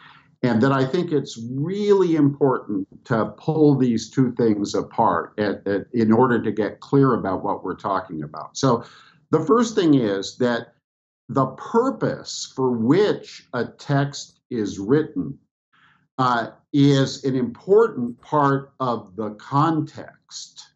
And 0.43 0.63
that 0.63 0.73
I 0.73 0.87
think 0.87 1.13
it's 1.13 1.39
really 1.55 2.17
important 2.17 2.87
to 3.07 3.27
pull 3.37 3.77
these 3.77 4.11
two 4.11 4.33
things 4.33 4.75
apart 4.75 5.35
at, 5.39 5.67
at, 5.67 5.87
in 5.93 6.13
order 6.13 6.43
to 6.43 6.51
get 6.51 6.81
clear 6.81 7.15
about 7.15 7.43
what 7.43 7.63
we're 7.65 7.77
talking 7.77 8.23
about. 8.23 8.57
So, 8.57 8.85
the 9.31 9.45
first 9.45 9.75
thing 9.75 9.95
is 9.95 10.37
that 10.39 10.75
the 11.29 11.47
purpose 11.47 12.53
for 12.57 12.73
which 12.73 13.47
a 13.55 13.65
text 13.65 14.41
is 14.51 14.79
written 14.79 15.39
uh, 16.19 16.51
is 16.73 17.25
an 17.25 17.37
important 17.37 18.21
part 18.21 18.73
of 18.81 19.15
the 19.17 19.31
context. 19.35 20.67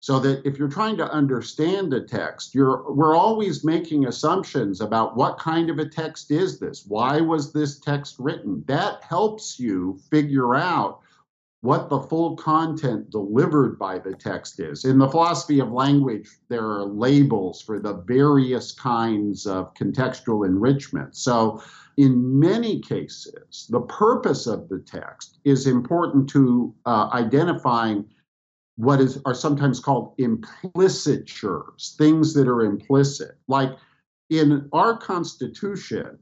So 0.00 0.18
that 0.20 0.46
if 0.46 0.58
you're 0.58 0.68
trying 0.68 0.96
to 0.96 1.12
understand 1.12 1.92
a 1.92 2.00
text 2.00 2.54
you're 2.54 2.90
we're 2.90 3.14
always 3.14 3.62
making 3.62 4.06
assumptions 4.06 4.80
about 4.80 5.16
what 5.16 5.38
kind 5.38 5.68
of 5.68 5.78
a 5.78 5.88
text 5.88 6.30
is 6.30 6.58
this? 6.58 6.86
Why 6.86 7.20
was 7.20 7.52
this 7.52 7.78
text 7.78 8.16
written? 8.18 8.64
That 8.66 9.02
helps 9.02 9.60
you 9.60 10.00
figure 10.10 10.54
out 10.54 11.00
what 11.60 11.90
the 11.90 12.00
full 12.00 12.36
content 12.36 13.10
delivered 13.10 13.78
by 13.78 13.98
the 13.98 14.14
text 14.14 14.60
is 14.60 14.84
in 14.84 14.98
the 14.98 15.08
philosophy 15.08 15.58
of 15.58 15.72
language 15.72 16.28
there 16.48 16.64
are 16.64 16.84
labels 16.84 17.60
for 17.60 17.80
the 17.80 17.94
various 18.06 18.72
kinds 18.72 19.46
of 19.46 19.74
contextual 19.74 20.46
enrichment 20.46 21.16
so 21.16 21.60
in 21.96 22.38
many 22.38 22.80
cases 22.80 23.66
the 23.70 23.80
purpose 23.80 24.46
of 24.46 24.68
the 24.68 24.78
text 24.78 25.38
is 25.44 25.66
important 25.66 26.28
to 26.28 26.72
uh, 26.86 27.08
identifying 27.12 28.04
what 28.78 29.00
is 29.00 29.20
are 29.24 29.34
sometimes 29.34 29.80
called 29.80 30.14
implicatures, 30.18 31.96
things 31.98 32.32
that 32.34 32.46
are 32.46 32.62
implicit. 32.62 33.36
Like 33.48 33.72
in 34.30 34.68
our 34.72 34.96
Constitution, 34.96 36.16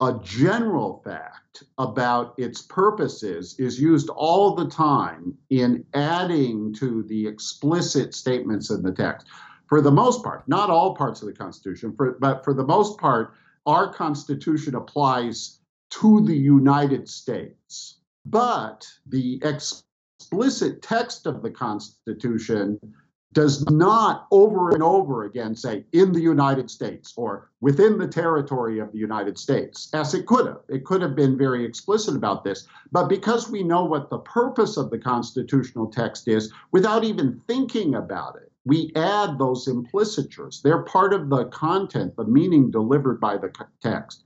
a 0.00 0.18
general 0.22 1.02
fact 1.04 1.39
about 1.78 2.34
its 2.38 2.62
purposes 2.62 3.56
is 3.58 3.80
used 3.80 4.08
all 4.10 4.54
the 4.54 4.68
time 4.68 5.36
in 5.50 5.84
adding 5.94 6.72
to 6.74 7.02
the 7.04 7.26
explicit 7.26 8.14
statements 8.14 8.70
in 8.70 8.82
the 8.82 8.92
text. 8.92 9.26
For 9.66 9.80
the 9.80 9.90
most 9.90 10.22
part, 10.24 10.48
not 10.48 10.70
all 10.70 10.94
parts 10.94 11.22
of 11.22 11.28
the 11.28 11.34
Constitution, 11.34 11.94
for, 11.96 12.12
but 12.20 12.44
for 12.44 12.54
the 12.54 12.66
most 12.66 12.98
part, 12.98 13.34
our 13.66 13.92
Constitution 13.92 14.74
applies 14.74 15.60
to 15.90 16.24
the 16.24 16.36
United 16.36 17.08
States. 17.08 18.00
But 18.26 18.86
the 19.06 19.40
explicit 19.44 20.82
text 20.82 21.26
of 21.26 21.42
the 21.42 21.50
Constitution 21.50 22.78
does 23.32 23.64
not 23.70 24.26
over 24.32 24.70
and 24.70 24.82
over 24.82 25.24
again 25.24 25.54
say 25.54 25.84
in 25.92 26.12
the 26.12 26.20
United 26.20 26.68
States 26.68 27.12
or 27.16 27.50
within 27.60 27.96
the 27.96 28.08
territory 28.08 28.80
of 28.80 28.90
the 28.90 28.98
United 28.98 29.38
States, 29.38 29.88
as 29.94 30.14
it 30.14 30.26
could 30.26 30.46
have. 30.46 30.60
It 30.68 30.84
could 30.84 31.00
have 31.00 31.14
been 31.14 31.38
very 31.38 31.64
explicit 31.64 32.16
about 32.16 32.42
this. 32.42 32.66
But 32.90 33.08
because 33.08 33.48
we 33.48 33.62
know 33.62 33.84
what 33.84 34.10
the 34.10 34.18
purpose 34.18 34.76
of 34.76 34.90
the 34.90 34.98
constitutional 34.98 35.86
text 35.86 36.26
is, 36.26 36.52
without 36.72 37.04
even 37.04 37.40
thinking 37.46 37.94
about 37.94 38.36
it, 38.36 38.50
we 38.64 38.92
add 38.96 39.38
those 39.38 39.68
implicatures. 39.68 40.60
They're 40.62 40.82
part 40.82 41.14
of 41.14 41.30
the 41.30 41.46
content, 41.46 42.16
the 42.16 42.24
meaning 42.24 42.70
delivered 42.70 43.20
by 43.20 43.36
the 43.36 43.52
text. 43.80 44.24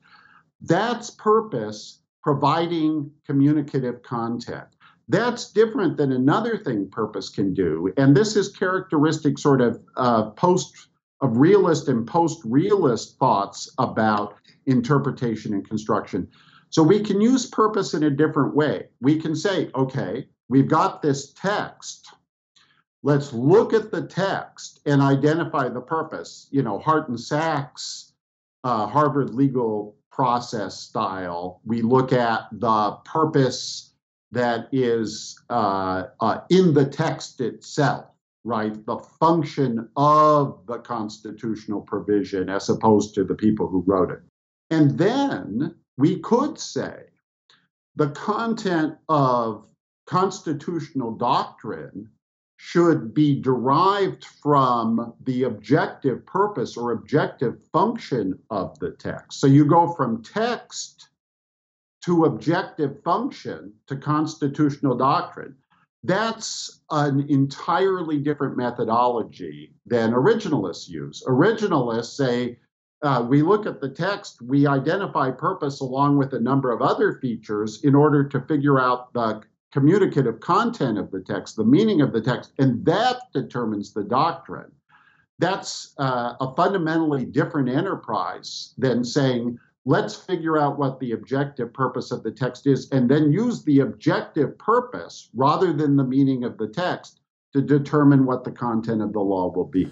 That's 0.62 1.10
purpose 1.10 2.00
providing 2.22 3.10
communicative 3.26 4.02
content. 4.02 4.64
That's 5.08 5.52
different 5.52 5.96
than 5.96 6.12
another 6.12 6.56
thing 6.56 6.88
purpose 6.90 7.28
can 7.28 7.52
do. 7.52 7.92
And 7.96 8.16
this 8.16 8.36
is 8.36 8.48
characteristic 8.48 9.38
sort 9.38 9.60
of 9.60 9.80
uh, 9.96 10.30
post 10.30 10.88
of 11.20 11.36
realist 11.36 11.88
and 11.88 12.06
post 12.06 12.40
realist 12.44 13.18
thoughts 13.18 13.70
about 13.78 14.34
interpretation 14.66 15.52
and 15.52 15.68
construction. 15.68 16.28
So 16.70 16.82
we 16.82 17.00
can 17.00 17.20
use 17.20 17.46
purpose 17.46 17.94
in 17.94 18.02
a 18.02 18.10
different 18.10 18.54
way. 18.54 18.88
We 19.00 19.20
can 19.20 19.36
say, 19.36 19.70
okay, 19.74 20.26
we've 20.48 20.68
got 20.68 21.02
this 21.02 21.32
text. 21.34 22.08
Let's 23.02 23.32
look 23.32 23.72
at 23.74 23.90
the 23.90 24.02
text 24.02 24.80
and 24.86 25.02
identify 25.02 25.68
the 25.68 25.80
purpose. 25.80 26.48
You 26.50 26.62
know, 26.62 26.78
Hart 26.78 27.08
and 27.08 27.20
Sachs, 27.20 28.12
uh, 28.64 28.86
Harvard 28.86 29.34
legal 29.34 29.96
process 30.10 30.80
style. 30.80 31.60
We 31.64 31.82
look 31.82 32.12
at 32.12 32.48
the 32.52 32.92
purpose 33.04 33.93
that 34.34 34.68
is 34.72 35.40
uh, 35.50 36.04
uh, 36.20 36.40
in 36.50 36.74
the 36.74 36.84
text 36.84 37.40
itself, 37.40 38.06
right? 38.44 38.84
The 38.86 38.98
function 38.98 39.88
of 39.96 40.60
the 40.66 40.78
constitutional 40.78 41.80
provision 41.80 42.48
as 42.48 42.68
opposed 42.68 43.14
to 43.14 43.24
the 43.24 43.34
people 43.34 43.68
who 43.68 43.82
wrote 43.86 44.10
it. 44.10 44.20
And 44.70 44.98
then 44.98 45.74
we 45.96 46.18
could 46.18 46.58
say 46.58 47.04
the 47.96 48.10
content 48.10 48.96
of 49.08 49.68
constitutional 50.06 51.12
doctrine 51.12 52.10
should 52.56 53.14
be 53.14 53.40
derived 53.40 54.24
from 54.24 55.12
the 55.24 55.44
objective 55.44 56.24
purpose 56.26 56.76
or 56.76 56.92
objective 56.92 57.58
function 57.72 58.38
of 58.50 58.78
the 58.78 58.90
text. 58.92 59.40
So 59.40 59.46
you 59.46 59.64
go 59.64 59.92
from 59.92 60.22
text 60.22 61.08
to 62.04 62.24
objective 62.24 63.02
function 63.02 63.72
to 63.86 63.96
constitutional 63.96 64.96
doctrine. 64.96 65.54
That's 66.02 66.82
an 66.90 67.26
entirely 67.30 68.18
different 68.18 68.58
methodology 68.58 69.74
than 69.86 70.12
originalists 70.12 70.86
use. 70.86 71.22
Originalists 71.26 72.14
say, 72.14 72.58
uh, 73.02 73.24
we 73.26 73.42
look 73.42 73.64
at 73.64 73.80
the 73.80 73.88
text, 73.88 74.42
we 74.42 74.66
identify 74.66 75.30
purpose 75.30 75.80
along 75.80 76.18
with 76.18 76.34
a 76.34 76.40
number 76.40 76.70
of 76.72 76.82
other 76.82 77.18
features 77.20 77.84
in 77.84 77.94
order 77.94 78.22
to 78.28 78.40
figure 78.42 78.78
out 78.78 79.12
the 79.14 79.42
communicative 79.72 80.40
content 80.40 80.98
of 80.98 81.10
the 81.10 81.20
text, 81.20 81.56
the 81.56 81.64
meaning 81.64 82.02
of 82.02 82.12
the 82.12 82.20
text, 82.20 82.52
and 82.58 82.84
that 82.84 83.16
determines 83.32 83.92
the 83.92 84.04
doctrine. 84.04 84.70
That's 85.38 85.94
uh, 85.98 86.34
a 86.38 86.54
fundamentally 86.54 87.24
different 87.24 87.68
enterprise 87.68 88.74
than 88.78 89.04
saying, 89.04 89.58
let's 89.86 90.14
figure 90.14 90.58
out 90.58 90.78
what 90.78 90.98
the 91.00 91.12
objective 91.12 91.72
purpose 91.72 92.10
of 92.10 92.22
the 92.22 92.30
text 92.30 92.66
is 92.66 92.88
and 92.90 93.08
then 93.08 93.30
use 93.32 93.64
the 93.64 93.80
objective 93.80 94.56
purpose 94.58 95.28
rather 95.34 95.72
than 95.72 95.96
the 95.96 96.04
meaning 96.04 96.44
of 96.44 96.56
the 96.58 96.68
text 96.68 97.20
to 97.52 97.60
determine 97.60 98.26
what 98.26 98.44
the 98.44 98.50
content 98.50 99.02
of 99.02 99.12
the 99.12 99.20
law 99.20 99.52
will 99.52 99.66
be. 99.66 99.90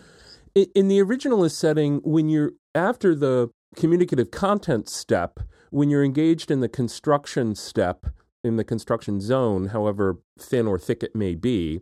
In 0.55 0.89
the 0.89 0.99
originalist 0.99 1.53
setting, 1.53 2.01
when 2.05 2.29
you're 2.29 2.53
after 2.75 3.15
the 3.15 3.51
communicative 3.77 4.31
content 4.31 4.89
step, 4.89 5.41
when 5.71 5.89
you're 5.89 6.05
engaged 6.05 6.51
in 6.51 6.61
the 6.61 6.69
construction 6.69 7.55
step, 7.55 8.07
in 8.45 8.57
the 8.57 8.65
construction 8.65 9.21
zone, 9.21 9.67
however 9.69 10.19
thin 10.39 10.67
or 10.67 10.79
thick 10.79 11.03
it 11.03 11.15
may 11.15 11.35
be, 11.35 11.81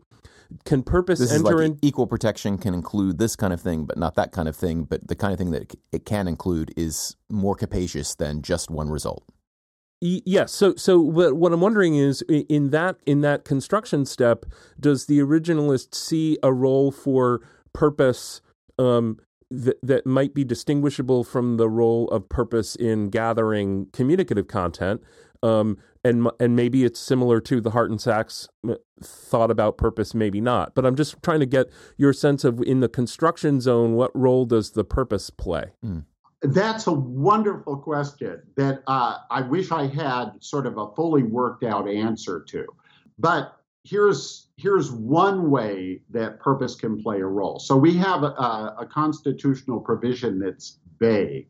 can 0.64 0.82
purpose 0.82 1.18
this 1.18 1.32
enter 1.32 1.56
like 1.56 1.66
in 1.66 1.78
equal 1.82 2.06
protection 2.06 2.58
can 2.58 2.74
include 2.74 3.18
this 3.18 3.36
kind 3.36 3.52
of 3.52 3.60
thing 3.60 3.84
but 3.84 3.96
not 3.96 4.14
that 4.14 4.32
kind 4.32 4.48
of 4.48 4.56
thing 4.56 4.84
but 4.84 5.06
the 5.06 5.14
kind 5.14 5.32
of 5.32 5.38
thing 5.38 5.50
that 5.50 5.74
it 5.92 6.04
can 6.04 6.26
include 6.26 6.72
is 6.76 7.16
more 7.30 7.54
capacious 7.54 8.14
than 8.14 8.42
just 8.42 8.70
one 8.70 8.88
result 8.88 9.24
Yes. 10.02 10.52
So, 10.52 10.74
so 10.76 10.98
what 10.98 11.52
I'm 11.52 11.60
wondering 11.60 11.94
is, 11.94 12.22
in 12.22 12.70
that 12.70 12.96
in 13.04 13.20
that 13.20 13.44
construction 13.44 14.06
step, 14.06 14.46
does 14.78 15.06
the 15.06 15.18
originalist 15.18 15.94
see 15.94 16.38
a 16.42 16.52
role 16.52 16.90
for 16.90 17.42
purpose 17.74 18.40
um, 18.78 19.18
that 19.50 19.76
that 19.82 20.06
might 20.06 20.32
be 20.32 20.42
distinguishable 20.42 21.22
from 21.22 21.58
the 21.58 21.68
role 21.68 22.08
of 22.08 22.30
purpose 22.30 22.76
in 22.76 23.10
gathering 23.10 23.88
communicative 23.92 24.48
content? 24.48 25.02
Um, 25.42 25.78
and 26.04 26.28
and 26.38 26.56
maybe 26.56 26.84
it's 26.84 26.98
similar 26.98 27.40
to 27.40 27.60
the 27.60 27.70
Hart 27.70 27.90
and 27.90 28.00
Sachs 28.00 28.48
thought 29.02 29.50
about 29.50 29.78
purpose, 29.78 30.14
maybe 30.14 30.40
not. 30.40 30.74
But 30.74 30.86
I'm 30.86 30.96
just 30.96 31.22
trying 31.22 31.40
to 31.40 31.46
get 31.46 31.70
your 31.96 32.12
sense 32.12 32.44
of 32.44 32.60
in 32.62 32.80
the 32.80 32.88
construction 32.88 33.60
zone, 33.60 33.94
what 33.94 34.10
role 34.14 34.46
does 34.46 34.72
the 34.72 34.84
purpose 34.84 35.30
play? 35.30 35.72
Mm. 35.84 36.04
That's 36.42 36.86
a 36.86 36.92
wonderful 36.92 37.76
question 37.76 38.40
that 38.56 38.82
uh, 38.86 39.18
I 39.30 39.42
wish 39.42 39.70
I 39.70 39.86
had 39.86 40.32
sort 40.40 40.66
of 40.66 40.78
a 40.78 40.88
fully 40.94 41.22
worked 41.22 41.64
out 41.64 41.86
answer 41.86 42.42
to. 42.48 42.66
But 43.18 43.56
here's 43.84 44.48
here's 44.56 44.90
one 44.90 45.50
way 45.50 46.00
that 46.10 46.40
purpose 46.40 46.74
can 46.74 47.02
play 47.02 47.20
a 47.20 47.26
role. 47.26 47.58
So 47.58 47.76
we 47.76 47.96
have 47.96 48.22
a, 48.22 48.74
a 48.78 48.88
constitutional 48.90 49.80
provision 49.80 50.38
that's 50.38 50.78
vague, 50.98 51.48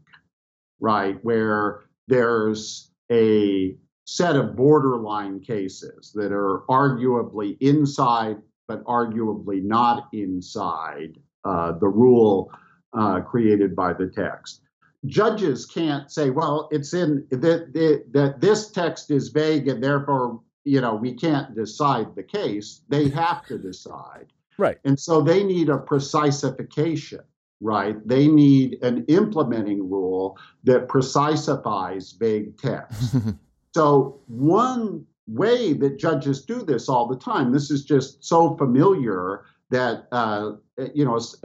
right, 0.81 1.19
where 1.25 1.83
there's 2.09 2.90
a 3.11 3.77
set 4.05 4.37
of 4.37 4.57
borderline 4.57 5.41
cases 5.41 6.13
that 6.15 6.33
are 6.33 6.63
arguably 6.69 7.57
inside 7.61 8.37
but 8.67 8.85
arguably 8.85 9.63
not 9.63 10.09
inside 10.13 11.19
uh, 11.45 11.73
the 11.73 11.89
rule 11.89 12.53
uh, 12.93 13.21
created 13.21 13.75
by 13.75 13.93
the 13.93 14.07
text. 14.07 14.63
Judges 15.07 15.67
can't 15.67 16.11
say, 16.11 16.31
well, 16.31 16.69
it's 16.71 16.95
in 16.95 17.27
that, 17.31 17.73
that 18.13 18.41
this 18.41 18.71
text 18.71 19.11
is 19.11 19.31
vague 19.31 19.67
and 19.67 19.83
therefore 19.83 20.41
you 20.65 20.81
know, 20.81 20.95
we 20.95 21.15
can't 21.15 21.55
decide 21.55 22.15
the 22.15 22.23
case. 22.23 22.83
They 22.89 23.09
have 23.09 23.47
to 23.47 23.59
decide. 23.59 24.27
Right. 24.59 24.79
And 24.85 24.99
so 24.99 25.21
they 25.21 25.43
need 25.43 25.69
a 25.69 25.79
precisification, 25.79 27.23
right? 27.61 27.97
They 28.07 28.29
need 28.29 28.83
an 28.83 29.05
implementing 29.09 29.89
rule 29.91 30.39
that 30.65 30.89
precisifies 30.89 32.19
vague 32.19 32.57
text. 32.59 33.17
so 33.75 34.21
one 34.27 35.07
way 35.27 35.73
that 35.75 35.99
judges 35.99 36.45
do 36.45 36.63
this 36.63 36.89
all 36.89 37.07
the 37.07 37.17
time, 37.17 37.53
this 37.53 37.71
is 37.71 37.85
just 37.85 38.25
so 38.25 38.57
familiar 38.57 39.45
that 39.71 40.07
uh, 40.13 40.53
you 40.95 41.05
know 41.05 41.17
as, 41.17 41.37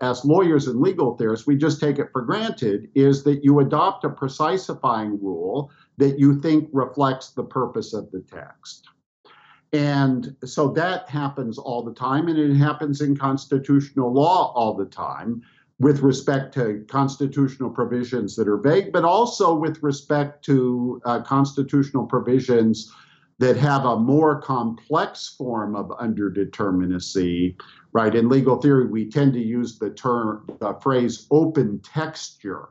as, 0.00 0.24
lawyers 0.24 0.66
and 0.66 0.80
legal 0.80 1.16
theorists 1.16 1.46
we 1.46 1.56
just 1.56 1.80
take 1.80 1.98
it 1.98 2.08
for 2.12 2.22
granted 2.22 2.88
is 2.94 3.24
that 3.24 3.44
you 3.44 3.60
adopt 3.60 4.04
a 4.04 4.08
precisifying 4.08 5.10
rule 5.22 5.70
that 5.96 6.18
you 6.18 6.40
think 6.40 6.68
reflects 6.72 7.30
the 7.30 7.44
purpose 7.44 7.94
of 7.94 8.10
the 8.10 8.20
text 8.20 8.88
and 9.72 10.34
so 10.44 10.68
that 10.68 11.08
happens 11.08 11.58
all 11.58 11.82
the 11.82 11.94
time 11.94 12.28
and 12.28 12.38
it 12.38 12.54
happens 12.54 13.00
in 13.00 13.16
constitutional 13.16 14.12
law 14.12 14.52
all 14.54 14.74
the 14.74 14.86
time 14.86 15.42
with 15.78 16.00
respect 16.00 16.54
to 16.54 16.84
constitutional 16.88 17.70
provisions 17.70 18.34
that 18.36 18.48
are 18.48 18.56
vague 18.56 18.92
but 18.92 19.04
also 19.04 19.54
with 19.54 19.82
respect 19.82 20.44
to 20.44 21.00
uh, 21.04 21.20
constitutional 21.22 22.06
provisions 22.06 22.92
that 23.38 23.56
have 23.56 23.84
a 23.84 23.96
more 23.96 24.40
complex 24.40 25.28
form 25.38 25.76
of 25.76 25.88
underdeterminacy, 25.90 27.54
right? 27.92 28.14
In 28.14 28.28
legal 28.28 28.60
theory, 28.60 28.86
we 28.86 29.08
tend 29.08 29.32
to 29.34 29.40
use 29.40 29.78
the 29.78 29.90
term, 29.90 30.44
the 30.60 30.74
phrase 30.82 31.26
open 31.30 31.80
texture 31.80 32.68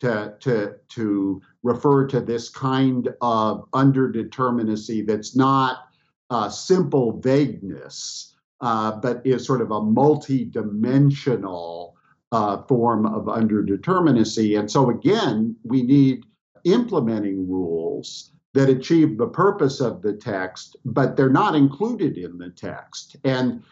to, 0.00 0.34
to, 0.40 0.74
to 0.90 1.42
refer 1.62 2.06
to 2.06 2.20
this 2.20 2.48
kind 2.48 3.08
of 3.20 3.68
underdeterminacy 3.72 5.04
that's 5.04 5.34
not 5.34 5.85
uh, 6.30 6.48
simple 6.48 7.20
vagueness, 7.20 8.34
uh, 8.60 8.92
but 8.92 9.22
is 9.24 9.46
sort 9.46 9.60
of 9.60 9.70
a 9.70 9.82
multi-dimensional 9.82 11.96
uh, 12.32 12.62
form 12.62 13.06
of 13.06 13.24
underdeterminacy. 13.24 14.58
And 14.58 14.70
so 14.70 14.90
again, 14.90 15.56
we 15.64 15.82
need 15.82 16.24
implementing 16.64 17.48
rules 17.48 18.32
that 18.54 18.68
achieve 18.68 19.18
the 19.18 19.28
purpose 19.28 19.80
of 19.80 20.02
the 20.02 20.14
text, 20.14 20.76
but 20.84 21.16
they're 21.16 21.28
not 21.28 21.54
included 21.54 22.16
in 22.16 22.38
the 22.38 22.50
text. 22.50 23.16
And 23.24 23.62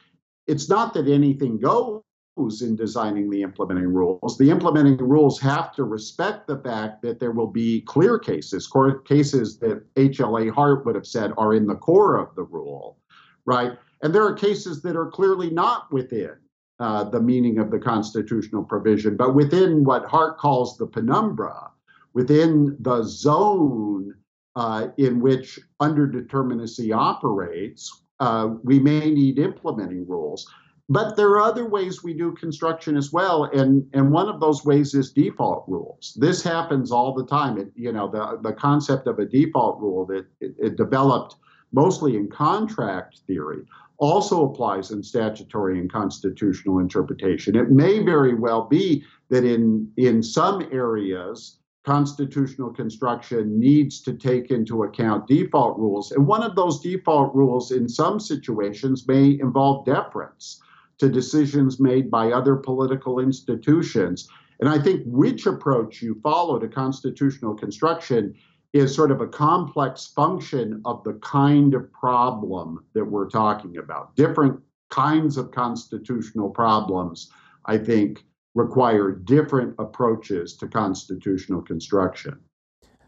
it's 0.47 0.69
not 0.69 0.95
that 0.95 1.09
anything 1.09 1.59
goes 1.59 2.03
in 2.37 2.75
designing 2.75 3.31
the 3.31 3.43
implementing 3.43 3.87
rules. 3.87 4.37
The 4.37 4.51
implementing 4.51 4.97
rules 4.97 5.41
have 5.41 5.73
to 5.75 5.85
respect 5.85 6.49
the 6.49 6.59
fact 6.59 7.01
that 7.03 7.21
there 7.21 7.31
will 7.31 7.47
be 7.47 7.83
clear 7.83 8.19
cases, 8.19 8.67
court 8.67 9.07
cases 9.07 9.59
that 9.61 9.83
HLA 9.95 10.51
Hart 10.51 10.85
would 10.85 10.97
have 10.97 11.07
said 11.07 11.33
are 11.39 11.55
in 11.55 11.67
the 11.67 11.77
core 11.77 12.17
of 12.17 12.35
the 12.35 12.43
rule, 12.43 12.99
right? 13.47 13.73
And 14.03 14.13
there 14.13 14.25
are 14.25 14.35
cases 14.35 14.83
that 14.83 14.97
are 14.97 15.11
clearly 15.11 15.49
not 15.51 15.93
within 15.93 16.33
uh, 16.81 17.05
the 17.05 17.21
meaning 17.21 17.59
of 17.59 17.71
the 17.71 17.79
constitutional 17.79 18.65
provision, 18.65 19.17
but 19.17 19.35
within 19.35 19.85
what 19.85 20.05
Hart 20.07 20.39
calls 20.39 20.77
the 20.77 20.87
penumbra, 20.87 21.71
within 22.15 22.77
the 22.81 23.05
zone 23.05 24.13
uh, 24.57 24.89
in 24.99 25.21
which 25.21 25.61
underdeterminacy 25.81 26.95
operates, 26.95 28.03
uh, 28.19 28.49
we 28.65 28.81
may 28.81 29.11
need 29.11 29.39
implementing 29.39 30.07
rules. 30.09 30.49
But 30.91 31.17
there 31.17 31.31
are 31.31 31.41
other 31.41 31.67
ways 31.67 32.05
we 32.05 32.13
do 32.13 32.33
construction 32.33 32.95
as 32.97 33.11
well, 33.11 33.45
and, 33.45 33.89
and 33.95 34.13
one 34.13 34.29
of 34.29 34.39
those 34.39 34.67
ways 34.67 34.95
is 34.95 35.13
default 35.13 35.65
rules. 35.67 36.15
This 36.21 36.43
happens 36.43 36.93
all 36.93 37.15
the 37.15 37.25
time. 37.25 37.57
It, 37.57 37.73
you 37.75 37.91
know, 37.91 38.07
the, 38.07 38.39
the 38.43 38.53
concept 38.53 39.07
of 39.07 39.19
a 39.19 39.25
default 39.25 39.81
rule 39.81 40.05
that 40.07 40.27
it, 40.41 40.55
it 40.59 40.77
developed 40.77 41.37
mostly 41.73 42.17
in 42.17 42.29
contract 42.29 43.21
theory 43.27 43.63
also 43.97 44.45
applies 44.45 44.91
in 44.91 45.03
statutory 45.03 45.79
and 45.79 45.91
constitutional 45.91 46.79
interpretation. 46.81 47.57
It 47.57 47.71
may 47.71 48.03
very 48.03 48.35
well 48.35 48.67
be 48.67 49.05
that 49.31 49.45
in 49.45 49.91
in 49.97 50.23
some 50.23 50.69
areas 50.71 51.59
constitutional 51.85 52.71
construction 52.71 53.59
needs 53.59 54.01
to 54.03 54.15
take 54.15 54.51
into 54.51 54.83
account 54.83 55.27
default 55.27 55.79
rules. 55.79 56.13
And 56.13 56.27
one 56.27 56.43
of 56.43 56.57
those 56.57 56.81
default 56.81 57.35
rules, 57.35 57.73
in 57.73 57.89
some 57.89 58.19
situations, 58.19 59.07
may 59.07 59.39
involve 59.39 59.85
deference 59.85 60.61
to 60.99 61.09
decisions 61.09 61.81
made 61.81 62.11
by 62.11 62.33
other 62.33 62.57
political 62.57 63.19
institutions. 63.19 64.29
And 64.61 64.69
I 64.69 64.79
think 64.79 65.03
which 65.07 65.47
approach 65.47 66.03
you 66.03 66.21
follow 66.23 66.59
to 66.59 66.69
constitutional 66.69 67.55
construction 67.55 68.35
is 68.73 68.95
sort 68.95 69.11
of 69.11 69.21
a 69.21 69.27
complex 69.27 70.07
function 70.07 70.81
of 70.85 71.03
the 71.05 71.15
kind 71.15 71.75
of 71.75 71.93
problem 71.93 72.85
that 72.93 73.05
we're 73.05 73.29
talking 73.29 73.77
about. 73.77 74.15
Different 74.17 74.61
kinds 74.91 75.37
of 75.37 75.51
constitutional 75.53 76.51
problems, 76.51 77.31
I 77.67 77.79
think, 77.79 78.25
require 78.55 79.13
different 79.13 79.75
approaches 79.79 80.57
to 80.57 80.69
constitutional 80.69 81.63
construction. 81.63 82.39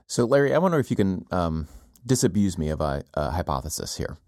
So, 0.09 0.24
Larry, 0.24 0.55
I 0.55 0.59
wonder 0.59 0.78
if 0.78 0.91
you 0.91 0.97
can 0.97 1.26
um, 1.30 1.68
disabuse 2.05 2.57
me 2.57 2.68
of 2.68 2.80
a, 2.80 3.03
a, 3.14 3.30
hypothesis 3.30 3.97
here. 3.97 4.18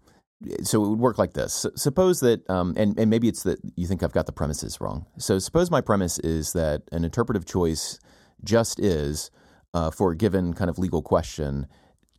So 0.63 0.83
it 0.83 0.89
would 0.89 0.99
work 0.99 1.17
like 1.17 1.33
this. 1.33 1.65
suppose 1.75 2.21
that, 2.21 2.49
um, 2.49 2.73
and, 2.77 2.97
and 2.97 3.09
maybe 3.09 3.27
it's 3.27 3.43
that 3.43 3.59
you 3.75 3.85
think 3.87 4.03
I've 4.03 4.13
got 4.13 4.25
the 4.25 4.31
premises 4.31 4.79
wrong. 4.79 5.05
So 5.17 5.37
suppose 5.37 5.69
my 5.69 5.81
premise 5.81 6.17
is 6.19 6.53
that 6.53 6.83
an 6.93 7.03
interpretive 7.03 7.45
choice 7.45 7.99
just 8.43 8.79
is 8.79 9.31
uh, 9.73 9.91
for 9.91 10.11
a 10.11 10.15
given 10.15 10.53
kind 10.53 10.69
of 10.69 10.79
legal 10.79 11.01
question 11.01 11.67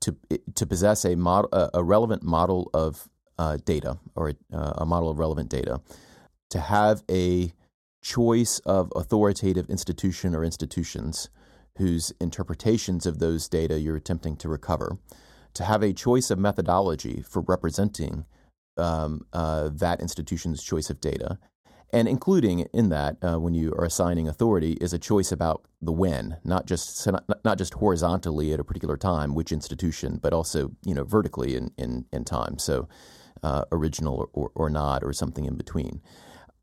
to 0.00 0.16
to 0.54 0.66
possess 0.66 1.04
a 1.04 1.14
model, 1.14 1.70
a 1.72 1.82
relevant 1.82 2.22
model 2.22 2.70
of 2.74 3.08
uh, 3.38 3.56
data 3.64 3.98
or 4.14 4.30
a, 4.30 4.34
a 4.52 4.86
model 4.86 5.08
of 5.08 5.18
relevant 5.18 5.48
data, 5.48 5.80
to 6.50 6.60
have 6.60 7.02
a 7.10 7.52
choice 8.02 8.58
of 8.60 8.92
authoritative 8.96 9.68
institution 9.68 10.34
or 10.34 10.44
institutions 10.44 11.28
whose 11.78 12.12
interpretations 12.20 13.06
of 13.06 13.18
those 13.18 13.48
data 13.48 13.78
you're 13.78 13.96
attempting 13.96 14.36
to 14.36 14.48
recover, 14.48 14.98
to 15.54 15.64
have 15.64 15.82
a 15.82 15.92
choice 15.92 16.30
of 16.30 16.38
methodology 16.38 17.22
for 17.28 17.42
representing 17.42 18.24
um, 18.76 19.26
uh, 19.32 19.70
that 19.72 20.00
institution's 20.00 20.62
choice 20.62 20.90
of 20.90 21.00
data, 21.00 21.38
and 21.92 22.08
including 22.08 22.60
in 22.72 22.88
that, 22.90 23.16
uh, 23.22 23.38
when 23.38 23.52
you 23.52 23.72
are 23.72 23.84
assigning 23.84 24.28
authority, 24.28 24.72
is 24.80 24.92
a 24.92 24.98
choice 24.98 25.32
about 25.32 25.64
the 25.82 25.92
when, 25.92 26.38
not 26.44 26.66
just 26.66 27.06
not, 27.44 27.58
just 27.58 27.74
horizontally 27.74 28.52
at 28.52 28.60
a 28.60 28.64
particular 28.64 28.96
time, 28.96 29.34
which 29.34 29.52
institution, 29.52 30.18
but 30.22 30.32
also 30.32 30.70
you 30.84 30.94
know 30.94 31.04
vertically 31.04 31.56
in 31.56 31.70
in, 31.76 32.06
in 32.12 32.24
time. 32.24 32.58
So, 32.58 32.88
uh, 33.42 33.64
original 33.72 34.30
or, 34.32 34.50
or, 34.54 34.70
not, 34.70 35.02
or 35.02 35.12
something 35.12 35.46
in 35.46 35.56
between 35.56 36.00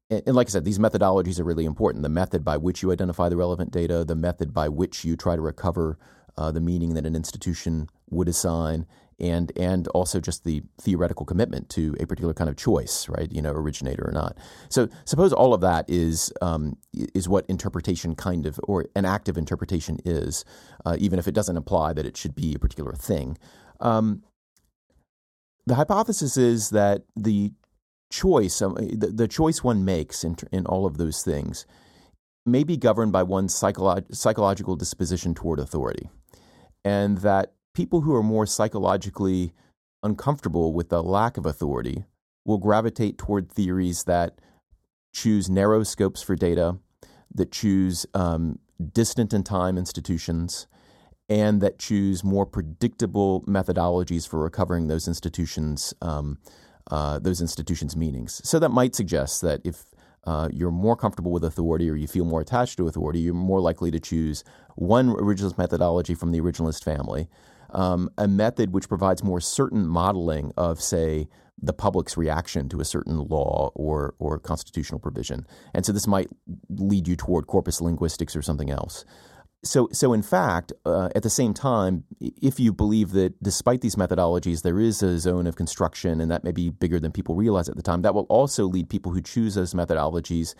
and 0.09 0.35
like 0.35 0.47
I 0.47 0.51
said, 0.51 0.65
these 0.65 0.79
methodologies 0.79 1.39
are 1.39 1.43
really 1.43 1.65
important. 1.65 2.03
The 2.03 2.09
method 2.09 2.43
by 2.45 2.57
which 2.57 2.81
you 2.81 2.91
identify 2.91 3.27
the 3.29 3.35
relevant 3.35 3.71
data, 3.71 4.05
the 4.05 4.15
method 4.15 4.53
by 4.53 4.69
which 4.69 5.03
you 5.03 5.15
try 5.17 5.35
to 5.35 5.41
recover 5.41 5.97
uh, 6.37 6.51
the 6.51 6.61
meaning 6.61 6.93
that 6.93 7.05
an 7.05 7.15
institution 7.15 7.89
would 8.09 8.27
assign, 8.27 8.85
and 9.19 9.51
and 9.57 9.87
also 9.89 10.19
just 10.19 10.43
the 10.43 10.63
theoretical 10.79 11.25
commitment 11.25 11.69
to 11.69 11.95
a 11.99 12.05
particular 12.05 12.33
kind 12.33 12.49
of 12.49 12.55
choice, 12.55 13.09
right? 13.09 13.31
You 13.31 13.41
know, 13.41 13.51
originator 13.51 14.07
or 14.07 14.11
not. 14.11 14.37
So 14.69 14.89
suppose 15.05 15.33
all 15.33 15.53
of 15.53 15.61
that 15.61 15.85
is 15.89 16.31
um, 16.41 16.77
is 16.93 17.27
what 17.27 17.45
interpretation 17.47 18.15
kind 18.15 18.45
of 18.45 18.59
or 18.63 18.85
an 18.95 19.05
active 19.05 19.37
interpretation 19.37 19.97
is, 20.05 20.45
uh, 20.85 20.97
even 20.99 21.19
if 21.19 21.27
it 21.27 21.33
doesn't 21.33 21.57
imply 21.57 21.93
that 21.93 22.05
it 22.05 22.17
should 22.17 22.35
be 22.35 22.55
a 22.55 22.59
particular 22.59 22.93
thing. 22.93 23.37
Um, 23.79 24.23
the 25.65 25.75
hypothesis 25.75 26.37
is 26.37 26.69
that 26.69 27.03
the 27.15 27.51
choice, 28.09 28.61
um, 28.61 28.75
the, 28.75 29.07
the 29.07 29.27
choice 29.27 29.63
one 29.63 29.83
makes 29.83 30.23
in, 30.23 30.37
in 30.51 30.65
all 30.65 30.85
of 30.85 30.97
those 30.97 31.23
things, 31.23 31.65
may 32.45 32.63
be 32.63 32.77
governed 32.77 33.11
by 33.11 33.23
one's 33.23 33.53
psycholo- 33.53 34.15
psychological 34.15 34.77
disposition 34.77 35.35
toward 35.35 35.59
authority. 35.59 36.09
And 36.85 37.17
that 37.17 37.51
people 37.77 38.01
who 38.01 38.15
are 38.15 38.23
more 38.23 38.47
psychologically 38.47 39.53
uncomfortable 40.01 40.73
with 40.73 40.89
the 40.89 41.03
lack 41.03 41.37
of 41.37 41.45
authority 41.45 42.05
will 42.43 42.57
gravitate 42.57 43.19
toward 43.19 43.51
theories 43.51 44.05
that 44.05 44.41
choose 45.13 45.47
narrow 45.47 45.83
scopes 45.83 46.23
for 46.23 46.35
data, 46.35 46.75
that 47.31 47.51
choose 47.51 48.07
um, 48.15 48.57
distant 48.93 49.31
in 49.31 49.43
time 49.43 49.77
institutions, 49.77 50.65
and 51.29 51.61
that 51.61 51.77
choose 51.77 52.23
more 52.23 52.47
predictable 52.47 53.43
methodologies 53.43 54.27
for 54.27 54.39
recovering 54.39 54.87
those 54.87 55.07
institutions' 55.07 55.93
um, 56.01 56.39
uh, 56.89 57.19
those 57.19 57.41
institutions' 57.41 57.95
meanings. 57.95 58.41
So 58.43 58.57
that 58.57 58.69
might 58.69 58.95
suggest 58.95 59.41
that 59.43 59.61
if 59.63 59.85
uh, 60.23 60.49
you're 60.51 60.71
more 60.71 60.95
comfortable 60.95 61.31
with 61.31 61.43
authority 61.43 61.91
or 61.91 61.95
you 61.95 62.07
feel 62.07 62.25
more 62.25 62.41
attached 62.41 62.77
to 62.77 62.87
authority, 62.87 63.19
you're 63.19 63.35
more 63.35 63.61
likely 63.61 63.91
to 63.91 63.99
choose 63.99 64.43
one 64.75 65.09
originalist 65.13 65.59
methodology 65.59 66.15
from 66.15 66.31
the 66.31 66.41
originalist 66.41 66.83
family, 66.83 67.27
um, 67.71 68.09
a 68.17 68.27
method 68.27 68.73
which 68.73 68.87
provides 68.87 69.23
more 69.23 69.39
certain 69.41 69.87
modeling 69.87 70.51
of, 70.57 70.81
say, 70.81 71.27
the 71.61 71.73
public's 71.73 72.17
reaction 72.17 72.69
to 72.69 72.79
a 72.79 72.85
certain 72.85 73.17
law 73.17 73.71
or 73.73 74.13
or 74.19 74.37
constitutional 74.37 74.99
provision. 74.99 75.45
And 75.73 75.85
so 75.85 75.91
this 75.91 76.07
might 76.07 76.29
lead 76.69 77.07
you 77.07 77.15
toward 77.15 77.47
corpus 77.47 77.81
linguistics 77.81 78.35
or 78.35 78.41
something 78.41 78.69
else. 78.69 79.05
So, 79.63 79.89
so 79.91 80.13
in 80.13 80.21
fact, 80.21 80.71
uh, 80.85 81.09
at 81.15 81.23
the 81.23 81.31
same 81.31 81.53
time, 81.53 82.03
if 82.19 82.59
you 82.59 82.71
believe 82.71 83.11
that 83.11 83.41
despite 83.41 83.81
these 83.81 83.95
methodologies, 83.95 84.61
there 84.61 84.79
is 84.79 85.01
a 85.01 85.17
zone 85.17 85.47
of 85.47 85.55
construction 85.55 86.21
and 86.21 86.29
that 86.29 86.43
may 86.43 86.51
be 86.51 86.69
bigger 86.69 86.99
than 86.99 87.11
people 87.11 87.35
realize 87.35 87.67
at 87.67 87.75
the 87.75 87.81
time, 87.81 88.03
that 88.03 88.13
will 88.13 88.27
also 88.29 88.65
lead 88.65 88.87
people 88.87 89.11
who 89.11 89.21
choose 89.21 89.55
those 89.55 89.73
methodologies 89.73 90.53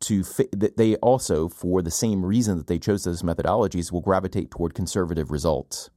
to 0.00 0.22
that 0.52 0.76
they 0.76 0.96
also, 0.96 1.48
for 1.48 1.80
the 1.80 1.90
same 1.90 2.24
reason 2.24 2.56
that 2.56 2.66
they 2.66 2.78
chose 2.78 3.04
those 3.04 3.22
methodologies, 3.22 3.92
will 3.92 4.00
gravitate 4.00 4.50
toward 4.50 4.74
conservative 4.74 5.30
results. 5.30 5.90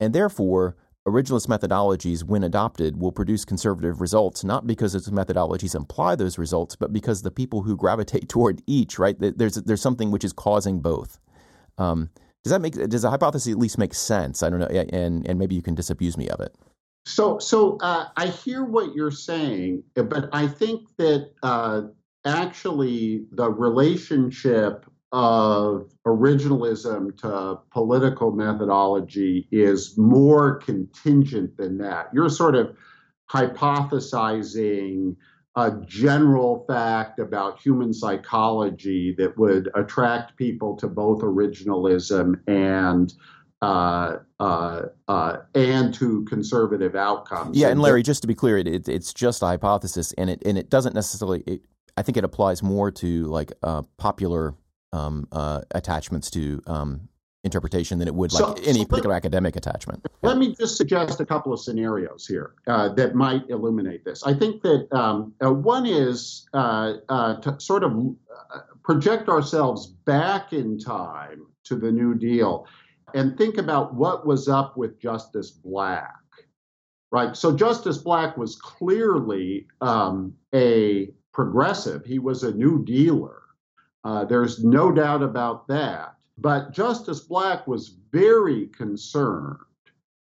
And 0.00 0.14
therefore, 0.14 0.76
originalist 1.06 1.46
methodologies, 1.48 2.24
when 2.24 2.42
adopted, 2.42 3.00
will 3.00 3.12
produce 3.12 3.44
conservative 3.44 4.00
results, 4.00 4.44
not 4.44 4.66
because 4.66 4.92
those 4.92 5.08
methodologies 5.08 5.74
imply 5.74 6.14
those 6.14 6.38
results, 6.38 6.76
but 6.76 6.92
because 6.92 7.22
the 7.22 7.30
people 7.30 7.62
who 7.62 7.76
gravitate 7.76 8.28
toward 8.28 8.62
each, 8.66 8.98
right, 8.98 9.16
there's, 9.18 9.54
there's 9.54 9.82
something 9.82 10.10
which 10.10 10.24
is 10.24 10.32
causing 10.32 10.80
both. 10.80 11.18
Um, 11.78 12.10
does 12.44 12.50
that 12.50 12.60
make 12.60 12.74
does 12.74 13.02
the 13.02 13.10
hypothesis 13.10 13.50
at 13.50 13.58
least 13.58 13.78
make 13.78 13.94
sense? 13.94 14.42
I 14.42 14.50
don't 14.50 14.60
know, 14.60 14.66
and 14.66 15.26
and 15.26 15.38
maybe 15.38 15.54
you 15.54 15.62
can 15.62 15.74
disabuse 15.74 16.18
me 16.18 16.28
of 16.28 16.40
it. 16.40 16.54
So 17.06 17.38
so 17.38 17.78
uh, 17.78 18.08
I 18.18 18.26
hear 18.26 18.64
what 18.64 18.94
you're 18.94 19.10
saying, 19.10 19.82
but 19.94 20.28
I 20.30 20.46
think 20.46 20.94
that 20.98 21.30
uh, 21.42 21.82
actually 22.26 23.24
the 23.32 23.50
relationship 23.50 24.84
of 25.14 25.88
originalism 26.04 27.16
to 27.16 27.56
political 27.70 28.32
methodology 28.32 29.46
is 29.52 29.96
more 29.96 30.56
contingent 30.56 31.56
than 31.56 31.78
that. 31.78 32.08
You're 32.12 32.28
sort 32.28 32.56
of 32.56 32.76
hypothesizing 33.30 35.14
a 35.54 35.70
general 35.86 36.64
fact 36.66 37.20
about 37.20 37.60
human 37.60 37.94
psychology 37.94 39.14
that 39.16 39.38
would 39.38 39.70
attract 39.76 40.36
people 40.36 40.76
to 40.78 40.88
both 40.88 41.22
originalism 41.22 42.40
and 42.48 43.14
uh, 43.62 44.16
uh, 44.40 44.82
uh, 45.06 45.36
and 45.54 45.94
to 45.94 46.24
conservative 46.24 46.96
outcomes. 46.96 47.56
Yeah, 47.56 47.68
and 47.68 47.80
Larry, 47.80 48.02
just 48.02 48.22
to 48.22 48.26
be 48.26 48.34
clear, 48.34 48.58
it, 48.58 48.66
it, 48.66 48.88
it's 48.88 49.14
just 49.14 49.42
a 49.42 49.46
hypothesis, 49.46 50.12
and 50.18 50.28
it 50.28 50.42
and 50.44 50.58
it 50.58 50.70
doesn't 50.70 50.92
necessarily. 50.92 51.44
It, 51.46 51.60
I 51.96 52.02
think 52.02 52.16
it 52.16 52.24
applies 52.24 52.60
more 52.60 52.90
to 52.90 53.24
like 53.26 53.52
uh, 53.62 53.82
popular 53.96 54.56
um, 54.94 55.28
uh, 55.32 55.60
attachments 55.72 56.30
to 56.30 56.62
um, 56.66 57.08
interpretation 57.42 57.98
than 57.98 58.08
it 58.08 58.14
would 58.14 58.32
like 58.32 58.40
so, 58.40 58.52
any 58.64 58.80
so 58.80 58.86
particular 58.86 59.12
let, 59.12 59.18
academic 59.18 59.56
attachment. 59.56 60.06
Let 60.22 60.38
me 60.38 60.54
just 60.54 60.76
suggest 60.76 61.20
a 61.20 61.26
couple 61.26 61.52
of 61.52 61.60
scenarios 61.60 62.26
here 62.26 62.54
uh, 62.66 62.88
that 62.94 63.14
might 63.14 63.42
illuminate 63.50 64.04
this. 64.04 64.22
I 64.24 64.32
think 64.32 64.62
that 64.62 64.88
um, 64.92 65.34
uh, 65.44 65.52
one 65.52 65.86
is 65.86 66.46
uh, 66.54 66.94
uh 67.08 67.40
to 67.40 67.60
sort 67.60 67.84
of 67.84 67.92
uh, 67.92 68.60
project 68.82 69.28
ourselves 69.28 69.86
back 69.86 70.52
in 70.52 70.78
time 70.78 71.46
to 71.64 71.76
the 71.76 71.90
New 71.90 72.14
Deal 72.14 72.66
and 73.14 73.36
think 73.36 73.58
about 73.58 73.94
what 73.94 74.26
was 74.26 74.48
up 74.48 74.76
with 74.76 74.98
Justice 75.00 75.50
Black. 75.50 76.14
Right. 77.12 77.36
So 77.36 77.54
Justice 77.54 77.98
Black 77.98 78.36
was 78.36 78.56
clearly 78.56 79.68
um, 79.80 80.34
a 80.52 81.10
progressive. 81.32 82.04
He 82.04 82.18
was 82.18 82.42
a 82.42 82.52
New 82.52 82.84
Dealer. 82.84 83.43
Uh, 84.04 84.24
there's 84.24 84.62
no 84.62 84.92
doubt 84.92 85.22
about 85.22 85.66
that. 85.68 86.14
But 86.36 86.72
Justice 86.72 87.20
Black 87.20 87.66
was 87.66 87.96
very 88.12 88.66
concerned 88.66 89.58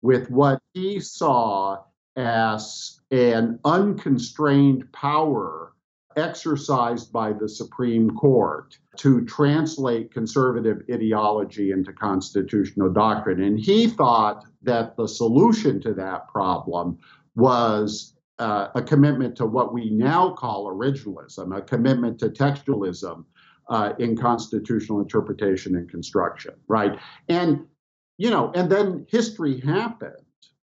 with 0.02 0.30
what 0.30 0.60
he 0.74 1.00
saw 1.00 1.82
as 2.16 3.00
an 3.10 3.58
unconstrained 3.64 4.92
power 4.92 5.72
exercised 6.16 7.12
by 7.12 7.32
the 7.32 7.48
Supreme 7.48 8.10
Court 8.10 8.76
to 8.96 9.24
translate 9.24 10.12
conservative 10.12 10.82
ideology 10.90 11.70
into 11.70 11.92
constitutional 11.92 12.92
doctrine. 12.92 13.42
And 13.42 13.58
he 13.58 13.86
thought 13.86 14.44
that 14.62 14.96
the 14.96 15.06
solution 15.06 15.80
to 15.82 15.94
that 15.94 16.28
problem 16.28 16.98
was 17.36 18.16
uh, 18.40 18.68
a 18.74 18.82
commitment 18.82 19.36
to 19.36 19.46
what 19.46 19.72
we 19.72 19.90
now 19.90 20.30
call 20.30 20.66
originalism, 20.66 21.56
a 21.56 21.62
commitment 21.62 22.18
to 22.18 22.28
textualism, 22.28 23.24
uh, 23.70 23.92
in 23.98 24.16
constitutional 24.16 25.00
interpretation 25.00 25.76
and 25.76 25.88
construction, 25.88 26.54
right? 26.68 26.98
And 27.28 27.66
you 28.18 28.28
know, 28.28 28.52
and 28.54 28.70
then 28.70 29.06
history 29.08 29.60
happened, 29.60 30.12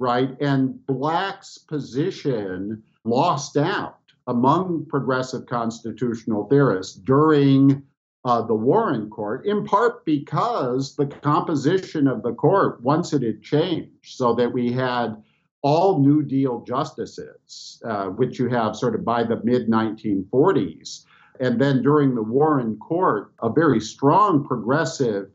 right? 0.00 0.30
And 0.40 0.84
Black's 0.86 1.56
position 1.56 2.82
lost 3.04 3.56
out 3.56 3.98
among 4.26 4.86
progressive 4.86 5.46
constitutional 5.46 6.48
theorists 6.48 6.96
during 6.96 7.84
uh, 8.24 8.42
the 8.42 8.54
Warren 8.54 9.10
Court, 9.10 9.46
in 9.46 9.64
part 9.64 10.04
because 10.04 10.96
the 10.96 11.06
composition 11.06 12.08
of 12.08 12.22
the 12.22 12.32
court, 12.32 12.82
once 12.82 13.12
it 13.12 13.22
had 13.22 13.42
changed, 13.42 14.16
so 14.16 14.34
that 14.34 14.52
we 14.52 14.72
had 14.72 15.22
all 15.62 16.00
New 16.00 16.22
Deal 16.22 16.64
justices, 16.66 17.80
uh, 17.84 18.06
which 18.06 18.38
you 18.38 18.48
have 18.48 18.76
sort 18.76 18.94
of 18.94 19.04
by 19.04 19.22
the 19.22 19.40
mid 19.44 19.68
1940s, 19.68 21.04
and 21.40 21.60
then 21.60 21.82
during 21.82 22.14
the 22.14 22.22
Warren 22.22 22.76
Court, 22.76 23.32
a 23.42 23.50
very 23.50 23.80
strong 23.80 24.44
progressive 24.44 25.30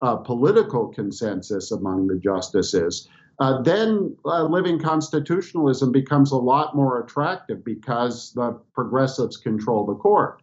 uh, 0.00 0.16
political 0.16 0.88
consensus 0.88 1.70
among 1.70 2.08
the 2.08 2.18
justices. 2.18 3.08
Uh, 3.38 3.62
then 3.62 4.16
uh, 4.24 4.44
living 4.44 4.78
constitutionalism 4.78 5.92
becomes 5.92 6.32
a 6.32 6.36
lot 6.36 6.76
more 6.76 7.00
attractive 7.00 7.64
because 7.64 8.32
the 8.34 8.58
progressives 8.74 9.36
control 9.36 9.86
the 9.86 9.94
court. 9.94 10.42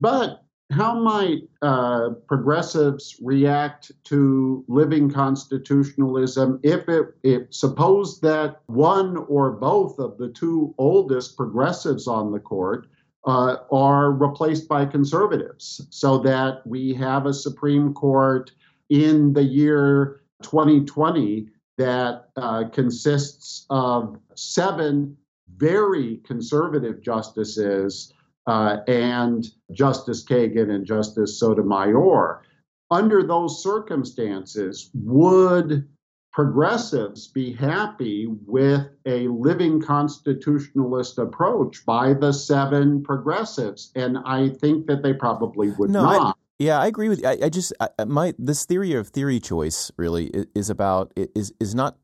But 0.00 0.42
how 0.70 0.98
might 1.00 1.48
uh, 1.62 2.10
progressives 2.26 3.16
react 3.22 3.90
to 4.04 4.64
living 4.68 5.10
constitutionalism 5.10 6.60
if 6.62 6.88
it, 6.88 7.06
if 7.22 7.42
suppose 7.50 8.20
that 8.20 8.60
one 8.66 9.16
or 9.28 9.52
both 9.52 9.98
of 9.98 10.18
the 10.18 10.28
two 10.28 10.74
oldest 10.76 11.36
progressives 11.36 12.06
on 12.06 12.32
the 12.32 12.38
court 12.38 12.86
uh, 13.26 13.56
are 13.72 14.12
replaced 14.12 14.68
by 14.68 14.86
conservatives 14.86 15.86
so 15.90 16.18
that 16.18 16.66
we 16.66 16.94
have 16.94 17.26
a 17.26 17.34
Supreme 17.34 17.92
Court 17.92 18.50
in 18.88 19.32
the 19.32 19.42
year 19.42 20.22
2020 20.42 21.48
that 21.76 22.28
uh, 22.36 22.64
consists 22.72 23.66
of 23.70 24.18
seven 24.34 25.16
very 25.56 26.18
conservative 26.24 27.02
justices 27.02 28.12
uh, 28.46 28.78
and 28.86 29.46
Justice 29.72 30.24
Kagan 30.24 30.70
and 30.70 30.86
Justice 30.86 31.38
Sotomayor. 31.38 32.42
Under 32.90 33.22
those 33.22 33.62
circumstances, 33.62 34.90
would 34.94 35.86
progressives 36.32 37.28
be 37.28 37.52
happy 37.52 38.26
with 38.46 38.86
a 39.06 39.28
living 39.28 39.80
constitutionalist 39.80 41.18
approach 41.18 41.84
by 41.84 42.14
the 42.14 42.32
seven 42.32 43.02
progressives? 43.02 43.90
And 43.94 44.18
I 44.24 44.50
think 44.50 44.86
that 44.86 45.02
they 45.02 45.12
probably 45.12 45.70
would 45.70 45.90
no, 45.90 46.02
not. 46.02 46.20
I, 46.20 46.32
yeah, 46.58 46.80
I 46.80 46.86
agree 46.86 47.08
with 47.08 47.20
you. 47.20 47.28
I, 47.28 47.38
I 47.44 47.48
just 47.48 47.72
I, 47.80 47.88
my 48.04 48.34
this 48.38 48.64
theory 48.64 48.94
of 48.94 49.08
theory 49.08 49.40
choice 49.40 49.90
really 49.96 50.30
is 50.54 50.70
about 50.70 51.12
is 51.16 51.52
is 51.60 51.74
not 51.74 51.96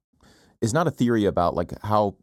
is 0.61 0.73
not 0.73 0.87
a 0.87 0.91
theory 0.91 1.25
about 1.25 1.55
like 1.55 1.73
how 1.83 2.17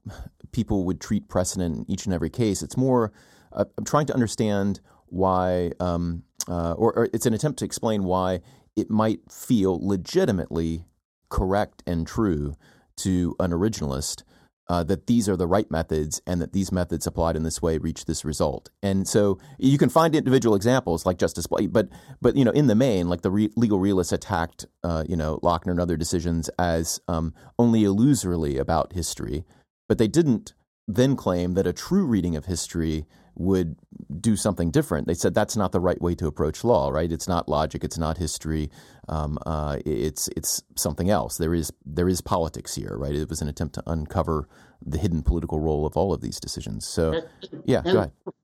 people 0.51 0.85
would 0.85 0.99
treat 0.99 1.27
precedent 1.27 1.77
in 1.77 1.91
each 1.91 2.05
and 2.05 2.13
every 2.13 2.29
case. 2.29 2.61
It's 2.61 2.77
more 2.77 3.11
uh, 3.53 3.65
I'm 3.77 3.85
trying 3.85 4.05
to 4.07 4.13
understand 4.13 4.79
why, 5.07 5.71
um, 5.79 6.23
uh, 6.47 6.73
or, 6.73 6.93
or 6.93 7.09
it's 7.13 7.25
an 7.25 7.33
attempt 7.33 7.59
to 7.59 7.65
explain 7.65 8.03
why 8.03 8.41
it 8.75 8.89
might 8.89 9.19
feel 9.29 9.85
legitimately 9.85 10.85
correct 11.31 11.81
and 11.87 12.05
true 12.05 12.55
to 12.97 13.35
an 13.39 13.49
originalist 13.49 14.23
uh, 14.71 14.83
that 14.83 15.07
these 15.07 15.27
are 15.27 15.35
the 15.35 15.47
right 15.47 15.69
methods 15.69 16.21
and 16.25 16.39
that 16.41 16.53
these 16.53 16.71
methods 16.71 17.05
applied 17.05 17.35
in 17.35 17.43
this 17.43 17.61
way 17.61 17.77
reach 17.77 18.05
this 18.05 18.23
result. 18.23 18.69
And 18.81 19.05
so 19.07 19.37
you 19.57 19.77
can 19.77 19.89
find 19.89 20.15
individual 20.15 20.55
examples 20.55 21.05
like 21.05 21.17
Justice 21.17 21.47
Blake, 21.47 21.73
but 21.73 21.89
but 22.21 22.37
you 22.37 22.45
know 22.45 22.51
in 22.51 22.67
the 22.67 22.75
main, 22.75 23.09
like 23.09 23.21
the 23.21 23.31
re- 23.31 23.51
legal 23.57 23.79
realists 23.79 24.13
attacked 24.13 24.65
uh, 24.83 25.03
you 25.09 25.17
know 25.17 25.39
Lochner 25.43 25.71
and 25.71 25.79
other 25.79 25.97
decisions 25.97 26.49
as 26.57 27.01
um, 27.07 27.33
only 27.59 27.81
illusorily 27.81 28.59
about 28.59 28.93
history, 28.93 29.43
but 29.89 29.97
they 29.97 30.07
didn't 30.07 30.53
then 30.87 31.15
claim 31.15 31.53
that 31.55 31.67
a 31.67 31.73
true 31.73 32.05
reading 32.05 32.35
of 32.35 32.45
history 32.45 33.05
would 33.35 33.75
do 34.19 34.35
something 34.35 34.71
different. 34.71 35.07
They 35.07 35.13
said 35.13 35.33
that's 35.33 35.55
not 35.55 35.71
the 35.71 35.79
right 35.79 36.01
way 36.01 36.15
to 36.15 36.27
approach 36.27 36.63
law, 36.63 36.89
right? 36.89 37.11
It's 37.11 37.27
not 37.27 37.47
logic, 37.47 37.83
it's 37.83 37.97
not 37.97 38.17
history, 38.17 38.69
um, 39.09 39.37
uh, 39.45 39.77
it's 39.85 40.29
it's 40.35 40.63
something 40.75 41.09
else. 41.09 41.37
There 41.37 41.53
is 41.53 41.71
there 41.85 42.09
is 42.09 42.21
politics 42.21 42.75
here, 42.75 42.95
right? 42.97 43.15
It 43.15 43.29
was 43.29 43.41
an 43.41 43.47
attempt 43.47 43.75
to 43.75 43.83
uncover 43.87 44.47
the 44.85 44.97
hidden 44.97 45.21
political 45.21 45.59
role 45.59 45.85
of 45.85 45.95
all 45.95 46.11
of 46.13 46.21
these 46.21 46.39
decisions. 46.39 46.87
So, 46.87 47.13
and, 47.13 47.63
yeah. 47.65 47.81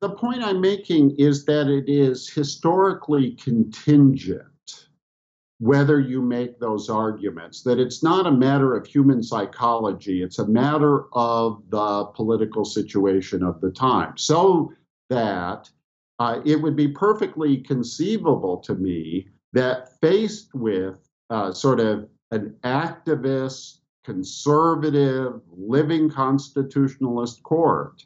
The 0.02 0.10
point 0.10 0.44
I'm 0.44 0.62
making 0.62 1.16
is 1.18 1.46
that 1.46 1.68
it 1.68 1.90
is 1.90 2.30
historically 2.30 3.32
contingent 3.32 4.44
whether 5.60 6.00
you 6.00 6.22
make 6.22 6.60
those 6.60 6.90
arguments, 6.90 7.64
that 7.64 7.80
it's 7.80 8.04
not 8.04 8.28
a 8.28 8.32
matter 8.32 8.76
of 8.76 8.86
human 8.86 9.24
psychology, 9.24 10.22
it's 10.22 10.40
a 10.40 10.48
matter 10.48 11.06
of 11.14 11.64
the 11.70 12.06
political 12.16 12.64
situation 12.64 13.44
of 13.44 13.60
the 13.60 13.72
time. 13.72 14.16
So 14.18 14.72
that 15.10 15.70
uh, 16.20 16.42
it 16.46 16.62
would 16.62 16.76
be 16.76 16.88
perfectly 16.90 17.58
conceivable 17.58 18.58
to 18.58 18.76
me 18.76 19.30
that 19.54 20.00
faced 20.00 20.54
with 20.54 20.98
uh, 21.30 21.52
sort 21.52 21.80
of 21.80 22.08
an 22.32 22.56
activist, 22.64 23.80
conservative, 24.04 25.42
living 25.52 26.10
constitutionalist 26.10 27.42
court, 27.44 28.06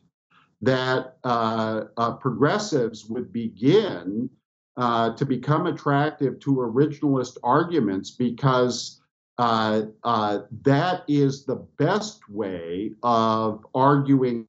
that 0.61 1.17
uh, 1.23 1.85
uh 1.97 2.13
progressives 2.13 3.07
would 3.07 3.33
begin 3.33 4.29
uh, 4.77 5.13
to 5.15 5.25
become 5.25 5.67
attractive 5.67 6.39
to 6.39 6.55
originalist 6.55 7.37
arguments 7.43 8.11
because 8.11 9.01
uh, 9.37 9.83
uh, 10.03 10.39
that 10.63 11.03
is 11.07 11.45
the 11.45 11.55
best 11.77 12.21
way 12.29 12.91
of 13.03 13.65
arguing 13.73 14.47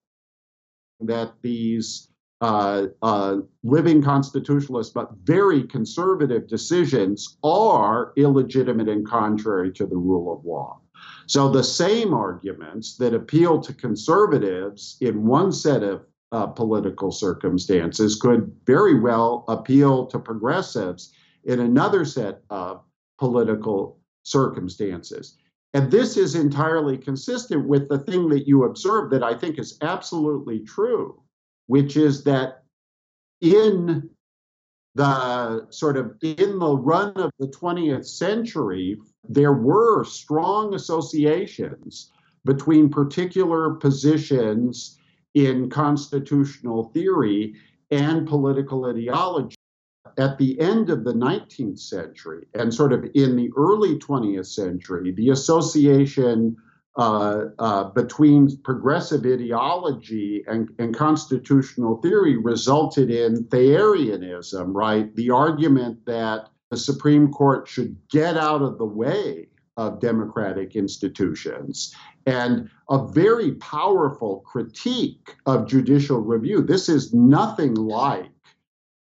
that 1.00 1.32
these 1.42 2.08
uh, 2.40 2.86
uh, 3.02 3.36
living 3.62 4.02
constitutionalist 4.02 4.92
but 4.92 5.12
very 5.22 5.62
conservative 5.62 6.48
decisions 6.48 7.38
are 7.44 8.12
illegitimate 8.16 8.88
and 8.88 9.06
contrary 9.06 9.72
to 9.72 9.86
the 9.86 9.96
rule 9.96 10.32
of 10.36 10.44
law. 10.44 10.80
So 11.26 11.48
the 11.48 11.64
same 11.64 12.12
arguments 12.12 12.96
that 12.96 13.14
appeal 13.14 13.60
to 13.60 13.72
conservatives 13.72 14.96
in 15.00 15.24
one 15.24 15.52
set 15.52 15.82
of 15.82 16.04
uh, 16.33 16.47
political 16.47 17.12
circumstances 17.12 18.16
could 18.16 18.51
very 18.66 18.99
well 18.99 19.45
appeal 19.49 20.07
to 20.07 20.18
progressives 20.18 21.12
in 21.45 21.61
another 21.61 22.05
set 22.05 22.43
of 22.51 22.83
political 23.18 23.99
circumstances. 24.24 25.37
And 25.74 25.91
this 25.91 26.16
is 26.16 26.35
entirely 26.35 26.99
consistent 26.99 27.66
with 27.66 27.89
the 27.89 27.99
thing 27.99 28.28
that 28.30 28.47
you 28.47 28.64
observe 28.64 29.11
that 29.11 29.22
I 29.22 29.35
think 29.35 29.59
is 29.59 29.78
absolutely 29.83 30.61
true, 30.61 31.22
which 31.66 31.97
is 31.97 32.24
that 32.24 32.62
in 33.41 34.11
the 34.95 35.66
sort 35.70 35.97
of 35.97 36.14
in 36.22 36.59
the 36.59 36.76
run 36.76 37.12
of 37.16 37.30
the 37.39 37.47
20th 37.49 38.07
century, 38.07 38.99
there 39.26 39.55
were 39.55 40.05
strong 40.05 40.74
associations 40.74 42.11
between 42.45 42.91
particular 42.91 43.74
positions 43.74 44.99
in 45.35 45.70
constitutional 45.70 46.85
theory 46.95 47.55
and 47.91 48.26
political 48.26 48.87
ideology. 48.87 49.57
At 50.18 50.37
the 50.39 50.61
end 50.61 50.91
of 50.91 51.05
the 51.05 51.14
19th 51.14 51.78
century 51.78 52.47
and 52.55 52.72
sort 52.72 52.93
of 52.93 53.05
in 53.14 53.37
the 53.37 53.51
early 53.57 53.99
20th 53.99 54.47
century, 54.47 55.12
the 55.12 55.30
association 55.30 56.57
uh, 56.97 57.47
uh, 57.59 57.85
between 57.85 58.55
progressive 58.59 59.24
ideology 59.24 60.45
and, 60.47 60.68
and, 60.78 60.95
constitutional 60.95 61.97
theory 62.03 62.37
resulted 62.37 63.11
in 63.11 63.45
Thayerianism, 63.45 64.74
right? 64.74 65.16
The 65.16 65.30
argument 65.30 66.05
that 66.05 66.51
the 66.70 66.76
Supreme 66.76 67.33
Court 67.33 67.66
should 67.66 67.97
get 68.11 68.37
out 68.37 68.61
of 68.61 68.76
the 68.76 68.85
way 68.85 69.49
of 69.78 70.01
democratic 70.01 70.76
institutions 70.76 71.95
and 72.26 72.70
a 72.90 73.06
very 73.08 73.52
powerful 73.52 74.40
critique 74.46 75.34
of 75.46 75.66
judicial 75.66 76.20
review. 76.20 76.62
This 76.62 76.88
is 76.88 77.12
nothing 77.12 77.74
like 77.74 78.30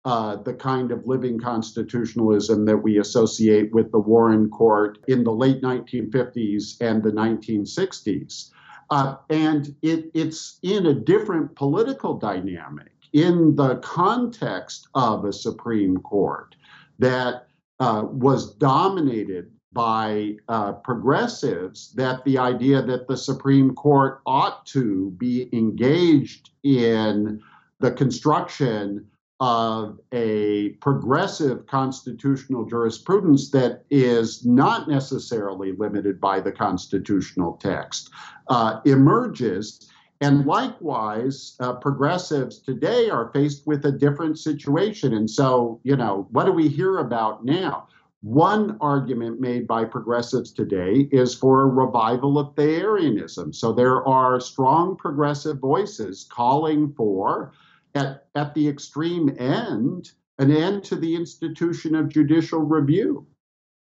uh, 0.04 0.38
the 0.38 0.54
kind 0.54 0.92
of 0.92 1.06
living 1.06 1.40
constitutionalism 1.40 2.66
that 2.66 2.78
we 2.78 2.98
associate 2.98 3.72
with 3.74 3.92
the 3.92 4.00
Warren 4.00 4.50
Court 4.50 4.98
in 5.08 5.24
the 5.24 5.32
late 5.32 5.62
1950s 5.62 6.82
and 6.82 7.04
the 7.04 7.12
1960s. 7.12 8.50
Uh, 8.90 9.16
and 9.30 9.76
it, 9.82 10.10
it's 10.14 10.60
in 10.64 10.88
a 10.88 10.94
different 10.94 11.56
political 11.56 12.18
dynamic 12.18 12.92
in 13.14 13.56
the 13.56 13.76
context 13.78 14.88
of 14.96 15.26
a 15.26 15.34
Supreme 15.34 15.98
Court 15.98 16.56
that 17.00 17.48
uh, 17.80 18.04
was 18.06 18.56
dominated 18.56 19.52
by 19.74 20.36
uh, 20.48 20.74
progressives 20.74 21.94
that 21.94 22.24
the 22.26 22.38
idea 22.38 22.82
that 22.82 23.08
the 23.08 23.18
Supreme 23.18 23.74
Court 23.74 24.22
ought 24.26 24.66
to 24.68 25.12
be 25.12 25.50
engaged 25.54 26.50
in 26.64 27.42
the 27.80 27.92
construction 27.92 29.08
of 29.40 30.00
a 30.14 30.70
progressive 30.82 31.66
constitutional 31.66 32.64
jurisprudence 32.64 33.50
that 33.50 33.84
is 33.90 34.46
not 34.46 34.88
necessarily 34.88 35.72
limited 35.72 36.22
by 36.22 36.40
the 36.40 36.52
constitutional 36.52 37.54
text 37.54 38.12
uh, 38.50 38.80
emerges. 38.86 39.90
And 40.22 40.46
likewise, 40.46 41.56
uh, 41.60 41.74
progressives 41.74 42.60
today 42.60 43.10
are 43.10 43.32
faced 43.34 43.66
with 43.66 43.84
a 43.86 43.92
different 43.92 44.38
situation. 44.38 45.16
And 45.16 45.28
so, 45.28 45.80
you 45.84 45.96
know, 45.96 46.28
what 46.30 46.46
do 46.46 46.52
we 46.52 46.68
hear 46.68 47.00
about 47.00 47.44
now? 47.44 47.88
One 48.22 48.78
argument 48.82 49.40
made 49.40 49.66
by 49.66 49.86
progressives 49.86 50.52
today 50.52 51.10
is 51.12 51.34
for 51.34 51.62
a 51.62 51.66
revival 51.66 52.38
of 52.38 52.54
Thayerianism. 52.54 53.56
So 53.56 53.74
there 53.74 54.08
are 54.08 54.40
strong 54.40 54.96
progressive 54.96 55.58
voices 55.58 56.28
calling 56.30 56.94
for, 56.94 57.52
at, 57.96 58.28
at 58.36 58.54
the 58.54 58.68
extreme 58.68 59.36
end, 59.40 60.12
an 60.38 60.52
end 60.52 60.84
to 60.86 60.96
the 60.96 61.16
institution 61.16 61.96
of 61.96 62.10
judicial 62.10 62.60
review. 62.60 63.26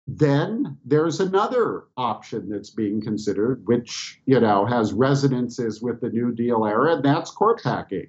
Then 0.06 0.78
there's 0.86 1.20
another 1.20 1.84
option 1.98 2.48
that's 2.48 2.70
being 2.70 3.02
considered, 3.02 3.66
which 3.66 4.20
you 4.26 4.40
know 4.40 4.66
has 4.66 4.92
resonances 4.92 5.80
with 5.80 6.00
the 6.00 6.10
New 6.10 6.34
Deal 6.34 6.64
era, 6.66 6.96
and 6.96 7.04
that's 7.04 7.30
court 7.30 7.62
packing. 7.62 8.08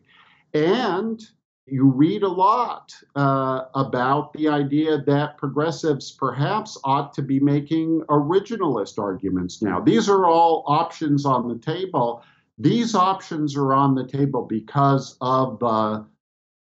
And 0.54 1.26
you 1.68 1.86
read 1.86 2.22
a 2.22 2.28
lot 2.28 2.94
uh, 3.16 3.66
about 3.74 4.32
the 4.34 4.48
idea 4.48 5.02
that 5.02 5.38
progressives 5.38 6.12
perhaps 6.12 6.78
ought 6.84 7.14
to 7.14 7.24
be 7.24 7.40
making 7.40 8.02
originalist 8.10 9.00
arguments 9.00 9.62
now. 9.62 9.80
These 9.80 10.08
are 10.08 10.28
all 10.28 10.64
options 10.68 11.26
on 11.26 11.48
the 11.48 11.58
table. 11.58 12.24
These 12.60 12.94
options 12.94 13.56
are 13.56 13.74
on 13.74 13.96
the 13.96 14.06
table 14.06 14.44
because 14.44 15.18
of 15.22 15.60
the 15.60 16.06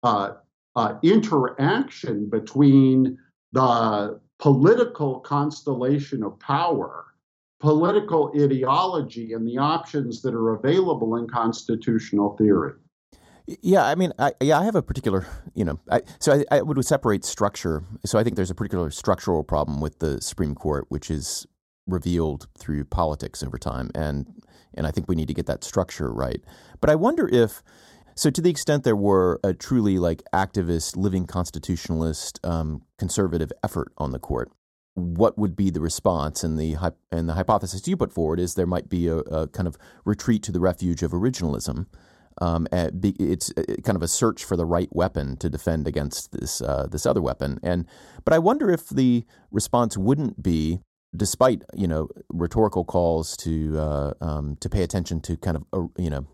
uh, 0.03 0.33
uh, 0.75 0.95
interaction 1.03 2.29
between 2.31 3.19
the 3.53 4.21
political 4.39 5.21
constellation 5.21 6.25
of 6.25 6.39
power, 6.41 7.05
political 7.61 8.33
ideology, 8.35 9.35
and 9.35 9.47
the 9.47 9.59
options 9.59 10.23
that 10.23 10.35
are 10.35 10.55
available 10.55 11.17
in 11.17 11.29
constitutional 11.29 12.37
theory. 12.37 12.73
Yeah, 13.47 13.85
I 13.85 13.95
mean, 13.95 14.13
I, 14.19 14.33
yeah, 14.41 14.59
I 14.59 14.65
have 14.65 14.75
a 14.75 14.83
particular, 14.83 15.27
you 15.55 15.67
know, 15.67 15.79
I, 15.91 16.01
so 16.19 16.33
I, 16.33 16.57
I, 16.57 16.63
would 16.63 16.83
separate 16.85 17.27
structure. 17.27 17.85
So 18.07 18.19
I 18.19 18.25
think 18.25 18.37
there's 18.37 18.51
a 18.51 18.55
particular 18.55 18.91
structural 18.91 19.45
problem 19.45 19.83
with 19.83 19.99
the 19.99 20.21
Supreme 20.23 20.55
Court, 20.55 20.87
which 20.89 21.11
is 21.11 21.47
revealed 21.87 22.49
through 22.57 22.85
politics 22.87 23.43
over 23.43 23.59
time, 23.59 23.91
and 23.95 24.43
and 24.73 24.87
I 24.87 24.91
think 24.91 25.09
we 25.09 25.15
need 25.15 25.29
to 25.29 25.35
get 25.35 25.45
that 25.47 25.63
structure 25.63 26.11
right. 26.11 26.41
But 26.81 26.89
I 26.89 26.95
wonder 26.95 27.29
if, 27.29 27.63
so 28.15 28.31
to 28.31 28.41
the 28.41 28.49
extent 28.49 28.83
there 28.83 28.97
were 28.97 29.41
a 29.45 29.53
truly 29.53 29.99
like 29.99 30.23
activist, 30.33 30.97
living 30.97 31.27
constitutionalist, 31.27 32.41
um, 32.45 32.83
conservative 32.99 33.53
effort 33.63 33.93
on 33.99 34.13
the 34.13 34.19
court, 34.19 34.51
what 34.95 35.37
would 35.37 35.55
be 35.55 35.69
the 35.69 35.83
response? 35.83 36.43
And 36.43 36.59
the 36.59 36.77
and 37.13 37.29
the 37.29 37.35
hypothesis 37.35 37.87
you 37.87 37.99
put 37.99 38.11
forward 38.11 38.41
is 38.41 38.55
there 38.55 38.67
might 38.67 38.89
be 38.89 39.07
a, 39.07 39.19
a 39.19 39.49
kind 39.49 39.69
of 39.69 39.77
retreat 40.07 40.43
to 40.45 40.53
the 40.53 40.61
refuge 40.61 41.03
of 41.03 41.11
originalism 41.11 41.89
um, 42.41 42.67
it's 42.73 43.53
uh, 43.57 43.63
kind 43.85 43.97
of 43.97 44.03
a 44.03 44.09
search 44.09 44.45
for 44.45 44.57
the 44.57 44.67
right 44.67 44.89
weapon 44.91 45.37
to 45.39 45.49
defend 45.49 45.87
against 45.87 46.33
this 46.33 46.61
uh, 46.61 46.87
this 46.91 47.07
other 47.07 47.23
weapon. 47.23 47.59
And 47.63 47.87
but 48.25 48.35
I 48.35 48.39
wonder 48.39 48.71
if 48.71 48.89
the 48.89 49.25
response 49.51 49.97
wouldn't 49.97 50.43
be, 50.43 50.81
despite 51.17 51.63
you 51.75 51.87
know 51.87 52.09
rhetorical 52.29 52.85
calls 52.85 53.37
to 53.39 53.79
uh, 53.79 54.13
um, 54.21 54.57
to 54.61 54.69
pay 54.69 54.83
attention 54.83 55.21
to 55.23 55.37
kind 55.37 55.57
of 55.57 55.65
uh, 55.73 56.03
you 56.03 56.11
know 56.11 56.27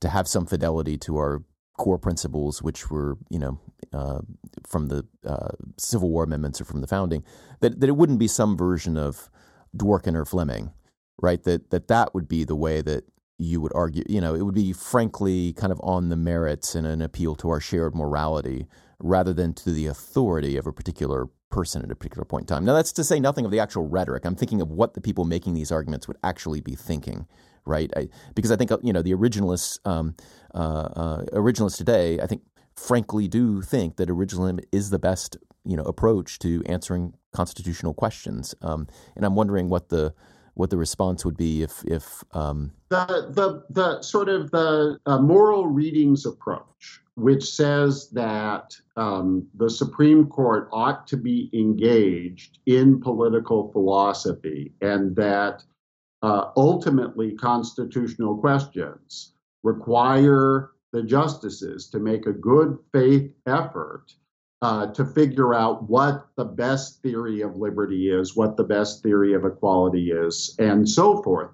to 0.00 0.08
have 0.08 0.28
some 0.28 0.46
fidelity 0.46 0.96
to 0.98 1.16
our 1.16 1.42
core 1.76 1.98
principles, 1.98 2.62
which 2.62 2.90
were 2.90 3.18
you 3.28 3.38
know 3.38 3.58
uh, 3.92 4.20
from 4.66 4.88
the 4.88 5.04
uh, 5.26 5.48
Civil 5.78 6.10
War 6.10 6.24
amendments 6.24 6.60
or 6.60 6.64
from 6.64 6.80
the 6.80 6.86
founding, 6.86 7.24
that 7.60 7.80
that 7.80 7.88
it 7.88 7.96
wouldn't 7.96 8.18
be 8.18 8.28
some 8.28 8.56
version 8.56 8.96
of 8.96 9.28
Dworkin 9.76 10.14
or 10.14 10.24
Fleming, 10.24 10.72
right? 11.20 11.42
That 11.42 11.70
that 11.70 11.88
that 11.88 12.14
would 12.14 12.28
be 12.28 12.44
the 12.44 12.56
way 12.56 12.80
that 12.82 13.04
you 13.38 13.60
would 13.60 13.72
argue, 13.74 14.04
you 14.08 14.20
know, 14.20 14.34
it 14.34 14.42
would 14.42 14.54
be 14.54 14.72
frankly 14.72 15.52
kind 15.54 15.72
of 15.72 15.80
on 15.82 16.08
the 16.08 16.16
merits 16.16 16.74
and 16.74 16.86
an 16.86 17.02
appeal 17.02 17.34
to 17.34 17.50
our 17.50 17.60
shared 17.60 17.94
morality 17.94 18.66
rather 19.00 19.32
than 19.32 19.52
to 19.52 19.70
the 19.70 19.86
authority 19.86 20.56
of 20.56 20.66
a 20.66 20.72
particular 20.72 21.28
person 21.50 21.82
at 21.82 21.90
a 21.90 21.94
particular 21.94 22.24
point 22.24 22.42
in 22.42 22.46
time. 22.46 22.64
Now, 22.64 22.74
that's 22.74 22.92
to 22.92 23.04
say 23.04 23.20
nothing 23.20 23.44
of 23.44 23.50
the 23.50 23.60
actual 23.60 23.88
rhetoric. 23.88 24.24
I'm 24.24 24.36
thinking 24.36 24.60
of 24.60 24.70
what 24.70 24.94
the 24.94 25.00
people 25.00 25.24
making 25.24 25.54
these 25.54 25.72
arguments 25.72 26.06
would 26.08 26.16
actually 26.22 26.60
be 26.60 26.74
thinking, 26.74 27.26
right? 27.64 27.90
I, 27.96 28.08
because 28.34 28.52
I 28.52 28.56
think, 28.56 28.70
you 28.82 28.92
know, 28.92 29.02
the 29.02 29.12
originalists, 29.12 29.78
um, 29.84 30.14
uh, 30.54 30.58
uh, 30.58 31.24
originalists 31.32 31.76
today, 31.76 32.20
I 32.20 32.26
think, 32.26 32.42
frankly 32.76 33.28
do 33.28 33.62
think 33.62 33.96
that 33.96 34.08
originalism 34.08 34.60
is 34.72 34.90
the 34.90 34.98
best, 34.98 35.36
you 35.64 35.76
know, 35.76 35.84
approach 35.84 36.40
to 36.40 36.62
answering 36.66 37.14
constitutional 37.32 37.94
questions. 37.94 38.54
Um, 38.62 38.88
and 39.14 39.24
I'm 39.24 39.36
wondering 39.36 39.68
what 39.68 39.90
the 39.90 40.12
what 40.54 40.70
the 40.70 40.76
response 40.76 41.24
would 41.24 41.36
be 41.36 41.62
if 41.62 41.84
if 41.84 42.24
um... 42.32 42.72
the 42.88 43.06
the 43.30 43.64
the 43.70 44.02
sort 44.02 44.28
of 44.28 44.50
the 44.50 44.98
uh, 45.06 45.18
moral 45.18 45.66
readings 45.66 46.26
approach, 46.26 47.00
which 47.16 47.44
says 47.44 48.08
that 48.10 48.74
um, 48.96 49.46
the 49.54 49.68
Supreme 49.68 50.26
Court 50.26 50.68
ought 50.72 51.06
to 51.08 51.16
be 51.16 51.50
engaged 51.52 52.58
in 52.66 53.00
political 53.00 53.70
philosophy, 53.72 54.72
and 54.80 55.14
that 55.16 55.62
uh, 56.22 56.50
ultimately 56.56 57.32
constitutional 57.32 58.36
questions 58.38 59.34
require 59.62 60.70
the 60.92 61.02
justices 61.02 61.90
to 61.90 61.98
make 61.98 62.26
a 62.26 62.32
good 62.32 62.78
faith 62.92 63.30
effort 63.46 64.14
uh, 64.64 64.86
to 64.86 65.04
figure 65.04 65.52
out 65.52 65.90
what 65.90 66.26
the 66.36 66.44
best 66.44 67.02
theory 67.02 67.42
of 67.42 67.54
liberty 67.54 68.08
is, 68.08 68.34
what 68.34 68.56
the 68.56 68.64
best 68.64 69.02
theory 69.02 69.34
of 69.34 69.44
equality 69.44 70.10
is, 70.10 70.56
and 70.58 70.88
so 70.88 71.22
forth. 71.22 71.50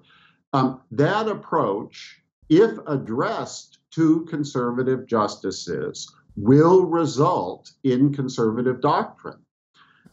Um, 0.53 0.79
that 0.91 1.27
approach, 1.27 2.21
if 2.47 2.71
addressed 2.87 3.79
to 3.95 4.23
conservative 4.29 5.07
justices, 5.07 6.09
will 6.37 6.85
result 6.85 7.71
in 7.83 8.13
conservative 8.13 8.79
doctrine. 8.79 9.39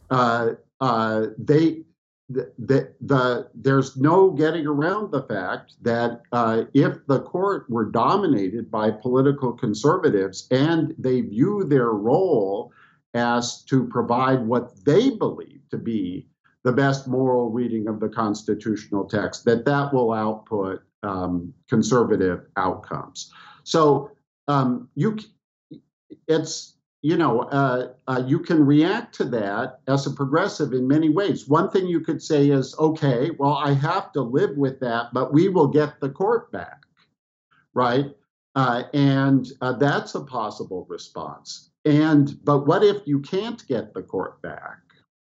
Uh, 0.09 0.55
uh, 0.81 1.27
they 1.37 1.83
the, 2.27 2.51
the, 2.59 2.93
the, 2.99 3.49
there's 3.55 3.95
no 3.95 4.29
getting 4.29 4.67
around 4.67 5.11
the 5.11 5.23
fact 5.23 5.73
that 5.81 6.21
uh, 6.33 6.63
if 6.73 6.97
the 7.07 7.21
court 7.21 7.67
were 7.69 7.85
dominated 7.85 8.69
by 8.69 8.91
political 8.91 9.53
conservatives 9.53 10.47
and 10.51 10.93
they 10.99 11.21
view 11.21 11.63
their 11.63 11.91
role 11.91 12.71
as 13.13 13.63
to 13.65 13.85
provide 13.87 14.45
what 14.45 14.83
they 14.85 15.09
believe 15.09 15.61
to 15.71 15.77
be 15.77 16.27
the 16.63 16.71
best 16.71 17.07
moral 17.07 17.49
reading 17.49 17.87
of 17.87 17.99
the 17.99 18.09
constitutional 18.09 19.05
text, 19.05 19.45
that 19.45 19.65
that 19.65 19.93
will 19.93 20.11
output 20.13 20.81
um, 21.03 21.53
conservative 21.69 22.45
outcomes. 22.57 23.31
So 23.63 24.11
um, 24.47 24.89
you, 24.95 25.17
it's 26.27 26.75
you 27.01 27.15
know, 27.15 27.41
uh, 27.43 27.93
uh, 28.07 28.23
you 28.27 28.39
can 28.39 28.65
react 28.65 29.15
to 29.15 29.25
that 29.25 29.79
as 29.87 30.05
a 30.05 30.11
progressive 30.11 30.73
in 30.73 30.87
many 30.87 31.09
ways. 31.09 31.47
One 31.47 31.69
thing 31.69 31.87
you 31.87 32.01
could 32.01 32.21
say 32.21 32.49
is, 32.49 32.75
okay, 32.77 33.31
well, 33.37 33.53
I 33.53 33.71
have 33.73 34.11
to 34.13 34.21
live 34.21 34.57
with 34.57 34.81
that, 34.81 35.13
but 35.13 35.31
we 35.31 35.47
will 35.47 35.67
get 35.67 36.01
the 36.01 36.09
court 36.09 36.51
back, 36.51 36.83
right? 37.73 38.13
Uh, 38.55 38.83
and 38.93 39.47
uh, 39.61 39.73
that's 39.73 40.15
a 40.15 40.21
possible 40.21 40.85
response. 40.89 41.68
And 41.85 42.37
but 42.43 42.67
what 42.67 42.83
if 42.83 42.97
you 43.05 43.19
can't 43.19 43.65
get 43.67 43.93
the 43.93 44.01
court 44.01 44.41
back? 44.41 44.79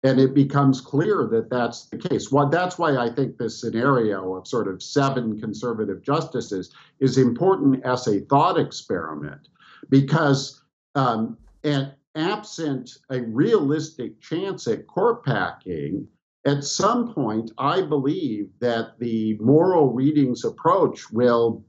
And 0.02 0.18
it 0.18 0.34
becomes 0.34 0.80
clear 0.80 1.28
that 1.30 1.50
that's 1.50 1.86
the 1.86 1.98
case. 1.98 2.32
Well, 2.32 2.48
that's 2.48 2.78
why 2.78 2.96
I 2.96 3.10
think 3.10 3.36
this 3.36 3.60
scenario 3.60 4.34
of 4.34 4.48
sort 4.48 4.66
of 4.66 4.82
seven 4.82 5.38
conservative 5.38 6.02
justices 6.02 6.74
is 7.00 7.18
important 7.18 7.84
as 7.84 8.06
a 8.08 8.20
thought 8.20 8.58
experiment, 8.58 9.48
because 9.90 10.62
um, 10.94 11.36
and 11.64 11.92
absent 12.14 12.90
a 13.10 13.20
realistic 13.20 14.20
chance 14.20 14.66
at 14.66 14.86
court 14.86 15.24
packing, 15.24 16.08
at 16.46 16.64
some 16.64 17.12
point, 17.12 17.50
I 17.58 17.82
believe 17.82 18.48
that 18.60 18.98
the 18.98 19.36
moral 19.38 19.92
readings 19.92 20.44
approach 20.44 21.10
will 21.12 21.64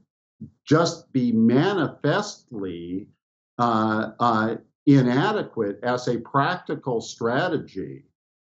just 0.64 1.12
be 1.12 1.30
manifestly 1.32 3.08
uh, 3.58 4.12
uh, 4.18 4.56
inadequate 4.86 5.78
as 5.82 6.08
a 6.08 6.18
practical 6.18 7.00
strategy 7.00 8.04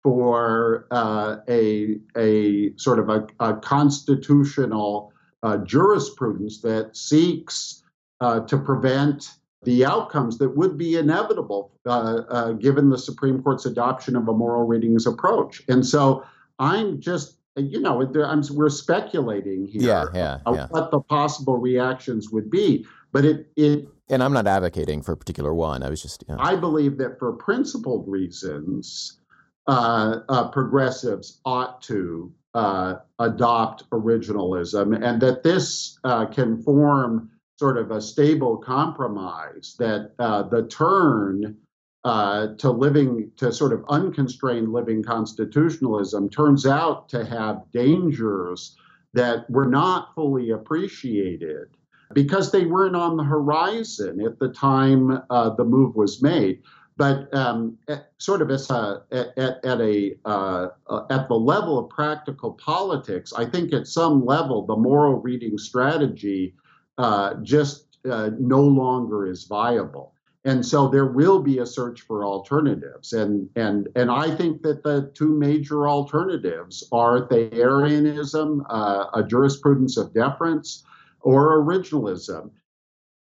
for 0.03 0.87
uh, 0.91 1.37
a, 1.49 1.97
a 2.15 2.75
sort 2.77 2.99
of 2.99 3.09
a, 3.09 3.27
a 3.39 3.55
constitutional 3.57 5.11
uh, 5.43 5.57
jurisprudence 5.57 6.61
that 6.61 6.95
seeks 6.95 7.83
uh, 8.21 8.41
to 8.41 8.57
prevent 8.57 9.31
the 9.63 9.85
outcomes 9.85 10.37
that 10.37 10.55
would 10.55 10.77
be 10.77 10.95
inevitable 10.95 11.71
uh, 11.85 12.21
uh, 12.29 12.51
given 12.53 12.89
the 12.89 12.97
Supreme 12.97 13.41
Court's 13.43 13.65
adoption 13.65 14.15
of 14.15 14.27
a 14.27 14.33
moral 14.33 14.63
readings 14.63 15.05
approach. 15.05 15.61
And 15.67 15.85
so 15.85 16.23
I'm 16.59 17.01
just, 17.01 17.37
you 17.57 17.79
know, 17.81 18.01
I'm, 18.23 18.41
we're 18.51 18.69
speculating 18.69 19.67
here 19.67 19.81
yeah, 19.81 20.05
yeah, 20.13 20.37
yeah. 20.53 20.67
what 20.69 20.91
the 20.91 21.01
possible 21.01 21.57
reactions 21.57 22.29
would 22.29 22.49
be. 22.49 22.85
But 23.11 23.25
it, 23.25 23.47
it 23.55 23.87
and 24.09 24.23
I'm 24.23 24.33
not 24.33 24.47
advocating 24.47 25.01
for 25.01 25.13
a 25.13 25.17
particular 25.17 25.53
one. 25.53 25.83
I 25.83 25.89
was 25.89 26.01
just. 26.01 26.23
Yeah. 26.27 26.37
I 26.39 26.55
believe 26.55 26.97
that 26.97 27.19
for 27.19 27.33
principled 27.33 28.07
reasons, 28.07 29.19
uh, 29.67 30.19
uh 30.27 30.49
progressives 30.49 31.39
ought 31.45 31.81
to 31.83 32.31
uh, 32.53 32.95
adopt 33.19 33.89
originalism, 33.91 35.03
and 35.03 35.21
that 35.21 35.43
this 35.43 35.99
uh, 36.03 36.25
can 36.25 36.61
form 36.63 37.29
sort 37.57 37.77
of 37.77 37.91
a 37.91 38.01
stable 38.01 38.57
compromise 38.57 39.75
that 39.79 40.13
uh, 40.19 40.43
the 40.43 40.65
turn 40.67 41.57
uh, 42.05 42.47
to 42.57 42.71
living 42.71 43.29
to 43.35 43.51
sort 43.51 43.73
of 43.73 43.83
unconstrained 43.89 44.71
living 44.71 45.03
constitutionalism 45.03 46.29
turns 46.29 46.65
out 46.65 47.09
to 47.09 47.25
have 47.25 47.61
dangers 47.73 48.77
that 49.13 49.49
were 49.49 49.67
not 49.67 50.15
fully 50.15 50.51
appreciated 50.51 51.67
because 52.13 52.51
they 52.51 52.65
weren't 52.65 52.95
on 52.95 53.17
the 53.17 53.23
horizon 53.23 54.21
at 54.21 54.39
the 54.39 54.49
time 54.49 55.21
uh, 55.29 55.49
the 55.51 55.63
move 55.63 55.95
was 55.95 56.21
made. 56.21 56.61
But 56.97 57.33
um, 57.33 57.77
at, 57.87 58.11
sort 58.17 58.41
of 58.41 58.51
as 58.51 58.69
a, 58.69 59.03
at, 59.11 59.63
at 59.63 59.79
a 59.79 60.15
uh, 60.25 60.67
at 61.09 61.29
the 61.29 61.35
level 61.35 61.79
of 61.79 61.89
practical 61.89 62.53
politics, 62.53 63.31
I 63.31 63.45
think 63.45 63.71
at 63.73 63.87
some 63.87 64.25
level 64.25 64.65
the 64.65 64.75
moral 64.75 65.21
reading 65.21 65.57
strategy 65.57 66.55
uh, 66.97 67.35
just 67.35 67.97
uh, 68.09 68.31
no 68.37 68.61
longer 68.61 69.27
is 69.27 69.45
viable. 69.45 70.13
And 70.45 70.65
so 70.65 70.87
there 70.87 71.05
will 71.05 71.41
be 71.41 71.59
a 71.59 71.65
search 71.65 72.01
for 72.01 72.25
alternatives. 72.25 73.13
And, 73.13 73.49
and, 73.55 73.89
and 73.95 74.09
I 74.09 74.33
think 74.35 74.61
that 74.61 74.83
the 74.83 75.11
two 75.13 75.37
major 75.37 75.87
alternatives 75.87 76.87
are 76.91 77.27
Thayerianism, 77.27 78.65
uh, 78.69 79.05
a 79.13 79.23
jurisprudence 79.23 79.97
of 79.97 80.13
deference, 80.13 80.83
or 81.21 81.63
originalism. 81.63 82.51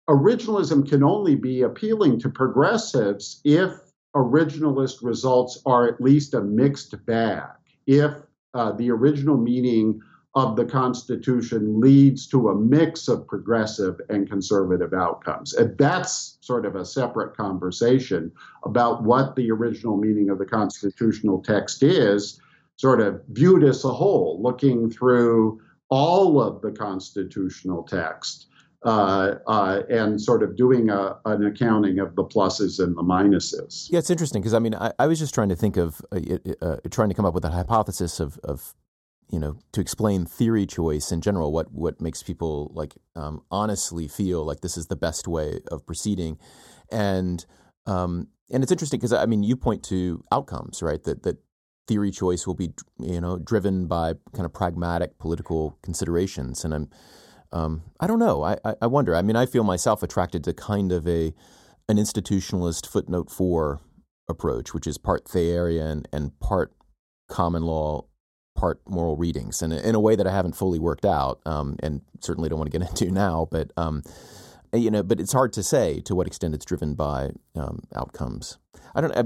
Originalism 0.09 0.87
can 0.89 1.03
only 1.03 1.35
be 1.35 1.61
appealing 1.61 2.19
to 2.19 2.29
progressives 2.29 3.41
if 3.43 3.73
originalist 4.15 5.03
results 5.03 5.61
are 5.65 5.87
at 5.87 6.01
least 6.01 6.33
a 6.33 6.41
mixed 6.41 7.05
bag. 7.05 7.49
If 7.85 8.13
uh, 8.53 8.71
the 8.71 8.89
original 8.89 9.37
meaning 9.37 10.01
of 10.35 10.55
the 10.55 10.65
Constitution 10.65 11.79
leads 11.79 12.27
to 12.27 12.49
a 12.49 12.55
mix 12.55 13.07
of 13.07 13.27
progressive 13.27 13.99
and 14.09 14.29
conservative 14.29 14.93
outcomes. 14.93 15.53
And 15.53 15.77
that's 15.77 16.37
sort 16.41 16.65
of 16.65 16.75
a 16.75 16.85
separate 16.85 17.35
conversation 17.35 18.31
about 18.63 19.03
what 19.03 19.35
the 19.35 19.49
original 19.51 19.97
meaning 19.97 20.29
of 20.29 20.37
the 20.37 20.45
constitutional 20.45 21.41
text 21.41 21.81
is, 21.81 22.39
sort 22.77 23.01
of 23.01 23.21
viewed 23.29 23.63
as 23.63 23.83
a 23.83 23.91
whole, 23.91 24.41
looking 24.41 24.89
through 24.89 25.59
all 25.89 26.41
of 26.41 26.61
the 26.61 26.71
constitutional 26.71 27.83
text. 27.83 28.45
Uh, 28.85 29.35
uh, 29.45 29.81
and 29.89 30.21
sort 30.21 30.41
of 30.41 30.55
doing 30.55 30.89
a, 30.89 31.13
an 31.25 31.45
accounting 31.45 31.99
of 31.99 32.15
the 32.15 32.23
pluses 32.23 32.81
and 32.81 32.95
the 32.95 33.03
minuses. 33.03 33.89
Yeah, 33.91 33.99
it's 33.99 34.09
interesting 34.09 34.41
because 34.41 34.53
I 34.53 34.59
mean, 34.59 34.73
I, 34.73 34.93
I, 34.97 35.05
was 35.05 35.19
just 35.19 35.33
trying 35.33 35.49
to 35.49 35.55
think 35.57 35.75
of 35.75 36.01
uh, 36.13 36.19
uh 36.61 36.77
trying 36.89 37.09
to 37.09 37.13
come 37.13 37.25
up 37.25 37.33
with 37.33 37.43
a 37.43 37.49
hypothesis 37.49 38.21
of, 38.21 38.39
of 38.41 38.73
you 39.29 39.39
know 39.39 39.57
to 39.71 39.81
explain 39.81 40.25
theory 40.25 40.65
choice 40.65 41.11
in 41.11 41.21
general 41.21 41.51
what 41.51 41.71
what 41.71 42.01
makes 42.01 42.23
people 42.23 42.71
like 42.73 42.95
um, 43.15 43.41
honestly 43.51 44.07
feel 44.07 44.43
like 44.43 44.61
this 44.61 44.77
is 44.77 44.87
the 44.87 44.95
best 44.95 45.27
way 45.27 45.59
of 45.71 45.85
proceeding 45.85 46.37
and 46.91 47.45
um, 47.85 48.27
and 48.51 48.63
it's 48.63 48.71
interesting 48.71 48.99
because 48.99 49.13
I 49.13 49.25
mean 49.25 49.43
you 49.43 49.55
point 49.55 49.83
to 49.85 50.23
outcomes 50.31 50.81
right 50.81 51.03
that 51.03 51.23
that 51.23 51.37
theory 51.89 52.11
choice 52.11 52.45
will 52.47 52.55
be 52.55 52.69
you 52.99 53.19
know 53.19 53.37
driven 53.37 53.87
by 53.87 54.13
kind 54.33 54.45
of 54.45 54.53
pragmatic 54.53 55.17
political 55.17 55.77
considerations 55.81 56.63
and 56.63 56.73
I'm 56.73 56.89
um, 57.51 57.81
I 57.99 58.05
don't 58.05 58.19
know 58.19 58.43
I, 58.43 58.57
I 58.79 58.87
wonder 58.87 59.15
I 59.15 59.23
mean 59.23 59.35
I 59.35 59.47
feel 59.47 59.63
myself 59.63 60.03
attracted 60.03 60.43
to 60.43 60.53
kind 60.53 60.91
of 60.91 61.07
a 61.07 61.33
an 61.89 61.97
institutionalist 61.97 62.85
footnote 62.85 63.31
four 63.31 63.79
approach 64.29 64.73
which 64.73 64.85
is 64.85 64.99
part 64.99 65.25
Thayerian 65.25 66.05
and 66.13 66.39
part 66.39 66.71
common 67.27 67.63
law 67.63 68.05
part 68.59 68.81
moral 68.87 69.15
readings, 69.15 69.61
and 69.61 69.71
in 69.71 69.95
a 69.95 69.99
way 69.99 70.15
that 70.15 70.27
I 70.27 70.31
haven't 70.31 70.55
fully 70.55 70.79
worked 70.79 71.05
out, 71.05 71.39
um, 71.45 71.77
and 71.81 72.01
certainly 72.19 72.49
don't 72.49 72.59
want 72.59 72.71
to 72.71 72.77
get 72.77 72.87
into 73.01 73.11
now. 73.11 73.47
But 73.49 73.71
um, 73.77 74.03
you 74.73 74.91
know, 74.91 75.01
but 75.01 75.19
it's 75.19 75.33
hard 75.33 75.53
to 75.53 75.63
say 75.63 76.01
to 76.01 76.13
what 76.13 76.27
extent 76.27 76.53
it's 76.53 76.65
driven 76.65 76.93
by 76.93 77.31
um, 77.55 77.83
outcomes. 77.95 78.57
I 78.93 79.01
don't. 79.01 79.17
I, 79.17 79.23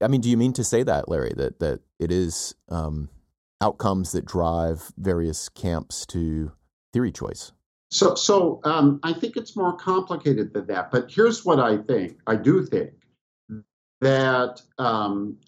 I, 0.00 0.08
mean, 0.08 0.20
do 0.20 0.30
you 0.30 0.36
mean 0.36 0.52
to 0.54 0.64
say 0.64 0.82
that, 0.82 1.08
Larry? 1.08 1.32
That 1.36 1.58
that 1.60 1.80
it 1.98 2.10
is 2.10 2.54
um, 2.68 3.08
outcomes 3.60 4.12
that 4.12 4.24
drive 4.24 4.92
various 4.96 5.48
camps 5.48 6.06
to 6.06 6.52
theory 6.92 7.12
choice? 7.12 7.52
So, 7.90 8.14
so 8.14 8.60
um, 8.64 9.00
I 9.02 9.12
think 9.12 9.36
it's 9.36 9.56
more 9.56 9.76
complicated 9.76 10.52
than 10.52 10.66
that. 10.66 10.90
But 10.90 11.10
here's 11.10 11.44
what 11.44 11.60
I 11.60 11.78
think. 11.78 12.18
I 12.26 12.36
do 12.36 12.64
think 12.64 12.90
that 14.00 14.60
um, 14.78 15.38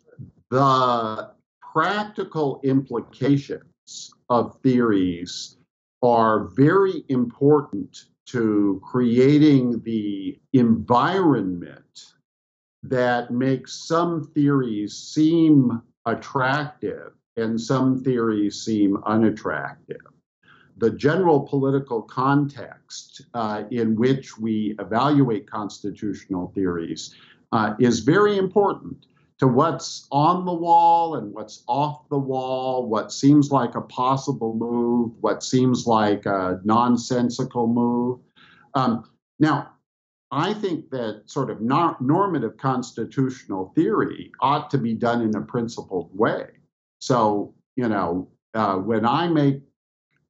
the 0.51 1.31
practical 1.61 2.61
implications 2.65 4.13
of 4.29 4.57
theories 4.63 5.57
are 6.03 6.49
very 6.55 7.05
important 7.09 8.05
to 8.27 8.81
creating 8.85 9.81
the 9.85 10.39
environment 10.53 12.15
that 12.89 13.31
makes 13.31 13.74
some 13.74 14.24
theories 14.35 14.97
seem 14.97 15.82
attractive 16.06 17.12
and 17.36 17.60
some 17.60 18.02
theories 18.02 18.62
seem 18.62 18.97
unattractive 19.05 20.01
the 20.78 20.90
general 20.90 21.40
political 21.40 22.02
context 22.02 23.23
uh, 23.35 23.65
in 23.70 23.97
which 23.97 24.39
we 24.39 24.77
evaluate 24.78 25.51
constitutional 25.51 26.52
theories 26.55 27.15
uh, 27.52 27.74
is 27.78 28.01
very 28.01 28.39
important 28.39 29.06
to 29.39 29.47
what's 29.47 30.06
on 30.10 30.44
the 30.44 30.52
wall 30.52 31.16
and 31.16 31.32
what's 31.32 31.62
off 31.69 32.09
the 32.09 32.19
wall, 32.19 32.89
what 32.89 33.12
seems 33.12 33.51
like 33.51 33.74
a 33.74 33.81
possible 33.81 34.55
move, 34.55 35.12
what 35.20 35.43
seems 35.43 35.86
like 35.86 36.27
a 36.27 36.60
nonsensical 36.65 37.66
move. 37.66 38.19
Um, 38.74 39.09
now, 39.39 39.70
I 40.31 40.53
think 40.53 40.91
that 40.91 41.23
sort 41.27 41.51
of 41.51 41.61
normative 41.61 42.57
constitutional 42.59 43.73
theory 43.75 44.31
ought 44.41 44.71
to 44.71 44.79
be 44.79 44.93
done 44.93 45.23
in 45.23 45.35
a 45.35 45.41
principled 45.41 46.11
way. 46.13 46.49
So, 47.01 47.55
you 47.77 47.89
know, 47.89 48.29
uh, 48.55 48.77
when 48.77 49.07
I 49.07 49.29
make 49.29 49.63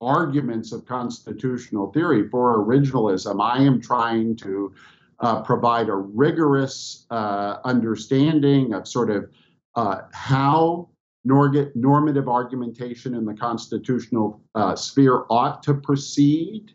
arguments 0.01 0.73
of 0.73 0.87
constitutional 0.87 1.91
theory 1.93 2.29
for 2.29 2.65
originalism, 2.65 3.43
I 3.43 3.63
am 3.63 3.81
trying 3.81 4.37
to 4.37 4.73
uh, 5.21 5.43
provide 5.43 5.89
a 5.89 5.97
rigorous 5.97 7.07
uh, 7.11 7.57
understanding 7.65 8.75
of 8.75 8.87
sort 8.87 9.11
of 9.11 9.29
uh, 9.75 10.03
how 10.13 10.89
normative 11.25 12.29
argumentation 12.29 13.15
in 13.15 13.25
the 13.25 13.35
constitutional 13.35 14.41
uh, 14.55 14.77
sphere 14.77 15.25
ought 15.29 15.63
to 15.65 15.75
proceed, 15.75 16.71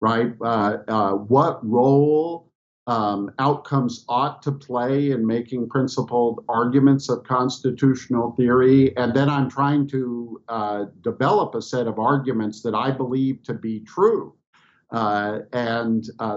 right? 0.00 0.32
Uh, 0.40 1.12
what 1.14 1.68
role 1.68 2.49
um, 2.90 3.30
outcomes 3.38 4.04
ought 4.08 4.42
to 4.42 4.50
play 4.50 5.12
in 5.12 5.24
making 5.24 5.68
principled 5.68 6.44
arguments 6.48 7.08
of 7.08 7.22
constitutional 7.22 8.32
theory. 8.32 8.96
And 8.96 9.14
then 9.14 9.30
I'm 9.30 9.48
trying 9.48 9.86
to 9.88 10.42
uh, 10.48 10.84
develop 11.02 11.54
a 11.54 11.62
set 11.62 11.86
of 11.86 12.00
arguments 12.00 12.62
that 12.62 12.74
I 12.74 12.90
believe 12.90 13.44
to 13.44 13.54
be 13.54 13.80
true. 13.80 14.34
Uh, 14.90 15.38
and 15.52 16.04
uh, 16.18 16.36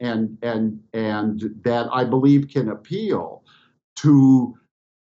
and 0.00 0.36
and 0.42 0.80
and 0.92 1.54
that 1.62 1.86
I 1.92 2.02
believe 2.02 2.48
can 2.48 2.70
appeal 2.70 3.44
to 3.98 4.58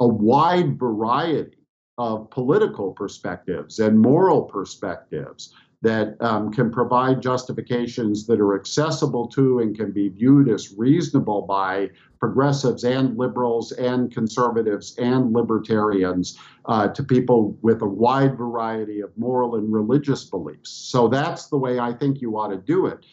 a 0.01 0.09
wide 0.09 0.77
variety 0.77 1.57
of 1.99 2.29
political 2.31 2.91
perspectives 2.91 3.79
and 3.79 3.97
moral 3.97 4.43
perspectives 4.43 5.55
that 5.85 6.17
um, 6.21 6.51
can 6.51 6.71
provide 6.71 7.21
justifications 7.21 8.27
that 8.27 8.41
are 8.41 8.55
accessible 8.55 9.29
to 9.29 9.59
and 9.59 9.77
can 9.77 9.93
be 9.93 10.09
viewed 10.09 10.49
as 10.49 10.73
reasonable 10.79 11.43
by 11.43 11.91
progressives 12.19 12.85
and 12.85 13.19
liberals 13.19 13.71
and 13.73 14.11
conservatives 14.11 14.97
and 14.97 15.35
libertarians 15.35 16.39
uh, 16.65 16.89
to 16.89 17.03
people 17.05 17.59
with 17.61 17.83
a 17.83 17.87
wide 17.87 18.35
variety 18.39 19.01
of 19.01 19.11
moral 19.19 19.57
and 19.57 19.71
religious 19.71 20.25
beliefs. 20.25 20.71
So 20.71 21.07
that's 21.07 21.49
the 21.49 21.59
way 21.59 21.79
I 21.79 21.93
think 21.93 22.23
you 22.23 22.39
ought 22.39 22.49
to 22.49 22.57
do 22.57 22.87
it. 22.87 23.05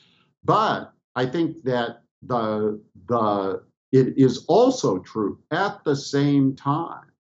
But 0.45 0.93
I 1.14 1.26
think 1.26 1.64
that 1.64 2.03
the 2.23 2.81
the 3.10 3.64
it 3.91 4.18
is 4.18 4.45
also 4.48 4.99
true 4.99 5.39
at 5.52 5.84
the 5.84 5.95
same 5.98 6.56
time 6.56 7.11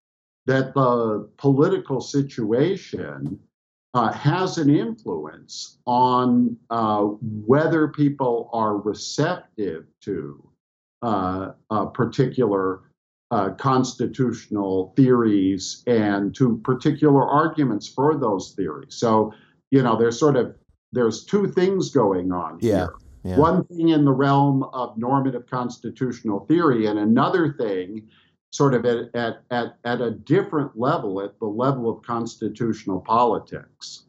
that 0.45 0.73
the 0.73 1.29
political 1.35 1.99
situation 1.99 3.37
uh, 3.93 4.11
has 4.13 4.57
an 4.57 4.73
influence 4.73 5.79
on 5.85 6.55
uh, 6.69 7.01
whether 7.45 7.89
people 7.89 8.49
are 8.53 8.77
receptive 8.77 9.85
to 10.01 10.47
uh, 11.01 11.51
particular 11.93 12.81
uh, 13.31 13.49
constitutional 13.51 14.93
theories 14.95 15.83
and 15.87 16.35
to 16.35 16.57
particular 16.63 17.25
arguments 17.25 17.87
for 17.87 18.17
those 18.17 18.53
theories. 18.55 18.95
So, 18.95 19.33
you 19.71 19.81
know, 19.81 19.97
there's 19.97 20.19
sort 20.19 20.35
of 20.35 20.55
there's 20.91 21.23
two 21.23 21.47
things 21.47 21.89
going 21.89 22.31
on 22.31 22.59
yeah. 22.61 22.75
here. 22.75 22.93
Yeah. 23.23 23.37
One 23.37 23.63
thing 23.65 23.89
in 23.89 24.03
the 24.03 24.11
realm 24.11 24.63
of 24.73 24.97
normative 24.97 25.47
constitutional 25.49 26.45
theory, 26.47 26.87
and 26.87 26.99
another 26.99 27.53
thing 27.53 28.09
sort 28.51 28.73
of 28.73 28.85
at, 28.85 29.13
at, 29.15 29.43
at, 29.49 29.77
at 29.83 30.01
a 30.01 30.11
different 30.11 30.77
level, 30.77 31.21
at 31.21 31.39
the 31.39 31.45
level 31.45 31.89
of 31.89 32.03
constitutional 32.03 33.01
politics. 33.01 34.03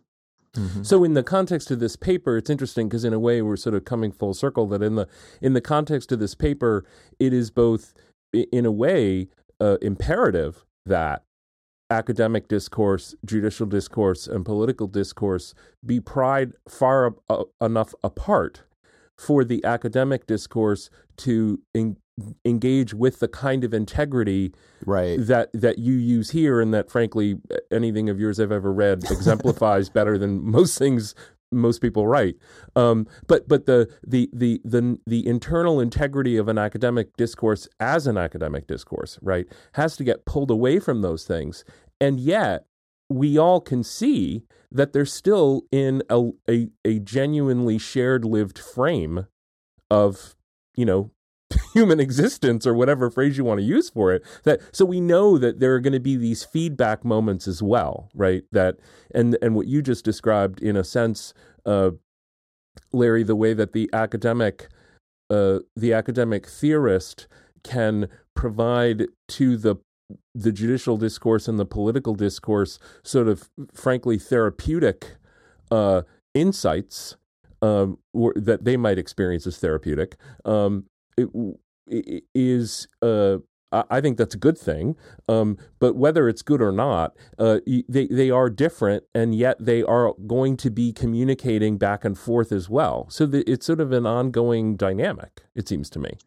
Mm-hmm. 0.55 0.83
So, 0.83 1.03
in 1.03 1.15
the 1.15 1.23
context 1.23 1.71
of 1.71 1.81
this 1.81 1.97
paper, 1.97 2.37
it's 2.37 2.51
interesting 2.51 2.89
because, 2.89 3.05
in 3.05 3.15
a 3.15 3.19
way, 3.19 3.41
we're 3.41 3.57
sort 3.57 3.75
of 3.75 3.87
coming 3.87 4.13
full 4.13 4.35
circle. 4.35 4.67
That 4.67 4.83
in 4.83 4.97
the 4.97 5.09
in 5.41 5.55
the 5.55 5.63
context 5.63 6.13
of 6.13 6.19
this 6.19 6.35
paper, 6.35 6.85
it 7.19 7.33
is 7.33 7.51
both, 7.51 7.95
in 8.35 8.67
a 8.67 8.71
way, 8.71 9.29
uh, 9.61 9.79
imperative 9.81 10.67
that 10.85 11.23
academic 11.89 12.49
discourse, 12.49 13.15
judicial 13.25 13.67
discourse, 13.67 14.27
and 14.27 14.45
political 14.45 14.87
discourse 14.87 15.55
be 15.87 16.01
pried 16.01 16.53
far 16.69 17.15
uh, 17.31 17.45
enough 17.63 17.95
apart 18.05 18.65
for 19.17 19.45
the 19.45 19.65
academic 19.65 20.27
discourse 20.27 20.91
to 21.17 21.61
in, 21.73 21.97
engage 22.45 22.93
with 22.93 23.21
the 23.21 23.29
kind 23.29 23.65
of 23.65 23.73
integrity 23.73 24.53
right. 24.85 25.19
that 25.19 25.49
that 25.55 25.79
you 25.79 25.95
use 25.95 26.31
here 26.31 26.61
and 26.61 26.73
that 26.75 26.91
frankly 26.91 27.39
anything 27.71 28.11
of 28.11 28.21
yours 28.21 28.39
I've 28.39 28.53
ever 28.53 28.73
read 28.73 29.05
exemplifies 29.11 29.89
better 29.89 30.19
than 30.19 30.45
most 30.45 30.79
things 30.79 31.15
most 31.51 31.81
people 31.81 32.07
write 32.07 32.37
um, 32.77 33.07
but 33.27 33.49
but 33.49 33.65
the, 33.67 33.89
the 34.07 34.29
the 34.33 34.61
the 34.65 34.99
the 35.07 35.27
internal 35.27 35.81
integrity 35.81 36.37
of 36.37 36.49
an 36.49 36.59
academic 36.59 37.17
discourse 37.17 37.67
as 37.81 38.07
an 38.07 38.19
academic 38.19 38.67
discourse 38.67 39.19
right 39.23 39.47
has 39.73 39.97
to 39.97 40.05
get 40.05 40.27
pulled 40.27 40.51
away 40.51 40.79
from 40.79 41.01
those 41.01 41.25
things 41.25 41.65
and 42.01 42.21
yet 42.21 42.67
we 43.09 43.39
all 43.39 43.61
can 43.61 43.83
see 43.83 44.43
that 44.71 44.93
they're 44.93 45.05
still 45.05 45.63
in 45.71 46.03
a, 46.09 46.31
a, 46.49 46.69
a 46.85 46.99
genuinely 46.99 47.79
shared 47.79 48.25
lived 48.25 48.59
frame 48.59 49.27
of 49.91 50.35
you 50.77 50.85
know 50.85 51.11
human 51.73 52.01
existence 52.01 52.67
or 52.67 52.75
whatever 52.75 53.11
phrase 53.11 53.37
you 53.37 53.45
want 53.45 53.59
to 53.59 53.65
use 53.65 53.91
for 53.91 54.13
it 54.13 54.23
that 54.45 54.61
so 54.73 54.85
we 54.85 55.01
know 55.01 55.39
that 55.39 55.61
there 55.61 55.75
are 55.75 55.81
going 55.81 55.93
to 55.93 56.01
be 56.01 56.17
these 56.17 56.45
feedback 56.45 57.05
moments 57.05 57.47
as 57.49 57.63
well 57.63 58.09
right? 58.15 58.45
That 58.53 58.77
and 59.15 59.37
and 59.43 59.55
what 59.55 59.67
you 59.67 59.83
just 59.83 60.05
described 60.05 60.61
in 60.61 60.77
a 60.77 60.85
sense 60.85 61.35
uh, 61.67 61.91
larry 62.93 63.23
the 63.23 63.37
way 63.37 63.55
that 63.55 63.73
the 63.73 63.89
academic 63.93 64.69
uh, 65.31 65.61
the 65.77 65.93
academic 65.93 66.47
theorist 66.47 67.27
can 67.65 68.09
provide 68.35 69.07
to 69.29 69.57
the 69.57 69.77
the 70.35 70.53
judicial 70.53 70.97
discourse 70.97 71.49
and 71.49 71.59
the 71.59 71.65
political 71.65 72.15
discourse 72.15 72.79
sort 73.03 73.29
of 73.29 73.51
frankly 73.73 74.19
therapeutic 74.19 75.17
uh, 75.71 76.03
insights 76.35 77.17
um, 77.63 77.99
that 78.35 78.65
they 78.65 78.77
might 78.77 78.99
experience 78.99 79.47
as 79.47 79.59
therapeutic 79.59 80.17
um, 80.45 80.85
it, 81.17 82.25
is 82.35 82.87
uh, 83.01 83.39
I 83.73 84.01
think 84.01 84.19
that's 84.19 84.35
a 84.35 84.39
good 84.39 84.59
thing. 84.59 84.97
Um, 85.29 85.57
but 85.79 85.97
whether 85.97 86.29
it's 86.29 86.43
good 86.43 86.61
or 86.61 86.73
not, 86.73 87.17
uh, 87.39 87.61
they 87.89 88.07
they 88.07 88.31
are 88.31 88.51
different, 88.51 89.05
and 89.15 89.35
yet 89.35 89.57
they 89.59 89.83
are 89.83 90.13
going 90.27 90.57
to 90.59 90.71
be 90.71 90.93
communicating 90.93 91.79
back 91.79 92.05
and 92.05 92.19
forth 92.19 92.53
as 92.53 92.69
well. 92.69 93.07
So 93.09 93.27
the, 93.27 93.51
it's 93.51 93.67
sort 93.67 93.81
of 93.81 93.93
an 93.93 94.07
ongoing 94.07 94.77
dynamic. 94.77 95.43
It 95.55 95.69
seems 95.69 95.89
to 95.91 95.99
me. 95.99 96.19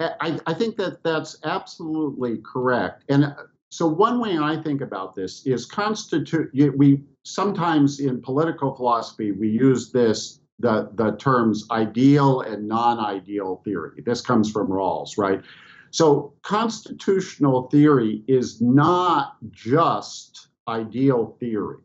I, 0.00 0.40
I 0.46 0.54
think 0.54 0.76
that 0.76 1.04
that's 1.04 1.38
absolutely 1.44 2.38
correct. 2.38 3.04
And 3.08 3.26
uh, 3.26 3.34
so 3.70 3.86
one 3.86 4.18
way 4.18 4.38
I 4.38 4.60
think 4.60 4.80
about 4.80 5.14
this 5.14 5.46
is 5.46 5.64
constitute. 5.64 6.50
We 6.76 7.02
sometimes 7.24 8.00
in 8.00 8.20
political 8.20 8.74
philosophy 8.74 9.32
we 9.32 9.48
use 9.48 9.92
this 9.92 10.40
the, 10.62 10.88
the 10.94 11.16
terms 11.16 11.66
ideal 11.70 12.40
and 12.40 12.66
non 12.66 12.98
ideal 12.98 13.60
theory. 13.64 14.02
This 14.06 14.22
comes 14.22 14.50
from 14.50 14.68
Rawls, 14.68 15.18
right? 15.18 15.42
So, 15.90 16.32
constitutional 16.42 17.68
theory 17.68 18.22
is 18.26 18.62
not 18.62 19.36
just 19.50 20.48
ideal 20.66 21.36
theory. 21.38 21.84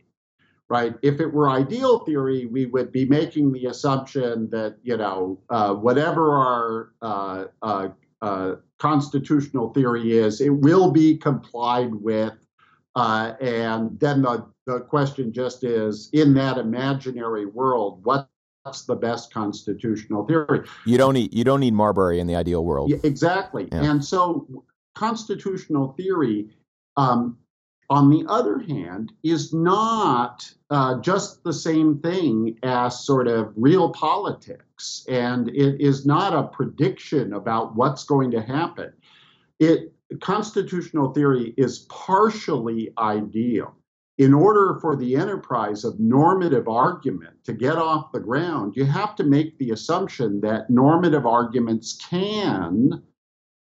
right? 0.69 0.95
If 1.01 1.19
it 1.19 1.33
were 1.33 1.49
ideal 1.49 1.99
theory, 1.99 2.45
we 2.45 2.67
would 2.67 2.91
be 2.91 3.05
making 3.05 3.51
the 3.51 3.65
assumption 3.65 4.49
that 4.51 4.77
you 4.83 4.95
know 4.95 5.39
uh, 5.49 5.73
whatever 5.73 6.37
our 6.37 6.91
uh, 7.01 7.45
uh, 7.61 7.89
uh 8.21 8.55
constitutional 8.77 9.73
theory 9.73 10.17
is, 10.17 10.39
it 10.39 10.49
will 10.49 10.91
be 10.91 11.17
complied 11.17 11.93
with, 11.93 12.33
uh, 12.95 13.33
and 13.41 13.99
then 13.99 14.21
the 14.21 14.45
the 14.67 14.81
question 14.81 15.33
just 15.33 15.63
is 15.63 16.09
in 16.13 16.33
that 16.35 16.57
imaginary 16.57 17.45
world, 17.45 18.01
what's 18.67 18.83
the 18.83 18.95
best 18.95 19.33
constitutional 19.33 20.25
theory? 20.25 20.67
You 20.85 20.97
don't 20.97 21.13
need 21.13 21.33
you 21.33 21.45
don't 21.45 21.61
need 21.61 21.73
Marbury 21.73 22.19
in 22.19 22.27
the 22.27 22.35
ideal 22.35 22.65
world. 22.65 22.89
Yeah, 22.89 22.97
exactly, 23.03 23.69
yeah. 23.71 23.89
and 23.89 24.03
so 24.03 24.45
constitutional 24.93 25.93
theory. 25.93 26.49
Um, 26.97 27.37
on 27.89 28.09
the 28.09 28.25
other 28.27 28.59
hand, 28.59 29.13
is 29.23 29.53
not 29.53 30.51
uh, 30.69 30.99
just 30.99 31.41
the 31.45 31.53
same 31.53 31.99
thing 31.99 32.59
as 32.61 33.05
sort 33.05 33.29
of 33.29 33.53
real 33.55 33.91
politics, 33.91 35.05
and 35.07 35.47
it 35.47 35.79
is 35.79 36.05
not 36.05 36.33
a 36.33 36.43
prediction 36.43 37.31
about 37.31 37.77
what's 37.77 38.03
going 38.03 38.31
to 38.31 38.41
happen. 38.41 38.91
It 39.59 39.93
constitutional 40.19 41.13
theory 41.13 41.53
is 41.55 41.85
partially 41.89 42.91
ideal. 42.97 43.73
In 44.17 44.33
order 44.33 44.79
for 44.81 44.95
the 44.95 45.15
enterprise 45.15 45.83
of 45.83 45.99
normative 45.99 46.67
argument 46.67 47.43
to 47.43 47.53
get 47.53 47.75
off 47.75 48.11
the 48.11 48.19
ground, 48.19 48.75
you 48.75 48.83
have 48.83 49.15
to 49.17 49.23
make 49.23 49.57
the 49.59 49.71
assumption 49.71 50.41
that 50.41 50.71
normative 50.71 51.27
arguments 51.27 51.99
can 52.09 53.03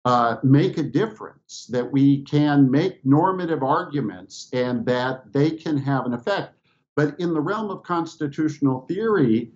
uh, 0.05 0.37
make 0.43 0.77
a 0.79 0.83
difference, 0.83 1.67
that 1.71 1.93
we 1.93 2.23
can 2.25 2.69
make 2.69 3.05
normative 3.07 3.63
arguments 3.63 4.49
and 4.53 4.85
that 4.87 5.33
they 5.33 5.53
can 5.53 5.77
have 5.77 6.05
an 6.05 6.15
effect. 6.15 6.57
But 6.97 7.21
in 7.21 7.33
the 7.33 7.41
realm 7.41 7.71
of 7.71 7.85
constitutional 7.85 8.87
theory, 8.89 9.53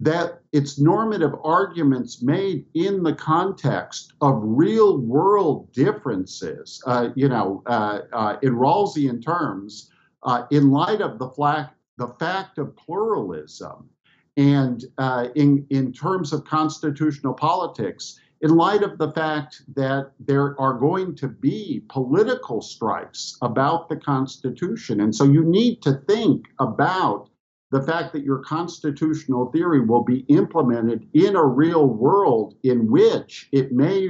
that 0.00 0.40
it's 0.50 0.80
normative 0.80 1.34
arguments 1.44 2.20
made 2.20 2.66
in 2.74 3.04
the 3.04 3.14
context 3.14 4.14
of 4.20 4.40
real 4.42 4.98
world 4.98 5.72
differences, 5.72 6.82
uh, 6.86 7.10
you 7.14 7.28
know, 7.28 7.62
uh, 7.66 8.00
uh 8.12 8.36
in 8.42 8.54
Rawlsian 8.54 9.24
terms, 9.24 9.91
uh, 10.24 10.44
in 10.50 10.70
light 10.70 11.00
of 11.00 11.18
the, 11.18 11.28
flag, 11.28 11.66
the 11.98 12.08
fact 12.18 12.58
of 12.58 12.76
pluralism, 12.76 13.88
and 14.36 14.84
uh, 14.98 15.28
in, 15.34 15.66
in 15.70 15.92
terms 15.92 16.32
of 16.32 16.44
constitutional 16.44 17.34
politics, 17.34 18.18
in 18.40 18.56
light 18.56 18.82
of 18.82 18.98
the 18.98 19.12
fact 19.12 19.62
that 19.76 20.12
there 20.18 20.58
are 20.60 20.74
going 20.74 21.14
to 21.14 21.28
be 21.28 21.84
political 21.88 22.60
strikes 22.60 23.36
about 23.40 23.88
the 23.88 23.96
Constitution. 23.96 25.00
And 25.00 25.14
so 25.14 25.24
you 25.24 25.44
need 25.44 25.80
to 25.82 25.94
think 26.08 26.46
about 26.58 27.28
the 27.70 27.82
fact 27.82 28.12
that 28.12 28.24
your 28.24 28.38
constitutional 28.38 29.50
theory 29.50 29.80
will 29.80 30.04
be 30.04 30.20
implemented 30.28 31.08
in 31.14 31.36
a 31.36 31.44
real 31.44 31.86
world 31.86 32.54
in 32.64 32.90
which 32.90 33.48
it 33.52 33.72
may 33.72 34.08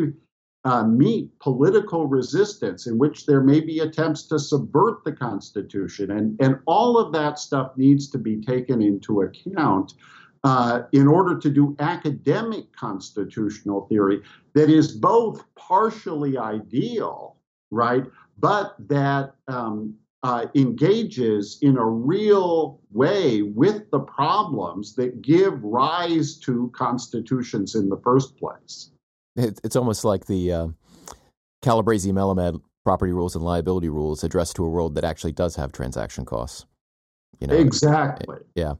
uh, 0.64 0.84
meet 0.84 1.36
political 1.40 2.06
resistance, 2.06 2.86
in 2.86 2.96
which 2.96 3.26
there 3.26 3.40
may 3.40 3.60
be 3.60 3.80
attempts 3.80 4.22
to 4.24 4.38
subvert 4.38 5.02
the 5.04 5.12
Constitution. 5.12 6.12
And, 6.12 6.40
and 6.40 6.60
all 6.66 6.98
of 6.98 7.12
that 7.12 7.38
stuff 7.38 7.72
needs 7.76 8.08
to 8.10 8.18
be 8.18 8.40
taken 8.40 8.80
into 8.80 9.22
account 9.22 9.94
uh, 10.44 10.82
in 10.92 11.06
order 11.06 11.38
to 11.38 11.50
do 11.50 11.76
academic 11.78 12.72
constitutional 12.76 13.86
theory 13.88 14.22
that 14.54 14.70
is 14.70 14.92
both 14.92 15.44
partially 15.54 16.36
ideal, 16.36 17.36
right, 17.70 18.04
but 18.38 18.74
that 18.78 19.34
um, 19.48 19.94
uh, 20.22 20.46
engages 20.54 21.58
in 21.62 21.76
a 21.76 21.84
real 21.84 22.80
way 22.92 23.42
with 23.42 23.90
the 23.90 24.00
problems 24.00 24.94
that 24.94 25.22
give 25.22 25.62
rise 25.62 26.36
to 26.38 26.70
constitutions 26.74 27.74
in 27.74 27.88
the 27.88 28.00
first 28.04 28.36
place. 28.36 28.90
It's 29.36 29.76
almost 29.76 30.04
like 30.04 30.26
the 30.26 30.52
uh, 30.52 30.68
Calabresi 31.62 32.12
Melamed 32.12 32.60
property 32.84 33.12
rules 33.12 33.34
and 33.34 33.44
liability 33.44 33.88
rules 33.88 34.24
addressed 34.24 34.56
to 34.56 34.64
a 34.64 34.68
world 34.68 34.94
that 34.96 35.04
actually 35.04 35.32
does 35.32 35.56
have 35.56 35.72
transaction 35.72 36.24
costs. 36.24 36.66
You 37.40 37.46
know, 37.46 37.54
exactly. 37.54 38.36
Yeah. 38.54 38.74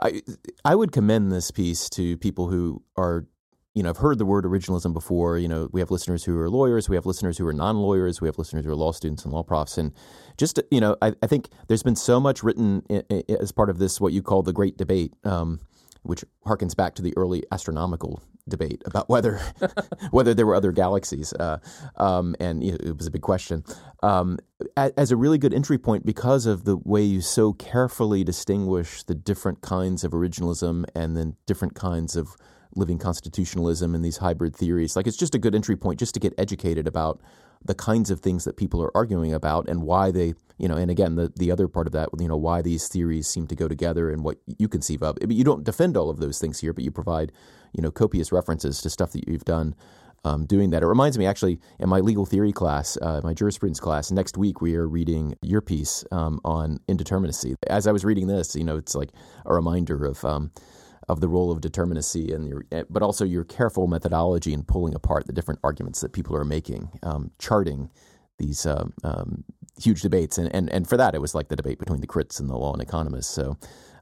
I 0.00 0.22
I 0.64 0.74
would 0.74 0.92
commend 0.92 1.32
this 1.32 1.50
piece 1.50 1.88
to 1.90 2.16
people 2.18 2.48
who 2.48 2.82
are 2.96 3.26
you 3.74 3.84
know, 3.84 3.90
I've 3.90 3.98
heard 3.98 4.18
the 4.18 4.26
word 4.26 4.44
originalism 4.44 4.92
before. 4.92 5.38
You 5.38 5.46
know, 5.46 5.68
we 5.70 5.80
have 5.80 5.92
listeners 5.92 6.24
who 6.24 6.36
are 6.40 6.50
lawyers, 6.50 6.88
we 6.88 6.96
have 6.96 7.06
listeners 7.06 7.38
who 7.38 7.46
are 7.46 7.52
non-lawyers, 7.52 8.20
we 8.20 8.26
have 8.26 8.36
listeners 8.36 8.64
who 8.64 8.72
are 8.72 8.74
law 8.74 8.90
students 8.90 9.24
and 9.24 9.32
law 9.32 9.44
profs, 9.44 9.78
and 9.78 9.92
just 10.36 10.60
you 10.72 10.80
know, 10.80 10.96
I, 11.00 11.14
I 11.22 11.28
think 11.28 11.48
there's 11.68 11.84
been 11.84 11.94
so 11.94 12.18
much 12.18 12.42
written 12.42 12.82
in, 12.88 13.02
in, 13.08 13.36
as 13.40 13.52
part 13.52 13.70
of 13.70 13.78
this 13.78 14.00
what 14.00 14.12
you 14.12 14.20
call 14.20 14.42
the 14.42 14.52
great 14.52 14.76
debate, 14.78 15.14
um, 15.22 15.60
which 16.02 16.24
harkens 16.44 16.74
back 16.74 16.96
to 16.96 17.02
the 17.02 17.16
early 17.16 17.44
astronomical 17.52 18.20
debate 18.48 18.82
about 18.84 19.08
whether 19.08 19.40
whether 20.10 20.34
there 20.34 20.46
were 20.46 20.54
other 20.54 20.72
galaxies, 20.72 21.32
uh, 21.34 21.58
um, 21.96 22.34
and 22.40 22.62
you 22.62 22.72
know, 22.72 22.78
it 22.80 22.96
was 22.96 23.06
a 23.06 23.10
big 23.10 23.22
question. 23.22 23.64
Um, 24.02 24.38
as 24.76 25.12
a 25.12 25.16
really 25.16 25.38
good 25.38 25.54
entry 25.54 25.78
point, 25.78 26.04
because 26.04 26.46
of 26.46 26.64
the 26.64 26.76
way 26.76 27.02
you 27.02 27.20
so 27.20 27.52
carefully 27.52 28.24
distinguish 28.24 29.02
the 29.04 29.14
different 29.14 29.60
kinds 29.60 30.04
of 30.04 30.12
originalism 30.12 30.84
and 30.94 31.16
then 31.16 31.36
different 31.46 31.74
kinds 31.74 32.16
of 32.16 32.36
living 32.74 32.98
constitutionalism 32.98 33.94
and 33.94 34.04
these 34.04 34.18
hybrid 34.18 34.54
theories, 34.54 34.96
like 34.96 35.06
it's 35.06 35.16
just 35.16 35.34
a 35.34 35.38
good 35.38 35.54
entry 35.54 35.76
point 35.76 35.98
just 35.98 36.14
to 36.14 36.20
get 36.20 36.34
educated 36.38 36.86
about 36.86 37.20
the 37.64 37.74
kinds 37.74 38.10
of 38.10 38.20
things 38.20 38.44
that 38.44 38.56
people 38.56 38.82
are 38.82 38.96
arguing 38.96 39.32
about 39.34 39.68
and 39.68 39.82
why 39.82 40.10
they, 40.10 40.34
you 40.58 40.68
know, 40.68 40.76
and 40.76 40.90
again, 40.90 41.16
the, 41.16 41.32
the 41.36 41.50
other 41.50 41.68
part 41.68 41.86
of 41.86 41.92
that, 41.92 42.08
you 42.18 42.28
know, 42.28 42.36
why 42.36 42.62
these 42.62 42.88
theories 42.88 43.26
seem 43.26 43.46
to 43.46 43.54
go 43.54 43.68
together 43.68 44.10
and 44.10 44.24
what 44.24 44.38
you 44.58 44.68
conceive 44.68 45.02
of. 45.02 45.18
You 45.28 45.44
don't 45.44 45.64
defend 45.64 45.96
all 45.96 46.10
of 46.10 46.18
those 46.18 46.38
things 46.38 46.60
here, 46.60 46.72
but 46.72 46.84
you 46.84 46.90
provide, 46.90 47.32
you 47.72 47.82
know, 47.82 47.90
copious 47.90 48.32
references 48.32 48.80
to 48.82 48.90
stuff 48.90 49.12
that 49.12 49.28
you've 49.28 49.44
done 49.44 49.74
um, 50.24 50.46
doing 50.46 50.70
that. 50.70 50.82
It 50.82 50.86
reminds 50.86 51.18
me 51.18 51.26
actually 51.26 51.60
in 51.78 51.88
my 51.88 52.00
legal 52.00 52.26
theory 52.26 52.52
class, 52.52 52.98
uh, 53.02 53.20
my 53.22 53.34
jurisprudence 53.34 53.80
class, 53.80 54.10
next 54.10 54.36
week 54.36 54.60
we 54.60 54.74
are 54.74 54.88
reading 54.88 55.36
your 55.42 55.60
piece 55.60 56.04
um, 56.10 56.40
on 56.44 56.80
indeterminacy. 56.88 57.54
As 57.68 57.86
I 57.86 57.92
was 57.92 58.04
reading 58.04 58.26
this, 58.26 58.56
you 58.56 58.64
know, 58.64 58.76
it's 58.76 58.94
like 58.94 59.10
a 59.46 59.54
reminder 59.54 60.04
of, 60.04 60.24
um, 60.24 60.50
of 61.08 61.20
the 61.20 61.28
role 61.28 61.50
of 61.50 61.60
determinacy 61.60 62.34
and 62.34 62.48
your, 62.48 62.64
eh, 62.72 62.84
but 62.90 63.02
also 63.02 63.24
your 63.24 63.44
careful 63.44 63.86
methodology 63.86 64.52
in 64.52 64.62
pulling 64.62 64.94
apart 64.94 65.26
the 65.26 65.32
different 65.32 65.60
arguments 65.64 66.00
that 66.00 66.12
people 66.12 66.36
are 66.36 66.44
making, 66.44 66.90
um, 67.02 67.30
charting 67.38 67.90
these 68.38 68.66
um, 68.66 68.92
um, 69.04 69.44
huge 69.80 70.02
debates. 70.02 70.38
And, 70.38 70.54
and, 70.54 70.70
and 70.70 70.88
for 70.88 70.96
that, 70.96 71.14
it 71.14 71.20
was 71.20 71.34
like 71.34 71.48
the 71.48 71.56
debate 71.56 71.78
between 71.78 72.00
the 72.00 72.06
crits 72.06 72.38
and 72.38 72.48
the 72.48 72.56
law 72.56 72.72
and 72.72 72.82
economists. 72.82 73.32
So 73.32 73.56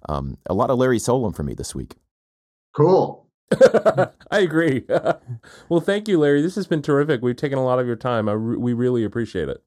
um, 0.09 0.37
a 0.47 0.55
lot 0.55 0.71
of 0.71 0.79
Larry 0.79 0.99
Solum 0.99 1.33
for 1.33 1.43
me 1.43 1.55
this 1.55 1.75
week. 1.75 1.95
Cool. 2.75 3.27
I 4.31 4.41
agree. 4.41 4.85
well, 5.69 5.81
thank 5.81 6.09
you, 6.09 6.19
Larry. 6.19 6.43
This 6.43 6.57
has 6.57 6.67
been 6.67 6.83
terrific. 6.83 7.23
We've 7.23 7.37
taken 7.37 7.59
a 7.59 7.65
lot 7.65 7.79
of 7.79 7.87
your 7.87 7.97
time. 7.97 8.29
Re- 8.29 8.57
we 8.57 8.73
really 8.73 9.05
appreciate 9.05 9.49
it. 9.49 9.63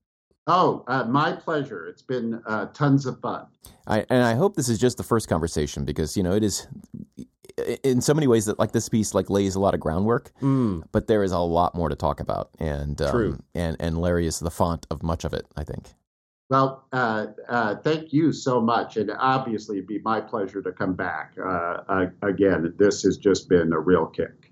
Oh, 0.52 0.84
uh, 0.88 1.04
my 1.04 1.34
pleasure. 1.34 1.86
It's 1.86 2.02
been 2.02 2.42
uh, 2.48 2.66
tons 2.74 3.06
of 3.06 3.20
fun. 3.22 3.46
I, 3.86 4.04
and 4.10 4.24
I 4.24 4.34
hope 4.34 4.56
this 4.56 4.68
is 4.68 4.80
just 4.80 4.98
the 4.98 5.04
first 5.04 5.30
conversation 5.30 5.86
because 5.86 6.18
you 6.18 6.24
know 6.24 6.34
it 6.34 6.44
is 6.44 6.68
in 7.84 8.02
so 8.02 8.16
many 8.16 8.26
ways 8.26 8.46
that 8.46 8.58
like 8.58 8.72
this 8.72 8.90
piece 8.90 9.14
like 9.14 9.30
lays 9.30 9.54
a 9.54 9.60
lot 9.60 9.76
of 9.76 9.80
groundwork, 9.80 10.32
mm. 10.42 10.84
but 10.92 11.06
there 11.06 11.24
is 11.24 11.32
a 11.32 11.38
lot 11.38 11.76
more 11.76 11.88
to 11.88 11.96
talk 11.96 12.20
about. 12.20 12.50
And 12.58 13.00
um, 13.00 13.12
True. 13.12 13.40
and 13.54 13.78
and 13.80 14.02
Larry 14.02 14.26
is 14.26 14.40
the 14.40 14.50
font 14.50 14.88
of 14.90 15.04
much 15.04 15.24
of 15.24 15.34
it. 15.34 15.46
I 15.56 15.64
think. 15.64 15.88
Well, 16.50 16.84
uh, 16.92 17.28
uh, 17.48 17.76
thank 17.76 18.12
you 18.12 18.34
so 18.34 18.60
much, 18.60 18.98
and 18.98 19.12
obviously 19.20 19.78
it'd 19.78 19.88
be 19.88 20.00
my 20.00 20.20
pleasure 20.20 20.64
to 20.64 20.72
come 20.72 20.96
back 20.96 21.34
uh, 21.44 22.08
again. 22.24 22.74
This 22.80 23.04
has 23.04 23.18
just 23.18 23.50
been 23.50 23.72
a 23.72 23.80
real 23.80 24.08
kick. 24.08 24.49